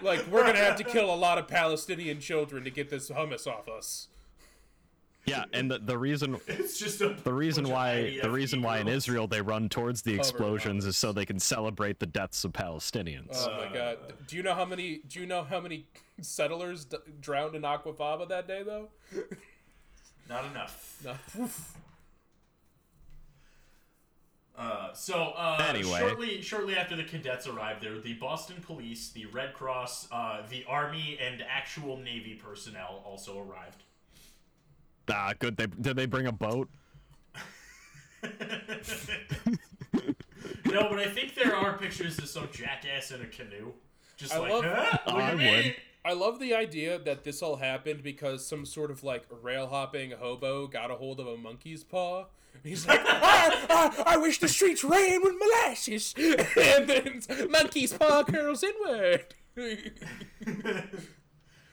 like 0.02 0.26
we're 0.28 0.44
gonna 0.44 0.56
have 0.58 0.76
to 0.76 0.84
kill 0.84 1.12
a 1.12 1.16
lot 1.16 1.36
of 1.38 1.46
Palestinian 1.48 2.20
children 2.20 2.64
to 2.64 2.70
get 2.70 2.88
this 2.90 3.10
hummus 3.10 3.46
off 3.46 3.68
us. 3.68 4.08
Yeah, 5.26 5.44
and 5.52 5.70
the, 5.70 5.78
the 5.78 5.98
reason 5.98 6.40
It's 6.48 6.78
just 6.78 7.02
a 7.02 7.10
the 7.10 7.32
reason 7.32 7.68
why 7.68 8.18
the 8.22 8.30
reason 8.30 8.62
why 8.62 8.78
in. 8.78 8.88
Israel 8.88 9.26
they 9.26 9.42
run 9.42 9.68
towards 9.68 10.00
the 10.00 10.14
explosions 10.14 10.86
is 10.86 10.96
so 10.96 11.12
they 11.12 11.26
can 11.26 11.38
celebrate 11.38 11.98
the 11.98 12.06
deaths 12.06 12.42
of 12.44 12.52
Palestinians. 12.52 13.46
Oh 13.46 13.54
my 13.58 13.72
god! 13.72 13.98
Do 14.26 14.36
you 14.36 14.42
know 14.42 14.54
how 14.54 14.64
many? 14.64 15.02
Do 15.06 15.20
you 15.20 15.26
know 15.26 15.44
how 15.44 15.60
many 15.60 15.84
settlers 16.22 16.86
d- 16.86 16.96
drowned 17.20 17.54
in 17.54 17.62
Aquafaba 17.62 18.26
that 18.30 18.48
day 18.48 18.62
though? 18.62 18.88
Not 20.30 20.44
enough. 20.46 21.04
Uh, 24.56 24.92
so 24.94 25.32
uh, 25.36 25.66
Anyway. 25.68 25.98
shortly 25.98 26.40
shortly 26.42 26.76
after 26.76 26.94
the 26.94 27.02
cadets 27.04 27.46
arrived 27.48 27.82
there, 27.82 27.98
the 27.98 28.12
Boston 28.14 28.56
Police, 28.64 29.10
the 29.10 29.26
Red 29.26 29.54
Cross, 29.54 30.06
uh, 30.12 30.42
the 30.48 30.64
Army, 30.68 31.18
and 31.20 31.42
actual 31.48 31.96
Navy 31.96 32.34
personnel 32.34 33.02
also 33.04 33.38
arrived. 33.40 33.82
ah, 35.10 35.32
good. 35.38 35.56
They 35.56 35.66
did 35.66 35.96
they 35.96 36.06
bring 36.06 36.26
a 36.26 36.32
boat? 36.32 36.68
No, 40.66 40.88
but 40.88 40.98
I 41.00 41.06
think 41.08 41.34
there 41.34 41.54
are 41.56 41.76
pictures 41.78 42.16
of 42.18 42.28
some 42.28 42.48
jackass 42.52 43.10
in 43.10 43.20
a 43.22 43.26
canoe. 43.26 43.72
Just 44.16 44.32
I 44.32 44.38
like, 44.38 44.50
love- 44.52 44.64
huh? 44.64 44.98
Look 45.06 45.16
I 45.16 45.30
at 45.32 45.36
me. 45.38 45.76
Would. 46.04 46.10
I 46.10 46.14
love 46.14 46.38
the 46.38 46.54
idea 46.54 46.98
that 46.98 47.24
this 47.24 47.42
all 47.42 47.56
happened 47.56 48.02
because 48.02 48.46
some 48.46 48.64
sort 48.66 48.90
of 48.90 49.02
like 49.04 49.24
rail 49.42 49.66
hopping 49.66 50.12
hobo 50.12 50.66
got 50.66 50.90
a 50.90 50.94
hold 50.96 51.20
of 51.20 51.26
a 51.26 51.36
monkey's 51.36 51.84
paw. 51.84 52.26
He's 52.64 52.86
like, 52.86 53.00
I, 53.04 53.64
I, 54.06 54.14
I 54.14 54.16
wish 54.18 54.38
the 54.40 54.48
streets 54.48 54.82
ran 54.84 55.22
with 55.22 55.34
molasses, 55.38 56.14
and 56.18 56.88
then 56.88 57.22
monkey's 57.50 57.92
paw 57.92 58.24
curls 58.24 58.62
inward. 58.62 59.34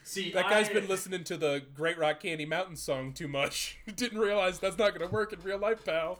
See, 0.04 0.32
That 0.32 0.50
guy's 0.50 0.70
I- 0.70 0.74
been 0.74 0.88
listening 0.88 1.24
to 1.26 1.36
the 1.38 1.64
Great 1.74 1.98
Rock 1.98 2.22
Candy 2.22 2.46
Mountain 2.46 2.78
song 2.78 3.12
too 3.14 3.28
much. 3.28 3.78
Didn't 3.96 4.20
realize 4.20 4.60
that's 4.60 4.78
not 4.78 4.98
gonna 4.98 5.12
work 5.12 5.34
in 5.34 5.42
real 5.42 5.58
life, 5.60 5.84
pal. 5.84 6.20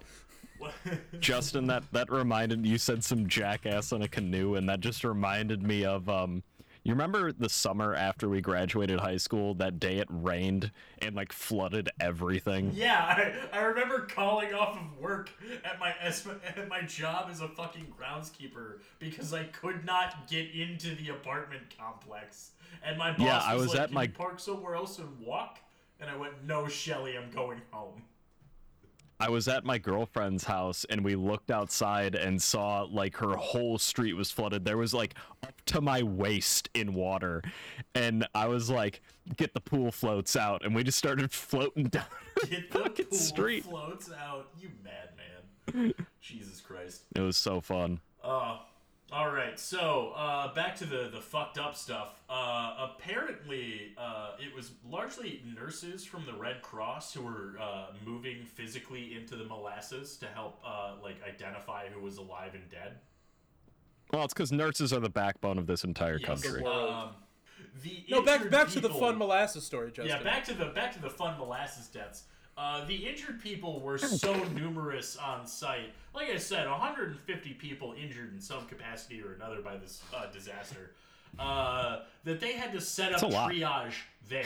Justin, 1.20 1.68
that 1.68 1.84
that 1.94 2.12
reminded 2.12 2.66
you 2.66 2.78
said 2.80 3.04
some 3.04 3.28
jackass 3.28 3.94
on 3.94 4.02
a 4.02 4.08
canoe, 4.08 4.56
and 4.56 4.68
that 4.68 4.80
just 4.82 5.04
reminded 5.04 5.62
me 5.64 5.86
of 5.86 6.10
um. 6.10 6.44
You 6.88 6.94
remember 6.94 7.34
the 7.34 7.50
summer 7.50 7.94
after 7.94 8.30
we 8.30 8.40
graduated 8.40 9.02
high 9.02 9.18
school? 9.18 9.54
That 9.56 9.78
day 9.78 9.98
it 9.98 10.08
rained 10.10 10.72
and 11.02 11.18
like 11.18 11.34
flooded 11.34 11.90
everything. 12.00 12.72
Yeah, 12.74 13.36
I, 13.52 13.58
I 13.58 13.62
remember 13.64 14.06
calling 14.06 14.54
off 14.54 14.78
of 14.78 14.98
work 14.98 15.30
at 15.66 15.82
my 15.82 15.90
at 16.02 16.70
my 16.70 16.84
job 16.84 17.28
as 17.30 17.42
a 17.42 17.50
fucking 17.50 17.88
groundskeeper 18.00 18.80
because 19.00 19.34
I 19.34 19.44
could 19.44 19.84
not 19.84 20.30
get 20.30 20.50
into 20.52 20.96
the 20.96 21.10
apartment 21.10 21.64
complex, 21.78 22.52
and 22.82 22.98
my 22.98 23.12
boss 23.12 23.20
Yeah, 23.20 23.40
I 23.44 23.56
was, 23.56 23.64
was 23.64 23.74
like, 23.74 23.82
at 23.82 23.88
"Can 23.90 23.96
my- 23.96 24.04
you 24.04 24.10
park 24.12 24.40
somewhere 24.40 24.76
else 24.76 24.98
and 24.98 25.20
walk?" 25.20 25.60
And 26.00 26.10
I 26.10 26.16
went, 26.16 26.46
"No, 26.46 26.70
Shelly, 26.70 27.18
I'm 27.18 27.30
going 27.32 27.60
home." 27.70 28.02
I 29.20 29.30
was 29.30 29.48
at 29.48 29.66
my 29.66 29.78
girlfriend's 29.80 30.44
house 30.44 30.86
and 30.90 31.04
we 31.04 31.16
looked 31.16 31.50
outside 31.50 32.14
and 32.14 32.42
saw 32.42 32.84
like 32.84 33.16
her 33.18 33.36
whole 33.36 33.80
street 33.80 34.14
was 34.14 34.30
flooded. 34.30 34.64
There 34.64 34.78
was 34.78 34.94
like 34.94 35.16
up 35.44 35.60
to 35.68 35.82
my 35.82 36.04
waist 36.04 36.70
in 36.76 36.94
water. 36.94 37.42
And 37.96 38.28
I 38.36 38.48
was 38.48 38.70
like, 38.70 39.02
get 39.36 39.54
the 39.56 39.60
pool 39.60 39.92
floats 39.92 40.36
out. 40.36 40.64
And 40.64 40.76
we 40.76 40.84
just 40.84 41.00
started 41.00 41.32
floating 41.32 41.84
down 41.90 42.06
Get 42.48 42.72
the 42.72 42.80
fucking 42.80 43.06
pool 43.08 43.18
street. 43.18 43.64
floats 43.66 44.12
out, 44.12 44.50
you 44.60 44.70
madman! 44.84 45.94
Jesus 46.22 46.62
Christ. 46.62 47.04
It 47.16 47.22
was 47.22 47.38
so 47.38 47.60
fun. 47.60 48.00
Uh, 48.24 48.58
all 49.12 49.32
right. 49.32 49.58
So 49.60 50.14
uh, 50.16 50.54
back 50.54 50.76
to 50.78 50.86
the 50.86 51.10
the 51.14 51.22
fucked 51.22 51.58
up 51.58 51.76
stuff. 51.76 52.22
Uh, 52.30 52.90
apparently, 52.92 53.94
uh, 53.98 54.32
it 54.40 54.54
was 54.56 54.72
largely 54.88 55.42
nurses 55.56 56.04
from 56.06 56.26
the 56.26 56.34
Red 56.34 56.62
Cross 56.62 57.14
who 57.14 57.22
were 57.22 57.56
uh, 57.60 57.88
moving 58.06 58.44
physically 58.46 59.16
into 59.16 59.36
the 59.36 59.46
molasses 59.46 60.18
to 60.18 60.28
help 60.28 60.60
uh, 60.66 60.94
like 61.02 61.16
identify 61.28 61.88
who 61.90 62.02
was 62.02 62.18
alive 62.18 62.54
and 62.54 62.70
dead. 62.70 62.98
Well, 64.12 64.24
it's 64.24 64.34
because 64.34 64.52
nurses 64.52 64.94
are 64.94 65.00
the 65.00 65.10
backbone 65.10 65.58
of 65.58 65.68
this 65.68 65.84
entire 65.84 66.18
Yes. 66.18 66.28
country. 66.44 66.64
Um, 66.66 67.10
the 67.84 68.06
No, 68.10 68.22
back 68.22 68.38
injured 68.38 68.52
back 68.52 68.70
to 68.70 68.80
the 68.80 68.90
fun 68.90 69.18
molasses 69.18 69.64
story, 69.66 69.92
Justin. 69.92 70.18
Yeah, 70.18 70.24
back 70.24 70.44
to 70.46 70.54
the 70.54 70.66
back 70.68 70.94
to 70.94 71.02
the 71.02 71.10
fun 71.10 71.38
molasses 71.38 71.88
deaths. 71.88 72.24
Uh, 72.58 72.84
the 72.86 72.96
injured 72.96 73.40
people 73.42 73.80
were 73.82 73.98
so 74.00 74.34
numerous 74.56 75.16
on 75.16 75.46
site. 75.46 75.94
Like 76.16 76.30
I 76.32 76.38
said, 76.38 76.68
150 76.68 77.54
people 77.54 77.94
injured 78.02 78.34
in 78.34 78.42
some 78.42 78.66
capacity 78.66 79.22
or 79.22 79.34
another 79.34 79.62
by 79.62 79.78
this 79.78 80.02
uh, 80.16 80.26
disaster. 80.32 80.92
Uh, 81.38 82.00
that 82.24 82.40
they 82.40 82.54
had 82.54 82.74
to 82.74 82.82
set 82.82 83.14
up 83.14 83.22
That's 83.22 83.24
a 83.24 83.28
lot. 83.28 83.52
triage 83.52 83.94
there. 84.28 84.46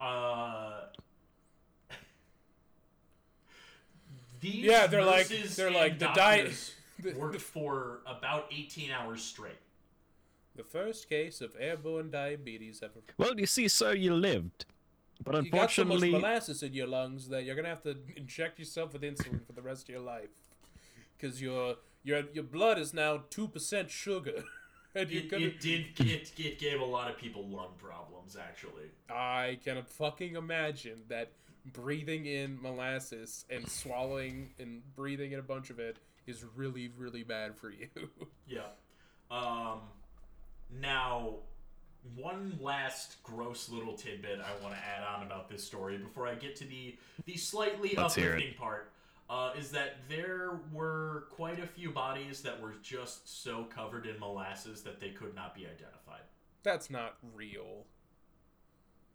Uh, 0.00 0.82
these 4.40 4.64
Yeah, 4.64 4.86
they're 4.86 5.04
like- 5.04 5.28
nurses 5.30 5.56
they're 5.56 5.66
and 5.68 5.74
like, 5.76 5.98
the 5.98 6.10
diet- 6.14 6.44
doctors 6.46 6.74
worked 7.16 7.40
for 7.40 8.00
about 8.06 8.46
18 8.52 8.92
hours 8.92 9.20
straight. 9.22 9.58
The 10.54 10.62
first 10.62 11.08
case 11.08 11.40
of 11.40 11.56
airborne 11.58 12.10
diabetes 12.10 12.82
ever. 12.84 13.00
Well, 13.18 13.38
you 13.40 13.46
see, 13.46 13.66
sir, 13.68 13.94
you 13.94 14.14
lived. 14.14 14.66
But 15.24 15.34
You 15.40 15.50
got 15.50 15.70
so 15.70 15.84
much 15.84 16.02
unfortunately, 16.02 16.10
molasses 16.10 16.62
in 16.62 16.72
your 16.74 16.86
lungs 16.86 17.28
that 17.28 17.44
you're 17.44 17.54
gonna 17.54 17.68
have 17.68 17.82
to 17.82 17.96
inject 18.16 18.58
yourself 18.58 18.92
with 18.92 19.02
insulin 19.02 19.44
for 19.46 19.52
the 19.52 19.62
rest 19.62 19.84
of 19.84 19.88
your 19.90 20.00
life, 20.00 20.30
because 21.16 21.40
your 21.40 21.76
your 22.02 22.24
your 22.32 22.44
blood 22.44 22.78
is 22.78 22.92
now 22.92 23.24
two 23.30 23.48
percent 23.48 23.90
sugar, 23.90 24.44
and 24.94 25.10
you're 25.10 25.22
It, 25.22 25.30
gonna. 25.30 25.44
it 25.46 25.60
did. 25.60 25.86
It, 26.00 26.32
it 26.38 26.58
gave 26.58 26.80
a 26.80 26.84
lot 26.84 27.10
of 27.10 27.16
people 27.18 27.46
lung 27.46 27.74
problems, 27.78 28.36
actually. 28.36 28.90
I 29.08 29.58
can 29.64 29.82
fucking 29.84 30.36
imagine 30.36 31.02
that 31.08 31.30
breathing 31.72 32.26
in 32.26 32.60
molasses 32.60 33.44
and 33.48 33.68
swallowing 33.68 34.50
and 34.58 34.82
breathing 34.96 35.32
in 35.32 35.38
a 35.38 35.42
bunch 35.42 35.70
of 35.70 35.78
it 35.78 35.98
is 36.26 36.44
really 36.56 36.90
really 36.96 37.22
bad 37.22 37.56
for 37.56 37.70
you. 37.70 37.88
Yeah. 38.48 38.68
Um, 39.30 39.80
now, 40.80 41.36
one 42.16 42.58
last 42.60 43.22
gross 43.22 43.68
little 43.68 43.94
tidbit 43.94 44.40
I 44.40 44.62
want 44.62 44.74
to 44.74 44.80
add 44.80 45.04
on 45.04 45.26
about 45.26 45.48
this 45.48 45.62
story 45.62 45.98
before 45.98 46.26
I 46.26 46.34
get 46.34 46.56
to 46.56 46.64
the 46.64 46.96
the 47.26 47.36
slightly 47.36 47.94
Let's 47.96 48.16
uplifting 48.16 48.54
part. 48.54 48.90
Uh, 49.30 49.52
is 49.58 49.70
that 49.70 49.96
there 50.10 50.60
were 50.72 51.24
quite 51.30 51.58
a 51.58 51.66
few 51.66 51.90
bodies 51.90 52.42
that 52.42 52.60
were 52.60 52.74
just 52.82 53.42
so 53.42 53.64
covered 53.64 54.04
in 54.04 54.18
molasses 54.20 54.82
that 54.82 55.00
they 55.00 55.08
could 55.08 55.34
not 55.34 55.54
be 55.54 55.62
identified. 55.62 56.20
That's 56.62 56.90
not 56.90 57.16
real. 57.34 57.86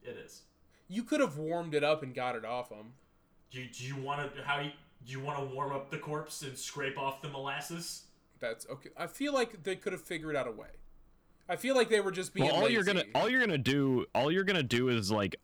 It 0.03 0.17
is. 0.25 0.41
You 0.87 1.03
could 1.03 1.19
have 1.19 1.37
warmed 1.37 1.75
it 1.75 1.83
up 1.83 2.01
and 2.01 2.15
got 2.15 2.35
it 2.35 2.45
off 2.45 2.69
them. 2.69 2.93
Do 3.51 3.61
you, 3.61 3.69
do 3.69 3.85
you 3.85 3.95
want 3.95 4.35
to 4.35 4.43
how 4.43 4.59
you, 4.59 4.71
do 5.05 5.11
you 5.11 5.19
want 5.19 5.37
to 5.37 5.55
warm 5.55 5.71
up 5.71 5.91
the 5.91 5.97
corpse 5.97 6.41
and 6.41 6.57
scrape 6.57 6.97
off 6.97 7.21
the 7.21 7.29
molasses? 7.29 8.03
That's 8.39 8.65
okay. 8.69 8.89
I 8.97 9.07
feel 9.07 9.33
like 9.33 9.63
they 9.63 9.75
could 9.75 9.93
have 9.93 10.01
figured 10.01 10.35
out 10.35 10.47
a 10.47 10.51
way. 10.51 10.67
I 11.49 11.55
feel 11.55 11.75
like 11.75 11.89
they 11.89 12.01
were 12.01 12.11
just 12.11 12.33
being 12.33 12.47
Well, 12.47 12.55
all 12.63 12.69
you're 12.69 12.83
gonna 12.83 13.03
all 13.15 13.29
you're 13.29 13.39
gonna 13.41 13.57
do 13.57 14.05
all 14.13 14.31
you're 14.31 14.43
gonna 14.43 14.63
do 14.63 14.89
is 14.89 15.09
like 15.11 15.35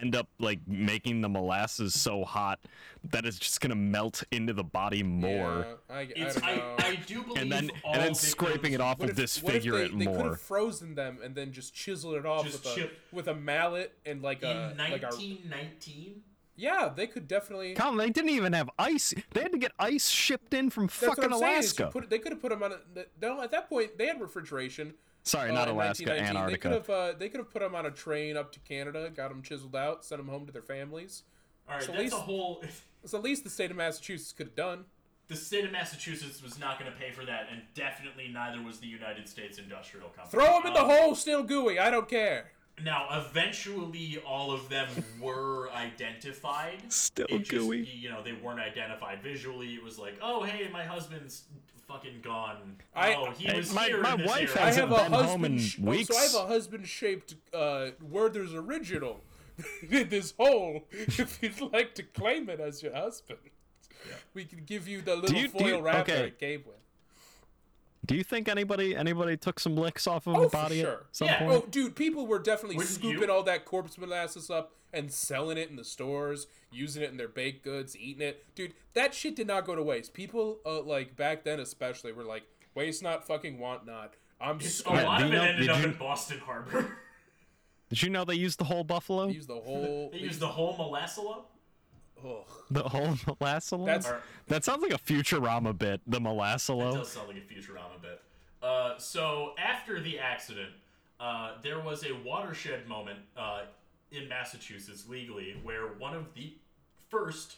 end 0.00 0.14
up 0.14 0.28
like 0.38 0.60
making 0.68 1.20
the 1.22 1.28
molasses 1.28 1.92
so 2.00 2.22
hot 2.22 2.60
that 3.10 3.24
it's 3.24 3.36
just 3.38 3.60
gonna 3.60 3.74
melt 3.74 4.22
into 4.30 4.52
the 4.52 4.62
body 4.62 5.02
more, 5.02 5.66
Yeah, 5.90 5.96
I, 5.96 5.98
I 6.00 6.04
don't 6.14 6.44
I, 6.44 6.54
know. 6.56 6.74
I 6.78 6.94
do 7.04 7.22
believe 7.24 7.42
and 7.42 7.50
then 7.50 7.70
all 7.82 7.94
and 7.94 8.02
then 8.02 8.08
victims- 8.14 8.20
scraping 8.20 8.72
it 8.74 8.80
off 8.80 9.00
What 9.00 9.08
and 9.08 9.18
if- 9.18 9.24
disfigure 9.24 9.72
they, 9.72 9.84
it 9.86 9.98
they 9.98 10.04
could 10.06 10.14
more. 10.14 10.24
have 10.30 10.40
frozen 10.40 10.94
them 10.94 11.18
and 11.24 11.34
then 11.34 11.50
just 11.52 11.74
chiseled 11.74 12.14
it 12.14 12.24
off 12.26 12.44
Just 12.44 12.64
with 12.64 12.76
a 12.78 12.90
with 13.12 13.26
a 13.26 13.34
mallet 13.34 13.92
and 14.06 14.22
like 14.22 14.44
a 14.44 14.70
in 14.70 14.78
like 14.78 15.02
a 15.02 15.06
1919. 15.06 16.22
yeah. 16.54 16.90
They 16.94 17.08
could 17.08 17.26
definitely. 17.26 17.74
Colin, 17.74 17.96
they 17.98 18.10
didn't 18.10 18.30
even 18.30 18.52
have 18.52 18.70
ice. 18.78 19.12
They 19.32 19.42
had 19.42 19.50
to 19.52 19.58
get 19.58 19.72
ice 19.80 20.08
shipped 20.08 20.54
in 20.54 20.70
from 20.70 20.86
That's 20.86 21.02
what 21.02 21.16
fucking 21.16 21.32
I'm 21.32 21.38
saying, 21.40 21.58
is 21.58 21.76
you 21.78 21.84
Alaska. 21.86 21.90
put- 22.00 22.10
they 22.10 22.18
could 22.20 22.32
have 22.32 22.40
put 22.40 22.50
them 22.50 22.62
on. 22.62 22.72
A, 22.72 22.76
no, 23.20 23.40
at 23.42 23.50
that 23.50 23.68
point 23.68 23.98
they 23.98 24.06
had 24.06 24.20
refrigeration. 24.20 24.94
Sorry, 25.28 25.50
uh, 25.50 25.54
not 25.54 25.68
in 25.68 25.74
Alaska, 25.74 26.04
1919. 26.06 26.36
Antarctica. 26.36 26.68
They 26.68 26.72
could 26.72 26.72
have 26.72 26.90
uh, 26.90 27.18
they 27.18 27.28
could 27.28 27.38
have 27.40 27.50
put 27.50 27.60
them 27.60 27.74
on 27.74 27.86
a 27.86 27.90
train 27.90 28.36
up 28.36 28.52
to 28.52 28.60
Canada, 28.60 29.10
got 29.14 29.28
them 29.28 29.42
chiseled 29.42 29.76
out, 29.76 30.04
sent 30.04 30.18
them 30.20 30.28
home 30.28 30.46
to 30.46 30.52
their 30.52 30.62
families. 30.62 31.22
All 31.68 31.74
right, 31.74 31.82
So 31.82 31.92
at 31.92 31.98
that's 31.98 32.04
least- 32.04 32.16
a 32.16 32.20
whole. 32.20 32.62
It's 33.02 33.12
the 33.12 33.18
least 33.20 33.44
the 33.44 33.50
state 33.50 33.70
of 33.70 33.76
Massachusetts 33.76 34.32
could 34.32 34.46
have 34.48 34.56
done. 34.56 34.84
The 35.28 35.36
state 35.36 35.64
of 35.64 35.70
Massachusetts 35.72 36.42
was 36.42 36.58
not 36.58 36.80
going 36.80 36.90
to 36.90 36.98
pay 36.98 37.12
for 37.12 37.24
that, 37.26 37.48
and 37.52 37.60
definitely 37.74 38.28
neither 38.28 38.62
was 38.62 38.80
the 38.80 38.86
United 38.86 39.28
States 39.28 39.58
Industrial 39.58 40.08
Company. 40.08 40.30
Throw 40.30 40.54
them 40.58 40.66
in 40.68 40.72
the 40.72 40.80
Um, 40.82 40.88
hole, 40.90 41.14
still 41.14 41.42
gooey. 41.42 41.78
I 41.78 41.90
don't 41.90 42.08
care. 42.08 42.50
Now, 42.82 43.08
eventually, 43.12 44.18
all 44.26 44.52
of 44.52 44.68
them 44.70 44.88
were 45.20 45.70
identified. 45.72 46.90
Still 46.92 47.26
It 47.28 47.38
just, 47.40 47.50
gooey. 47.50 47.84
You 47.84 48.08
know, 48.10 48.22
they 48.22 48.32
weren't 48.32 48.60
identified 48.60 49.22
visually. 49.22 49.74
It 49.74 49.82
was 49.82 49.98
like, 49.98 50.16
oh, 50.22 50.44
hey, 50.44 50.68
my 50.72 50.84
husband's 50.84 51.42
fucking 51.88 52.20
gone. 52.22 52.76
I- 52.94 53.14
oh, 53.14 53.30
he 53.30 53.46
Hey, 53.46 53.56
was 53.58 53.72
my- 53.72 53.86
here 53.86 54.00
my 54.02 54.14
wife 54.14 54.50
area. 54.50 54.62
I 54.62 54.66
hasn't 54.66 54.88
have 54.90 54.98
a 54.98 55.02
been 55.04 55.12
home 55.12 55.24
husband. 55.24 55.54
in 55.54 55.58
sh- 55.60 55.78
oh, 55.80 55.84
So 55.84 55.88
I 55.88 55.90
weeks. 55.96 56.32
have 56.32 56.44
a 56.44 56.46
husband-shaped 56.46 57.34
uh, 57.54 57.90
Werther's 58.02 58.54
original 58.54 59.20
in 59.88 60.08
this 60.10 60.34
hole. 60.38 60.84
If 60.92 61.38
you'd 61.42 61.60
like 61.72 61.94
to 61.96 62.02
claim 62.02 62.48
it 62.50 62.60
as 62.60 62.82
your 62.82 62.94
husband, 62.94 63.38
we 64.34 64.44
can 64.44 64.64
give 64.64 64.86
you 64.86 65.00
the 65.02 65.16
little 65.16 65.36
you- 65.36 65.48
foil 65.48 65.66
you- 65.66 65.80
wrapper 65.80 66.12
okay. 66.12 66.26
it 66.28 66.38
came 66.38 66.62
with. 66.66 66.74
Do 68.08 68.16
you 68.16 68.24
think 68.24 68.48
anybody 68.48 68.96
anybody 68.96 69.36
took 69.36 69.60
some 69.60 69.76
licks 69.76 70.06
off 70.06 70.26
of 70.26 70.34
Oh, 70.34 70.40
the 70.42 70.48
for 70.48 70.56
body 70.56 70.80
sure. 70.80 70.92
at 70.92 70.98
some 71.16 71.28
Yeah. 71.28 71.38
point? 71.40 71.52
Oh, 71.64 71.68
dude, 71.70 71.94
people 71.94 72.26
were 72.26 72.38
definitely 72.40 72.76
Wouldn't 72.78 72.94
scooping 72.94 73.22
you? 73.28 73.30
all 73.30 73.42
that 73.44 73.64
corpse 73.66 73.96
molasses 73.98 74.48
up 74.50 74.72
and 74.94 75.12
selling 75.12 75.58
it 75.58 75.68
in 75.68 75.76
the 75.76 75.84
stores, 75.84 76.46
using 76.72 77.02
it 77.02 77.10
in 77.10 77.18
their 77.18 77.28
baked 77.28 77.62
goods, 77.62 77.94
eating 77.96 78.22
it. 78.26 78.46
Dude, 78.54 78.72
that 78.94 79.12
shit 79.14 79.36
did 79.36 79.46
not 79.46 79.66
go 79.66 79.74
to 79.76 79.82
waste. 79.82 80.14
People, 80.14 80.58
uh, 80.64 80.80
like 80.80 81.14
back 81.16 81.44
then 81.44 81.60
especially, 81.60 82.10
were 82.12 82.24
like, 82.24 82.44
"Waste 82.74 83.02
not, 83.02 83.26
fucking 83.26 83.58
want 83.58 83.84
not." 83.84 84.14
I'm 84.40 84.56
It's- 84.56 84.76
just 84.76 84.86
a 84.86 84.90
lot 84.90 85.20
of 85.22 85.28
it 85.30 85.34
know- 85.34 85.42
ended 85.42 85.68
up 85.68 85.78
you- 85.80 85.84
in 85.88 85.92
Boston 85.98 86.38
Harbor. 86.38 86.96
Did 87.90 88.02
you 88.02 88.08
know 88.10 88.24
they 88.24 88.34
used 88.34 88.58
the 88.58 88.64
whole 88.64 88.84
buffalo? 88.84 89.28
use 89.28 89.46
the 89.46 89.60
whole. 89.60 90.08
they 90.12 90.18
used 90.18 90.40
the 90.40 90.48
whole 90.48 90.76
molassalo. 90.76 91.44
Ugh. 92.24 92.44
The 92.70 92.82
whole 92.82 93.08
molassalo? 93.08 93.86
That's- 93.86 94.12
that 94.48 94.64
sounds 94.64 94.82
like 94.82 94.92
a 94.92 94.98
Futurama 94.98 95.76
bit. 95.76 96.00
The 96.06 96.16
It 96.18 96.22
molassalo. 96.22 96.94
does 96.94 97.12
sound 97.12 97.28
like 97.28 97.36
a 97.36 97.40
Futurama 97.40 98.00
bit. 98.00 98.20
Uh, 98.62 98.98
so 98.98 99.54
after 99.58 100.00
the 100.00 100.18
accident, 100.18 100.72
uh, 101.20 101.52
there 101.62 101.78
was 101.80 102.04
a 102.04 102.12
watershed 102.24 102.86
moment 102.88 103.20
uh, 103.36 103.62
in 104.10 104.28
Massachusetts 104.28 105.08
legally 105.08 105.56
where 105.62 105.88
one 105.98 106.14
of 106.14 106.34
the 106.34 106.54
first 107.08 107.56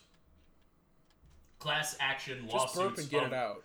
class 1.59 1.97
action 2.01 2.47
lawsuits. 2.47 2.63
Just 2.65 2.77
lawsuits. 2.77 2.97
burp 2.97 2.99
and 2.99 3.11
get 3.11 3.23
of- 3.25 3.33
it 3.33 3.35
out. 3.35 3.63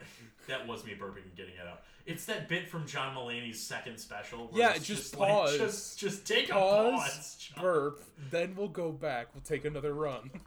That 0.50 0.66
was 0.66 0.84
me 0.84 0.92
burping 1.00 1.22
and 1.24 1.36
getting 1.36 1.54
it 1.54 1.66
out. 1.70 1.82
It's 2.06 2.24
that 2.24 2.48
bit 2.48 2.68
from 2.68 2.84
John 2.86 3.14
Mulaney's 3.14 3.60
second 3.60 3.98
special. 3.98 4.48
Where 4.48 4.60
Yeah, 4.62 4.74
it's 4.74 4.84
just 4.86 5.16
like, 5.16 5.30
pause. 5.30 5.56
just, 5.56 5.98
just 5.98 6.26
take 6.26 6.48
a 6.50 6.54
Pause, 6.54 6.92
pause. 7.00 7.36
John. 7.54 7.62
burp, 7.62 8.02
then 8.30 8.54
we'll 8.56 8.66
go 8.68 8.90
back. 8.90 9.28
We'll 9.32 9.42
take 9.44 9.64
another 9.64 9.94
run. 9.94 10.30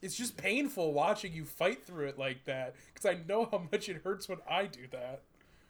It's 0.00 0.16
just 0.16 0.36
painful 0.36 0.92
watching 0.92 1.32
you 1.32 1.44
fight 1.44 1.86
through 1.86 2.06
it 2.08 2.18
like 2.18 2.44
that 2.46 2.74
because 2.92 3.06
I 3.08 3.20
know 3.28 3.46
how 3.50 3.62
much 3.70 3.88
it 3.88 4.02
hurts 4.02 4.28
when 4.28 4.38
I 4.50 4.66
do 4.66 4.80
that. 4.90 5.22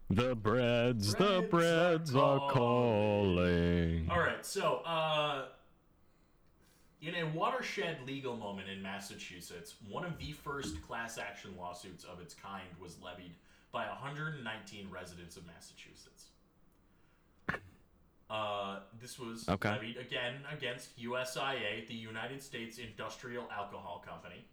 The 0.10 0.36
breads, 0.36 1.16
the 1.16 1.46
Breads 1.50 2.12
breads 2.12 2.16
are 2.16 2.40
are 2.40 2.52
calling. 2.52 4.08
All 4.12 4.20
right, 4.20 4.46
so 4.46 4.82
uh, 4.86 5.46
in 7.02 7.16
a 7.16 7.24
watershed 7.30 7.98
legal 8.06 8.38
moment 8.38 8.70
in 8.70 8.82
Massachusetts, 8.84 9.76
one 9.90 10.06
of 10.06 10.18
the 10.20 10.32
first 10.32 10.80
class 10.84 11.18
action 11.18 11.56
lawsuits 11.58 12.04
of 12.04 12.20
its 12.22 12.36
kind 12.36 12.68
was 12.80 12.98
levied 13.02 13.34
by 13.72 13.88
119 13.88 14.88
residents 14.92 15.38
of 15.38 15.44
Massachusetts. 15.48 16.26
Uh, 18.30 18.80
this 19.02 19.20
was 19.20 19.48
Okay. 19.50 19.70
levied 19.72 19.98
again 19.98 20.36
against 20.52 21.00
USIA, 21.00 21.88
the 21.88 21.94
United 21.94 22.42
States 22.42 22.78
Industrial 22.78 23.48
Alcohol 23.52 24.04
Company, 24.06 24.46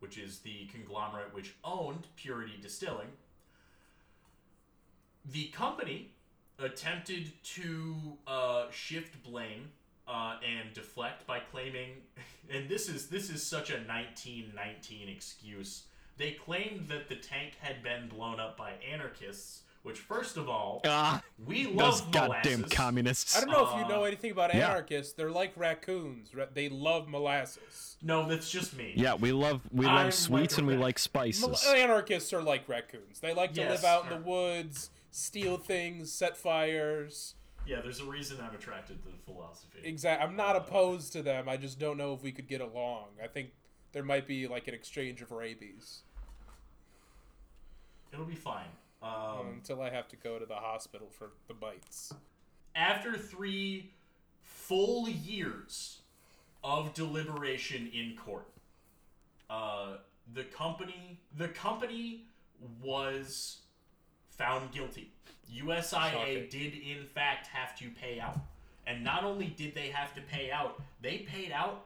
which 0.00 0.16
is 0.18 0.38
the 0.40 0.66
conglomerate 0.66 1.32
which 1.34 1.54
owned 1.64 2.06
Purity 2.16 2.54
Distilling. 2.60 3.08
The 5.24 5.46
company 5.46 6.10
attempted 6.58 7.32
to 7.44 7.94
uh, 8.26 8.66
shift 8.70 9.22
blame 9.22 9.70
uh, 10.08 10.36
and 10.44 10.72
deflect 10.74 11.26
by 11.26 11.38
claiming, 11.40 11.90
and 12.50 12.68
this 12.68 12.88
is 12.88 13.08
this 13.08 13.30
is 13.30 13.42
such 13.44 13.70
a 13.70 13.74
1919 13.74 15.08
excuse. 15.08 15.84
They 16.18 16.32
claimed 16.32 16.88
that 16.88 17.08
the 17.08 17.16
tank 17.16 17.52
had 17.60 17.82
been 17.82 18.08
blown 18.08 18.38
up 18.38 18.56
by 18.56 18.72
anarchists, 18.92 19.62
which 19.82 19.98
first 19.98 20.36
of 20.36 20.48
all, 20.48 20.80
Ah, 20.84 21.22
we 21.46 21.64
those 21.64 22.02
love 22.02 22.12
goddamn 22.12 22.60
molasses. 22.60 22.72
communists. 22.76 23.36
I 23.36 23.40
don't 23.40 23.50
know 23.50 23.64
if 23.66 23.74
you 23.78 23.84
Uh, 23.84 23.88
know 23.88 24.04
anything 24.04 24.30
about 24.32 24.52
yeah. 24.54 24.68
anarchists. 24.70 25.14
They're 25.14 25.30
like 25.30 25.52
raccoons. 25.56 26.30
They 26.52 26.68
love 26.68 27.08
molasses. 27.08 27.96
No, 28.02 28.28
that's 28.28 28.50
just 28.50 28.76
me. 28.76 28.92
Yeah, 28.96 29.14
we 29.14 29.32
love 29.32 29.62
we 29.70 29.86
I'm 29.86 29.94
love 29.94 30.04
like 30.06 30.12
sweets 30.12 30.56
a 30.56 30.58
and 30.58 30.66
we 30.66 30.74
like 30.74 30.96
Mal- 30.96 30.98
spices. 31.32 31.64
anarchists 31.66 32.32
are 32.32 32.42
like 32.42 32.68
raccoons. 32.68 33.20
They 33.20 33.32
like 33.34 33.54
to 33.54 33.60
Yes. 33.62 33.70
live 33.70 33.84
out 33.84 34.04
in 34.04 34.10
the 34.10 34.28
woods, 34.28 34.90
steal 35.12 35.56
things, 35.56 36.12
set 36.12 36.36
fires. 36.36 37.34
Yeah, 37.64 37.80
there's 37.80 38.00
a 38.00 38.04
reason 38.04 38.38
I'm 38.42 38.54
attracted 38.56 39.00
to 39.04 39.08
the 39.08 39.18
philosophy. 39.24 39.78
Exactly. 39.84 40.26
I'm 40.26 40.34
not 40.34 40.56
opposed 40.56 41.12
to 41.12 41.22
them. 41.22 41.48
I 41.48 41.56
just 41.56 41.78
don't 41.78 41.96
know 41.96 42.12
if 42.12 42.22
we 42.22 42.32
could 42.32 42.48
get 42.48 42.60
along. 42.60 43.10
I 43.22 43.28
think 43.28 43.50
there 43.92 44.02
might 44.02 44.26
be 44.26 44.48
like 44.48 44.66
an 44.66 44.74
exchange 44.74 45.22
of 45.22 45.30
rabies 45.30 46.02
It'll 48.12 48.24
be 48.26 48.34
fine. 48.34 48.66
Um, 49.02 49.54
until 49.54 49.80
I 49.80 49.90
have 49.90 50.06
to 50.08 50.16
go 50.16 50.38
to 50.38 50.46
the 50.46 50.54
hospital 50.54 51.08
for 51.10 51.30
the 51.48 51.54
bites. 51.54 52.12
after 52.76 53.16
three 53.16 53.90
full 54.42 55.08
years 55.08 56.02
of 56.62 56.94
deliberation 56.94 57.90
in 57.92 58.14
court, 58.16 58.46
uh, 59.50 59.96
the 60.34 60.44
company 60.44 61.18
the 61.36 61.48
company 61.48 62.26
was 62.80 63.61
found 64.36 64.72
guilty. 64.72 65.10
USIA 65.54 65.82
Shocking. 66.12 66.46
did 66.50 66.74
in 66.74 67.04
fact 67.14 67.48
have 67.48 67.76
to 67.78 67.88
pay 67.90 68.18
out, 68.20 68.38
and 68.86 69.04
not 69.04 69.24
only 69.24 69.46
did 69.48 69.74
they 69.74 69.88
have 69.88 70.14
to 70.14 70.20
pay 70.22 70.50
out, 70.50 70.80
they 71.02 71.18
paid 71.18 71.52
out 71.52 71.84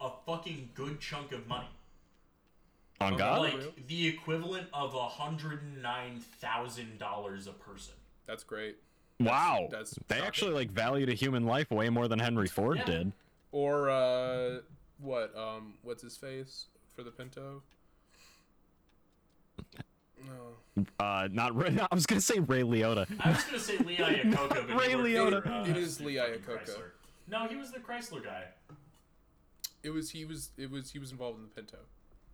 a 0.00 0.10
fucking 0.26 0.68
good 0.74 1.00
chunk 1.00 1.32
of 1.32 1.46
money. 1.46 1.68
On 3.00 3.14
Okay. 3.14 3.18
God? 3.18 3.40
Like 3.40 3.86
the 3.88 4.06
equivalent 4.08 4.68
of 4.72 4.92
hundred 4.94 5.62
and 5.62 5.82
nine 5.82 6.20
thousand 6.40 6.98
dollars 6.98 7.46
a 7.46 7.52
person. 7.52 7.94
That's 8.26 8.44
great. 8.44 8.76
Wow. 9.18 9.68
that's 9.70 9.92
they 10.08 10.16
shocking. 10.16 10.26
actually 10.26 10.52
like 10.54 10.70
valued 10.70 11.08
a 11.08 11.14
human 11.14 11.46
life 11.46 11.70
way 11.70 11.88
more 11.88 12.06
than 12.08 12.18
Henry 12.18 12.48
Ford 12.48 12.78
Yeah. 12.78 12.84
did. 12.84 13.12
Or 13.52 13.88
uh, 13.88 14.58
what? 15.00 15.34
Um, 15.36 15.74
what's 15.82 16.02
his 16.02 16.16
face 16.18 16.66
for 16.94 17.02
the 17.02 17.10
Pinto? 17.10 17.62
No. 20.26 20.84
Uh, 21.00 21.28
not 21.32 21.56
Ray. 21.56 21.78
I 21.90 21.94
was 21.94 22.06
gonna 22.06 22.20
say 22.20 22.38
Ray 22.38 22.62
Liotta. 22.62 23.06
I 23.20 23.30
was 23.30 23.44
gonna 23.44 23.58
say 23.58 23.78
Lee 23.78 23.96
Iacocca, 23.96 24.48
but 24.68 24.80
Ray 24.80 24.92
Liotta. 24.92 25.42
for, 25.42 25.48
uh, 25.48 25.64
It 25.66 25.76
is 25.76 26.00
Lee 26.00 26.16
fucking 26.16 26.40
Iacocca. 26.40 26.82
No, 27.28 27.46
he 27.48 27.56
was 27.56 27.72
the 27.72 27.78
Chrysler 27.78 28.22
guy. 28.22 28.44
It 29.82 29.90
was 29.90 30.10
he 30.10 30.24
was 30.24 30.50
it 30.58 30.70
was 30.70 30.90
he 30.90 30.98
was 30.98 31.12
involved 31.12 31.38
in 31.38 31.44
the 31.44 31.48
Pinto. 31.50 31.78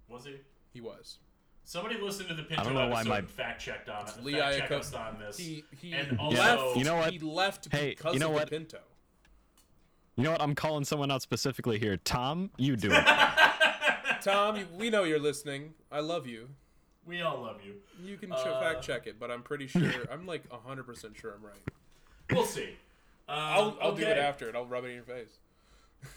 Was 0.08 0.24
he? 0.24 0.36
He 0.72 0.80
was. 0.80 1.18
Somebody 1.64 1.96
listened 2.00 2.28
to 2.30 2.34
the 2.34 2.42
Pinto 2.42 2.60
I 2.62 2.64
don't 2.64 2.74
know 2.74 2.88
why 2.88 3.00
episode 3.00 3.08
my- 3.10 3.18
and 3.18 3.30
fact 3.30 3.60
checked 3.62 3.88
on 3.88 4.08
it. 4.08 4.24
Lee 4.24 4.32
fact 4.34 4.56
check 4.58 4.70
Iacocca. 4.70 4.78
us 4.80 4.94
on 4.94 5.18
this. 5.20 5.36
He 5.38 5.64
he 5.80 5.92
and 5.92 6.12
he 6.12 6.16
also, 6.18 6.36
left. 6.66 6.76
You 6.76 6.84
know 6.84 6.96
what? 6.96 7.12
He 7.12 7.18
left 7.20 7.68
Hey, 7.70 7.90
because 7.90 8.14
you 8.14 8.20
know 8.20 8.28
of 8.28 8.34
what? 8.34 8.50
the 8.50 8.56
Pinto. 8.56 8.78
You 10.16 10.24
know 10.24 10.32
what? 10.32 10.42
I'm 10.42 10.54
calling 10.54 10.84
someone 10.84 11.10
out 11.10 11.22
specifically 11.22 11.78
here. 11.78 11.96
Tom, 11.98 12.50
you 12.58 12.76
do 12.76 12.90
it. 12.92 13.04
Tom, 14.22 14.62
we 14.76 14.90
know 14.90 15.04
you're 15.04 15.18
listening. 15.20 15.72
I 15.90 16.00
love 16.00 16.26
you. 16.26 16.48
We 17.06 17.22
all 17.22 17.40
love 17.42 17.60
you. 17.64 17.74
You 18.02 18.16
can 18.16 18.32
Uh, 18.32 18.60
fact 18.60 18.82
check 18.82 19.06
it, 19.06 19.18
but 19.18 19.30
I'm 19.30 19.42
pretty 19.42 19.66
sure 19.66 19.90
I'm 20.12 20.26
like 20.26 20.42
hundred 20.50 20.84
percent 20.84 21.16
sure 21.16 21.32
I'm 21.34 21.44
right. 21.44 21.62
We'll 22.30 22.46
see. 22.46 22.76
Um, 23.28 23.38
I'll 23.38 23.78
I'll 23.80 23.94
do 23.94 24.02
it 24.02 24.18
after 24.18 24.48
it. 24.48 24.54
I'll 24.56 24.66
rub 24.66 24.84
it 24.84 24.88
in 24.88 24.94
your 24.94 25.04
face. 25.04 25.38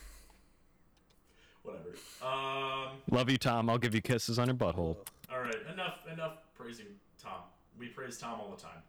Whatever. 1.63 1.89
Um. 2.23 2.97
Love 3.11 3.29
you, 3.29 3.37
Tom. 3.37 3.69
I'll 3.69 3.77
give 3.77 3.95
you 3.95 4.01
kisses 4.01 4.37
on 4.39 4.47
your 4.47 4.55
butthole. 4.55 4.97
All 5.31 5.39
right, 5.41 5.55
enough 5.71 5.99
enough 6.11 6.33
praising 6.57 6.85
Tom. 7.21 7.41
We 7.79 7.87
praise 7.87 8.17
Tom 8.17 8.39
all 8.39 8.51
the 8.55 8.61
time. 8.61 8.81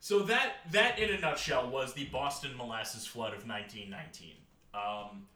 So 0.00 0.20
that 0.24 0.56
that 0.70 0.98
in 0.98 1.10
a 1.14 1.18
nutshell 1.20 1.68
was 1.70 1.94
the 1.94 2.04
Boston 2.06 2.56
molasses 2.56 3.06
flood 3.06 3.32
of 3.34 3.46
1919. 3.48 4.32
Um, 4.74 5.26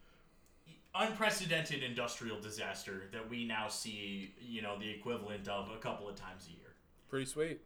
unprecedented 0.94 1.82
industrial 1.82 2.40
disaster 2.40 3.04
that 3.12 3.28
we 3.28 3.44
now 3.44 3.68
see, 3.68 4.34
you 4.40 4.62
know, 4.62 4.78
the 4.78 4.90
equivalent 4.90 5.48
of 5.48 5.70
a 5.70 5.78
couple 5.78 6.08
of 6.08 6.16
times 6.16 6.46
a 6.48 6.50
year. 6.50 6.74
Pretty 7.08 7.26
sweet. 7.26 7.60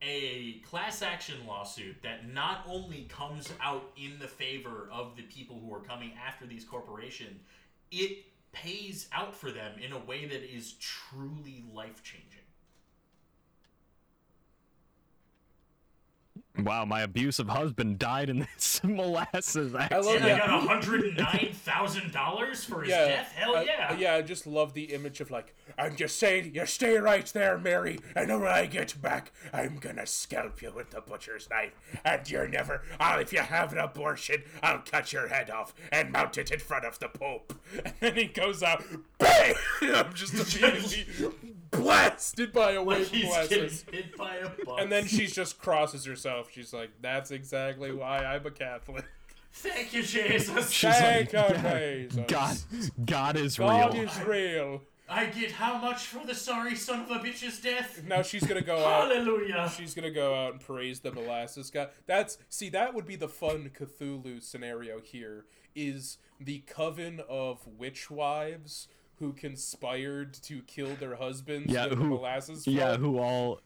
A 0.00 0.60
class 0.60 1.02
action 1.02 1.36
lawsuit 1.46 2.02
that 2.02 2.32
not 2.32 2.64
only 2.68 3.06
comes 3.08 3.52
out 3.60 3.90
in 3.96 4.18
the 4.20 4.28
favor 4.28 4.88
of 4.92 5.16
the 5.16 5.22
people 5.22 5.60
who 5.60 5.74
are 5.74 5.80
coming 5.80 6.12
after 6.24 6.46
these 6.46 6.64
corporations, 6.64 7.40
it 7.90 8.24
pays 8.52 9.08
out 9.12 9.34
for 9.34 9.50
them 9.50 9.72
in 9.84 9.92
a 9.92 9.98
way 9.98 10.26
that 10.26 10.42
is 10.44 10.74
truly 10.74 11.64
life 11.72 12.02
changing. 12.02 12.37
Wow, 16.60 16.84
my 16.84 17.02
abusive 17.02 17.48
husband 17.48 17.98
died 17.98 18.28
in 18.30 18.40
this 18.54 18.80
molasses 18.82 19.74
I 19.74 19.84
accident. 19.84 20.06
love 20.06 20.14
And 20.16 20.24
I 20.24 20.28
Yeah. 20.28 20.38
got 20.38 20.66
hundred 20.68 21.04
and 21.04 21.16
nine 21.16 21.50
thousand 21.52 22.12
dollars 22.12 22.64
for 22.64 22.80
his 22.80 22.90
Yeah, 22.90 23.04
death. 23.06 23.32
Hell 23.36 23.56
I- 23.56 23.62
yeah! 23.62 23.96
yeah, 23.96 24.14
I 24.14 24.22
just 24.22 24.46
love 24.46 24.74
the 24.74 24.84
image 24.92 25.20
of 25.20 25.30
like, 25.30 25.54
I'm 25.78 25.94
just 25.94 26.18
saying, 26.18 26.52
you 26.54 26.66
stay 26.66 26.96
right 26.98 27.26
there, 27.26 27.56
Mary, 27.58 28.00
and 28.16 28.28
when 28.40 28.50
I 28.50 28.66
get 28.66 29.00
back, 29.00 29.32
I'm 29.52 29.76
gonna 29.78 30.06
scalp 30.06 30.60
you 30.60 30.72
with 30.74 30.90
the 30.90 31.00
butcher's 31.00 31.48
knife, 31.48 31.72
and 32.04 32.28
you're 32.28 32.48
never. 32.48 32.82
Oh, 32.98 33.18
if 33.18 33.32
you 33.32 33.40
have 33.40 33.72
an 33.72 33.78
abortion, 33.78 34.42
I'll 34.62 34.80
cut 34.80 35.12
your 35.12 35.28
head 35.28 35.50
off 35.50 35.74
and 35.92 36.10
mount 36.10 36.38
it 36.38 36.50
in 36.50 36.58
front 36.58 36.84
of 36.84 36.98
the 36.98 37.08
Pope. 37.08 37.54
And 37.84 37.94
then 38.00 38.14
he 38.16 38.24
goes 38.26 38.62
out, 38.62 38.82
bang! 39.18 39.54
I'm 39.82 40.12
just 40.14 40.34
immediately 40.34 41.06
blasted 41.70 42.52
by 42.52 42.72
a 42.72 42.82
Like 42.82 42.98
wave 42.98 43.06
of 43.06 43.12
he's 43.12 43.48
getting 43.48 43.78
hit 43.92 44.16
by 44.16 44.36
a 44.36 44.48
bus. 44.64 44.80
And 44.80 44.90
then 44.90 45.06
she 45.06 45.26
just 45.26 45.58
crosses 45.58 46.04
herself. 46.04 46.50
She's 46.52 46.72
like, 46.72 46.90
"That's 47.00 47.30
exactly 47.30 47.92
why 47.92 48.24
I'm 48.24 48.46
a 48.46 48.50
Catholic." 48.50 49.04
thank 49.52 49.92
you, 49.92 50.02
Jesus. 50.02 50.70
She's 50.70 50.84
like, 50.84 51.30
Thank 51.30 51.62
God, 51.62 51.80
Jesus. 51.80 52.24
God, 52.26 52.56
God 53.06 53.36
is 53.36 53.56
God 53.58 53.94
real. 53.94 54.04
is 54.04 54.20
real. 54.22 54.82
I 55.10 55.24
get 55.26 55.52
how 55.52 55.78
much 55.78 56.06
for 56.06 56.26
the 56.26 56.34
sorry 56.34 56.76
son 56.76 57.00
of 57.00 57.10
a 57.10 57.18
bitch's 57.18 57.60
death? 57.60 58.02
Now 58.06 58.20
she's 58.20 58.46
gonna 58.46 58.60
go 58.60 58.84
out. 58.84 59.10
Hallelujah. 59.10 59.72
She's 59.74 59.94
gonna 59.94 60.10
go 60.10 60.34
out 60.34 60.52
and 60.52 60.60
praise 60.60 61.00
the 61.00 61.10
molasses 61.12 61.70
guy. 61.70 61.88
That's 62.06 62.36
see, 62.50 62.68
that 62.70 62.92
would 62.92 63.06
be 63.06 63.16
the 63.16 63.28
fun 63.28 63.70
Cthulhu 63.74 64.42
scenario. 64.42 65.00
Here 65.00 65.46
is 65.74 66.18
the 66.38 66.58
coven 66.66 67.20
of 67.26 67.66
witch 67.66 68.10
wives 68.10 68.88
who 69.18 69.32
conspired 69.32 70.34
to 70.34 70.60
kill 70.62 70.94
their 70.96 71.16
husbands. 71.16 71.72
Yeah, 71.72 71.86
with 71.88 71.98
who- 71.98 72.08
molasses. 72.08 72.66
Yeah, 72.66 72.96
who 72.96 73.18
all, 73.18 73.60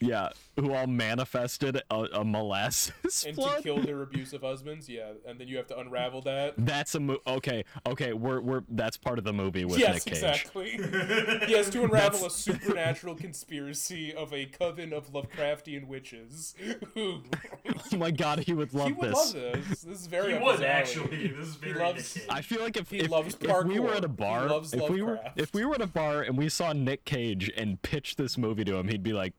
yeah, 0.00 0.30
who 0.58 0.72
all 0.74 0.86
manifested 0.86 1.80
a, 1.90 1.94
a 2.12 2.24
molasses 2.24 3.24
and 3.26 3.34
flood. 3.36 3.58
to 3.58 3.62
kill 3.62 3.78
their 3.82 4.02
abusive 4.02 4.42
husbands. 4.42 4.88
Yeah, 4.88 5.12
and 5.26 5.38
then 5.38 5.46
you 5.48 5.56
have 5.58 5.66
to 5.68 5.78
unravel 5.78 6.22
that. 6.22 6.54
That's 6.58 6.94
a 6.94 7.00
mo- 7.00 7.18
okay. 7.26 7.64
Okay, 7.86 8.12
we're 8.12 8.40
we're 8.40 8.62
that's 8.70 8.96
part 8.96 9.18
of 9.18 9.24
the 9.24 9.32
movie 9.32 9.64
with 9.64 9.78
yes, 9.78 9.94
Nick 10.06 10.14
Cage. 10.14 10.24
exactly. 10.24 10.70
he 11.46 11.52
has 11.54 11.70
to 11.70 11.82
unravel 11.84 12.26
a 12.26 12.30
supernatural 12.30 13.14
conspiracy 13.14 14.12
of 14.14 14.32
a 14.32 14.46
coven 14.46 14.92
of 14.92 15.12
Lovecraftian 15.12 15.86
witches 15.86 16.54
Oh 16.96 17.96
my 17.96 18.10
God, 18.10 18.40
he 18.40 18.52
would 18.52 18.72
love 18.74 18.86
he 18.88 18.92
would 18.92 19.10
this. 19.10 19.34
love 19.34 19.52
this. 19.68 19.80
This 19.82 20.00
is 20.00 20.06
very 20.06 20.30
He 20.30 20.34
up 20.36 20.42
would 20.42 20.62
actually. 20.62 21.28
This 21.28 21.48
is 21.48 21.54
very 21.56 21.72
He 21.74 21.78
loves- 21.78 22.18
I 22.28 22.40
feel 22.42 22.60
like 22.60 22.76
if 22.76 22.90
He 22.90 22.98
if, 23.00 23.10
loves 23.10 23.36
if 23.40 23.64
we 23.64 23.78
were 23.78 23.94
at 23.94 24.04
a 24.04 24.08
He 24.08 24.14
bar, 24.14 24.46
loves 24.48 24.72
if 24.72 24.88
we 24.88 25.02
were 25.02 25.18
if 25.36 25.52
we 25.54 25.64
were 25.64 25.74
at 25.74 25.82
a 25.82 25.86
bar 25.86 26.22
and 26.22 26.36
we 26.36 26.48
saw 26.48 26.72
Nick 26.72 27.04
Cage 27.04 27.50
and 27.56 27.80
pitched 27.82 28.16
this 28.18 28.36
movie 28.38 28.64
to 28.64 28.76
him, 28.76 28.88
he'd 28.88 29.02
be 29.02 29.12
like, 29.12 29.34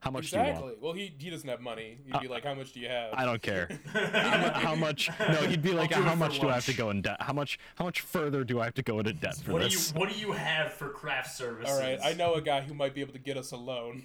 "How 0.00 0.10
much 0.10 0.30
do 0.30 0.36
you 0.36 0.42
Exactly. 0.42 0.72
Well, 0.80 0.92
he 0.92 1.12
he 1.18 1.30
doesn't 1.30 1.48
have 1.48 1.60
money. 1.60 1.98
He'd 2.04 2.20
be 2.20 2.28
uh, 2.28 2.30
like, 2.30 2.44
"How 2.44 2.54
much 2.54 2.72
do 2.72 2.80
you 2.80 2.88
have?" 2.88 3.14
I 3.14 3.24
don't 3.24 3.42
care. 3.42 3.68
how, 3.92 4.74
much? 4.74 5.10
No, 5.18 5.36
he'd 5.46 5.62
be 5.62 5.72
like, 5.72 5.90
do 5.90 5.96
"How 6.02 6.10
for 6.12 6.16
much 6.16 6.40
do 6.40 6.48
I 6.48 6.54
have 6.54 6.66
to 6.66 6.74
go 6.74 6.90
in 6.90 7.02
debt? 7.02 7.16
How 7.20 7.32
much? 7.32 7.58
How 7.76 7.84
much 7.84 8.00
further 8.00 8.44
do 8.44 8.60
I 8.60 8.64
have 8.64 8.74
to 8.74 8.82
go 8.82 8.98
into 8.98 9.12
debt 9.12 9.36
for 9.36 9.52
what 9.52 9.62
do 9.62 9.68
you? 9.68 9.78
What 9.94 10.08
do 10.10 10.18
you 10.18 10.32
have 10.32 10.72
for 10.72 10.88
craft 10.88 11.34
services? 11.36 11.72
All 11.72 11.80
right, 11.80 11.98
I 12.02 12.14
know 12.14 12.34
a 12.34 12.40
guy 12.42 12.60
who 12.62 12.74
might 12.74 12.94
be 12.94 13.00
able 13.00 13.12
to 13.12 13.18
get 13.18 13.36
us 13.36 13.52
a 13.52 13.56
loan, 13.56 14.04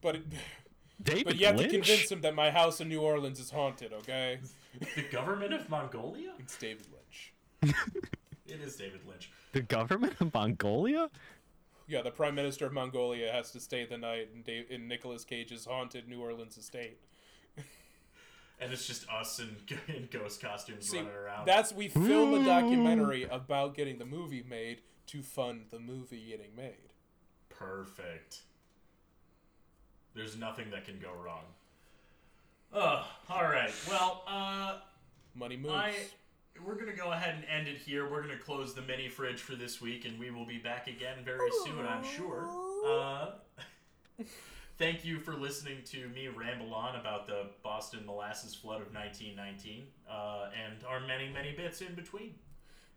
but 0.00 0.16
it, 0.16 0.22
David 1.02 1.24
but 1.24 1.36
you 1.36 1.46
have 1.46 1.56
Lynch? 1.56 1.70
to 1.70 1.78
convince 1.78 2.10
him 2.10 2.20
that 2.22 2.34
my 2.34 2.50
house 2.50 2.80
in 2.80 2.88
New 2.88 3.00
Orleans 3.00 3.40
is 3.40 3.50
haunted. 3.50 3.92
Okay, 3.92 4.38
The 4.96 5.02
government 5.02 5.52
of 5.52 5.68
Mongolia? 5.68 6.32
it's 6.38 6.56
David 6.56 6.86
Lynch. 6.92 7.74
It 8.50 8.60
is 8.60 8.74
David 8.74 9.02
Lynch. 9.06 9.30
The 9.52 9.60
government 9.62 10.14
of 10.20 10.34
Mongolia? 10.34 11.08
Yeah, 11.90 12.02
the 12.02 12.12
Prime 12.12 12.36
Minister 12.36 12.66
of 12.66 12.72
Mongolia 12.72 13.32
has 13.32 13.50
to 13.50 13.58
stay 13.58 13.84
the 13.84 13.98
night 13.98 14.28
in, 14.32 14.42
Dave, 14.42 14.66
in 14.70 14.86
Nicolas 14.86 15.24
Cage's 15.24 15.64
haunted 15.64 16.08
New 16.08 16.20
Orleans 16.20 16.56
estate. 16.56 16.98
And 18.62 18.74
it's 18.74 18.86
just 18.86 19.08
us 19.08 19.40
in, 19.40 19.56
in 19.94 20.06
ghost 20.10 20.42
costumes 20.42 20.86
See, 20.86 20.98
running 20.98 21.14
around. 21.14 21.46
that's 21.46 21.72
we 21.72 21.88
film 21.88 22.34
a 22.34 22.44
documentary 22.44 23.24
about 23.24 23.74
getting 23.74 23.96
the 23.96 24.04
movie 24.04 24.44
made 24.46 24.82
to 25.06 25.22
fund 25.22 25.62
the 25.70 25.78
movie 25.78 26.26
getting 26.28 26.54
made. 26.54 26.92
Perfect. 27.48 28.40
There's 30.14 30.36
nothing 30.36 30.70
that 30.72 30.84
can 30.84 30.98
go 30.98 31.08
wrong. 31.24 31.44
Oh, 32.70 33.06
all 33.30 33.44
right. 33.44 33.72
Well, 33.88 34.24
uh, 34.28 34.80
Money 35.34 35.56
moves. 35.56 35.72
I 35.74 35.86
we're 35.88 35.92
gonna 35.92 36.04
go 37.00 37.12
ahead 37.12 37.34
and 37.34 37.44
end 37.48 37.68
it 37.68 37.78
here. 37.78 38.08
We're 38.10 38.20
gonna 38.22 38.36
close 38.36 38.74
the 38.74 38.82
mini 38.82 39.08
fridge 39.08 39.40
for 39.40 39.54
this 39.54 39.80
week, 39.80 40.04
and 40.04 40.18
we 40.18 40.30
will 40.30 40.44
be 40.46 40.58
back 40.58 40.86
again 40.86 41.18
very 41.24 41.50
soon, 41.64 41.86
I'm 41.86 42.04
sure. 42.04 42.48
Uh, 42.86 43.30
thank 44.78 45.04
you 45.04 45.18
for 45.18 45.34
listening 45.34 45.78
to 45.86 46.08
me 46.08 46.28
ramble 46.28 46.74
on 46.74 46.96
about 46.96 47.26
the 47.26 47.46
Boston 47.62 48.04
molasses 48.04 48.54
flood 48.54 48.82
of 48.82 48.92
1919 48.94 49.84
uh, 50.10 50.50
and 50.66 50.84
our 50.84 51.00
many, 51.00 51.28
many 51.32 51.52
bits 51.52 51.80
in 51.80 51.94
between. 51.94 52.34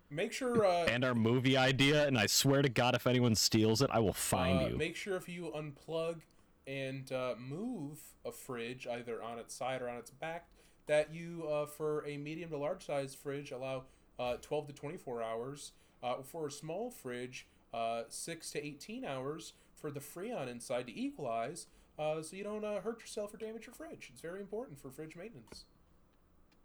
Make 0.10 0.34
sure 0.34 0.66
uh, 0.66 0.86
And 0.88 1.04
our 1.06 1.16
movie 1.16 1.56
idea, 1.58 2.06
and 2.06 2.18
I 2.18 2.26
swear 2.26 2.62
to 2.62 2.70
God, 2.70 2.96
if 2.96 3.08
anyone 3.08 3.36
steals 3.36 3.82
it, 3.82 3.90
I 3.92 4.00
will 4.00 4.14
find 4.14 4.60
Uh, 4.60 4.68
you. 4.70 4.78
Make 4.78 4.96
sure 4.96 5.16
if 5.16 5.30
you 5.30 5.52
unplug 5.56 6.22
and 6.68 7.10
uh, 7.12 7.36
move 7.38 8.00
a 8.26 8.32
fridge 8.32 8.86
either 8.86 9.24
on 9.24 9.40
its 9.40 9.56
side 9.56 9.82
or 9.82 9.90
on 9.90 9.98
its 9.98 10.12
back, 10.12 10.48
that 10.88 11.14
you, 11.14 11.48
uh, 11.50 11.66
for 11.66 12.06
a 12.08 12.18
medium 12.18 12.50
to 12.52 12.58
large 12.58 12.86
size 12.86 13.16
fridge, 13.16 13.52
allow 13.52 13.84
uh, 14.20 14.36
12 14.42 14.68
to 14.68 14.74
24 14.74 15.24
hours. 15.24 15.72
Uh, 16.02 16.22
for 16.22 16.48
a 16.48 16.52
small 16.52 16.90
fridge, 16.92 17.48
uh, 17.74 18.04
6 18.10 18.52
to 18.52 18.66
18 18.66 19.06
hours 19.06 19.54
for 19.74 19.90
the 19.90 20.02
Freon 20.02 20.50
inside 20.50 20.86
to 20.88 21.00
equalize 21.00 21.68
uh, 21.98 22.22
so 22.22 22.36
you 22.36 22.44
don't 22.44 22.66
uh, 22.66 22.82
hurt 22.82 23.00
yourself 23.00 23.34
or 23.34 23.38
damage 23.38 23.68
your 23.68 23.74
fridge. 23.74 24.10
It's 24.12 24.20
very 24.22 24.42
important 24.42 24.82
for 24.82 24.90
fridge 24.92 25.16
maintenance. 25.16 25.64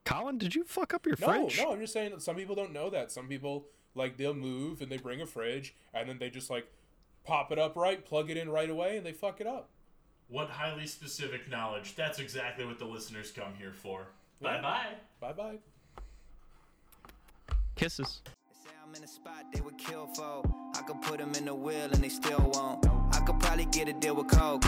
Colin, 0.04 0.38
did 0.38 0.54
you 0.54 0.64
fuck 0.64 0.94
up 0.94 1.06
your 1.06 1.16
No, 1.20 1.26
fridge? 1.28 1.58
no, 1.58 1.72
I'm 1.72 1.80
just 1.80 1.92
saying 1.92 2.10
that 2.10 2.22
some 2.22 2.34
people 2.36 2.54
don't 2.56 2.72
know 2.72 2.90
that. 2.90 3.12
Some 3.12 3.28
people 3.28 3.66
like 3.94 4.16
they'll 4.16 4.34
move 4.34 4.80
and 4.80 4.90
they 4.90 4.96
bring 4.96 5.20
a 5.20 5.26
fridge 5.26 5.74
and 5.94 6.08
then 6.08 6.18
they 6.18 6.30
just 6.30 6.50
like 6.50 6.66
pop 7.24 7.52
it 7.52 7.58
up 7.58 7.76
right, 7.76 8.04
plug 8.04 8.30
it 8.30 8.36
in 8.36 8.48
right 8.48 8.70
away, 8.70 8.96
and 8.96 9.04
they 9.04 9.12
fuck 9.12 9.40
it 9.40 9.46
up. 9.46 9.68
What 10.30 10.50
highly 10.50 10.86
specific 10.86 11.50
knowledge. 11.50 11.94
That's 11.96 12.18
exactly 12.18 12.66
what 12.66 12.78
the 12.78 12.84
listeners 12.84 13.30
come 13.30 13.54
here 13.58 13.72
for. 13.72 14.08
Bye 14.42 14.60
bye. 14.60 14.94
Bye 15.20 15.32
bye. 15.32 15.58
Kisses. 17.76 18.20
Say 18.52 18.70
I'm 18.86 18.94
in 18.94 19.02
a 19.04 19.08
spot 19.08 19.46
they 19.54 19.62
would 19.62 19.78
kill 19.78 20.06
for. 20.14 20.42
I 20.76 20.82
could 20.82 21.00
put 21.00 21.18
them 21.18 21.32
in 21.34 21.46
the 21.46 21.54
wheel 21.54 21.88
and 21.92 22.04
they 22.04 22.10
still 22.10 22.50
won't. 22.54 22.86
I 23.14 23.20
could 23.20 23.40
probably 23.40 23.64
get 23.66 23.88
a 23.88 23.94
deal 23.94 24.16
with 24.16 24.28
Coke. 24.28 24.64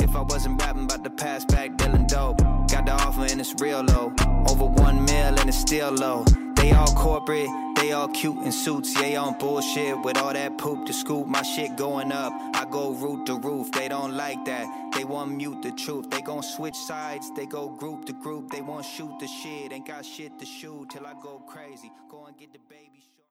If 0.00 0.16
I 0.16 0.22
wasn't 0.22 0.60
rapping 0.60 0.84
about 0.84 1.04
the 1.04 1.10
past 1.10 1.48
back 1.48 1.76
dealing 1.76 2.06
dope. 2.06 2.38
Got 2.68 2.86
the 2.86 2.92
offer 2.92 3.26
and 3.30 3.40
it's 3.40 3.54
real 3.60 3.82
low. 3.82 4.12
Over 4.50 4.66
one 4.66 5.04
mil 5.04 5.38
and 5.38 5.48
it's 5.48 5.58
still 5.58 5.92
low. 5.92 6.24
They 6.56 6.72
all 6.72 6.92
corporate, 6.94 7.48
they 7.86 7.92
all 7.92 8.08
cute 8.08 8.38
in 8.38 8.50
suits. 8.50 9.00
Yeah, 9.00 9.20
on 9.20 9.38
bullshit 9.38 10.00
with 10.02 10.18
all 10.18 10.32
that 10.32 10.58
poop 10.58 10.86
to 10.86 10.92
scoop. 10.92 11.26
My 11.28 11.42
shit 11.42 11.76
going 11.76 12.10
up. 12.10 12.32
I 12.56 12.66
go 12.68 12.92
root 12.92 13.26
to 13.26 13.36
roof. 13.36 13.70
They 13.70 13.88
don't 13.88 14.16
like 14.16 14.44
that. 14.46 14.66
They 14.96 15.04
want 15.04 15.30
mute 15.36 15.62
the 15.62 15.70
truth. 15.70 16.10
They 16.10 16.20
gon' 16.20 16.42
switch 16.42 16.74
sides. 16.74 17.30
They 17.36 17.46
go 17.46 17.68
group 17.68 18.06
to 18.06 18.12
group. 18.12 18.50
They 18.50 18.60
want 18.60 18.84
shoot 18.84 19.16
the 19.20 19.28
shit. 19.28 19.72
Ain't 19.72 19.86
got 19.86 20.04
shit 20.04 20.36
to 20.40 20.46
shoot 20.46 20.90
till 20.90 21.06
I 21.06 21.14
go 21.22 21.38
crazy. 21.46 21.92
Go 22.10 22.26
and 22.26 22.36
get 22.36 22.52
the 22.52 22.58
baby. 22.68 23.04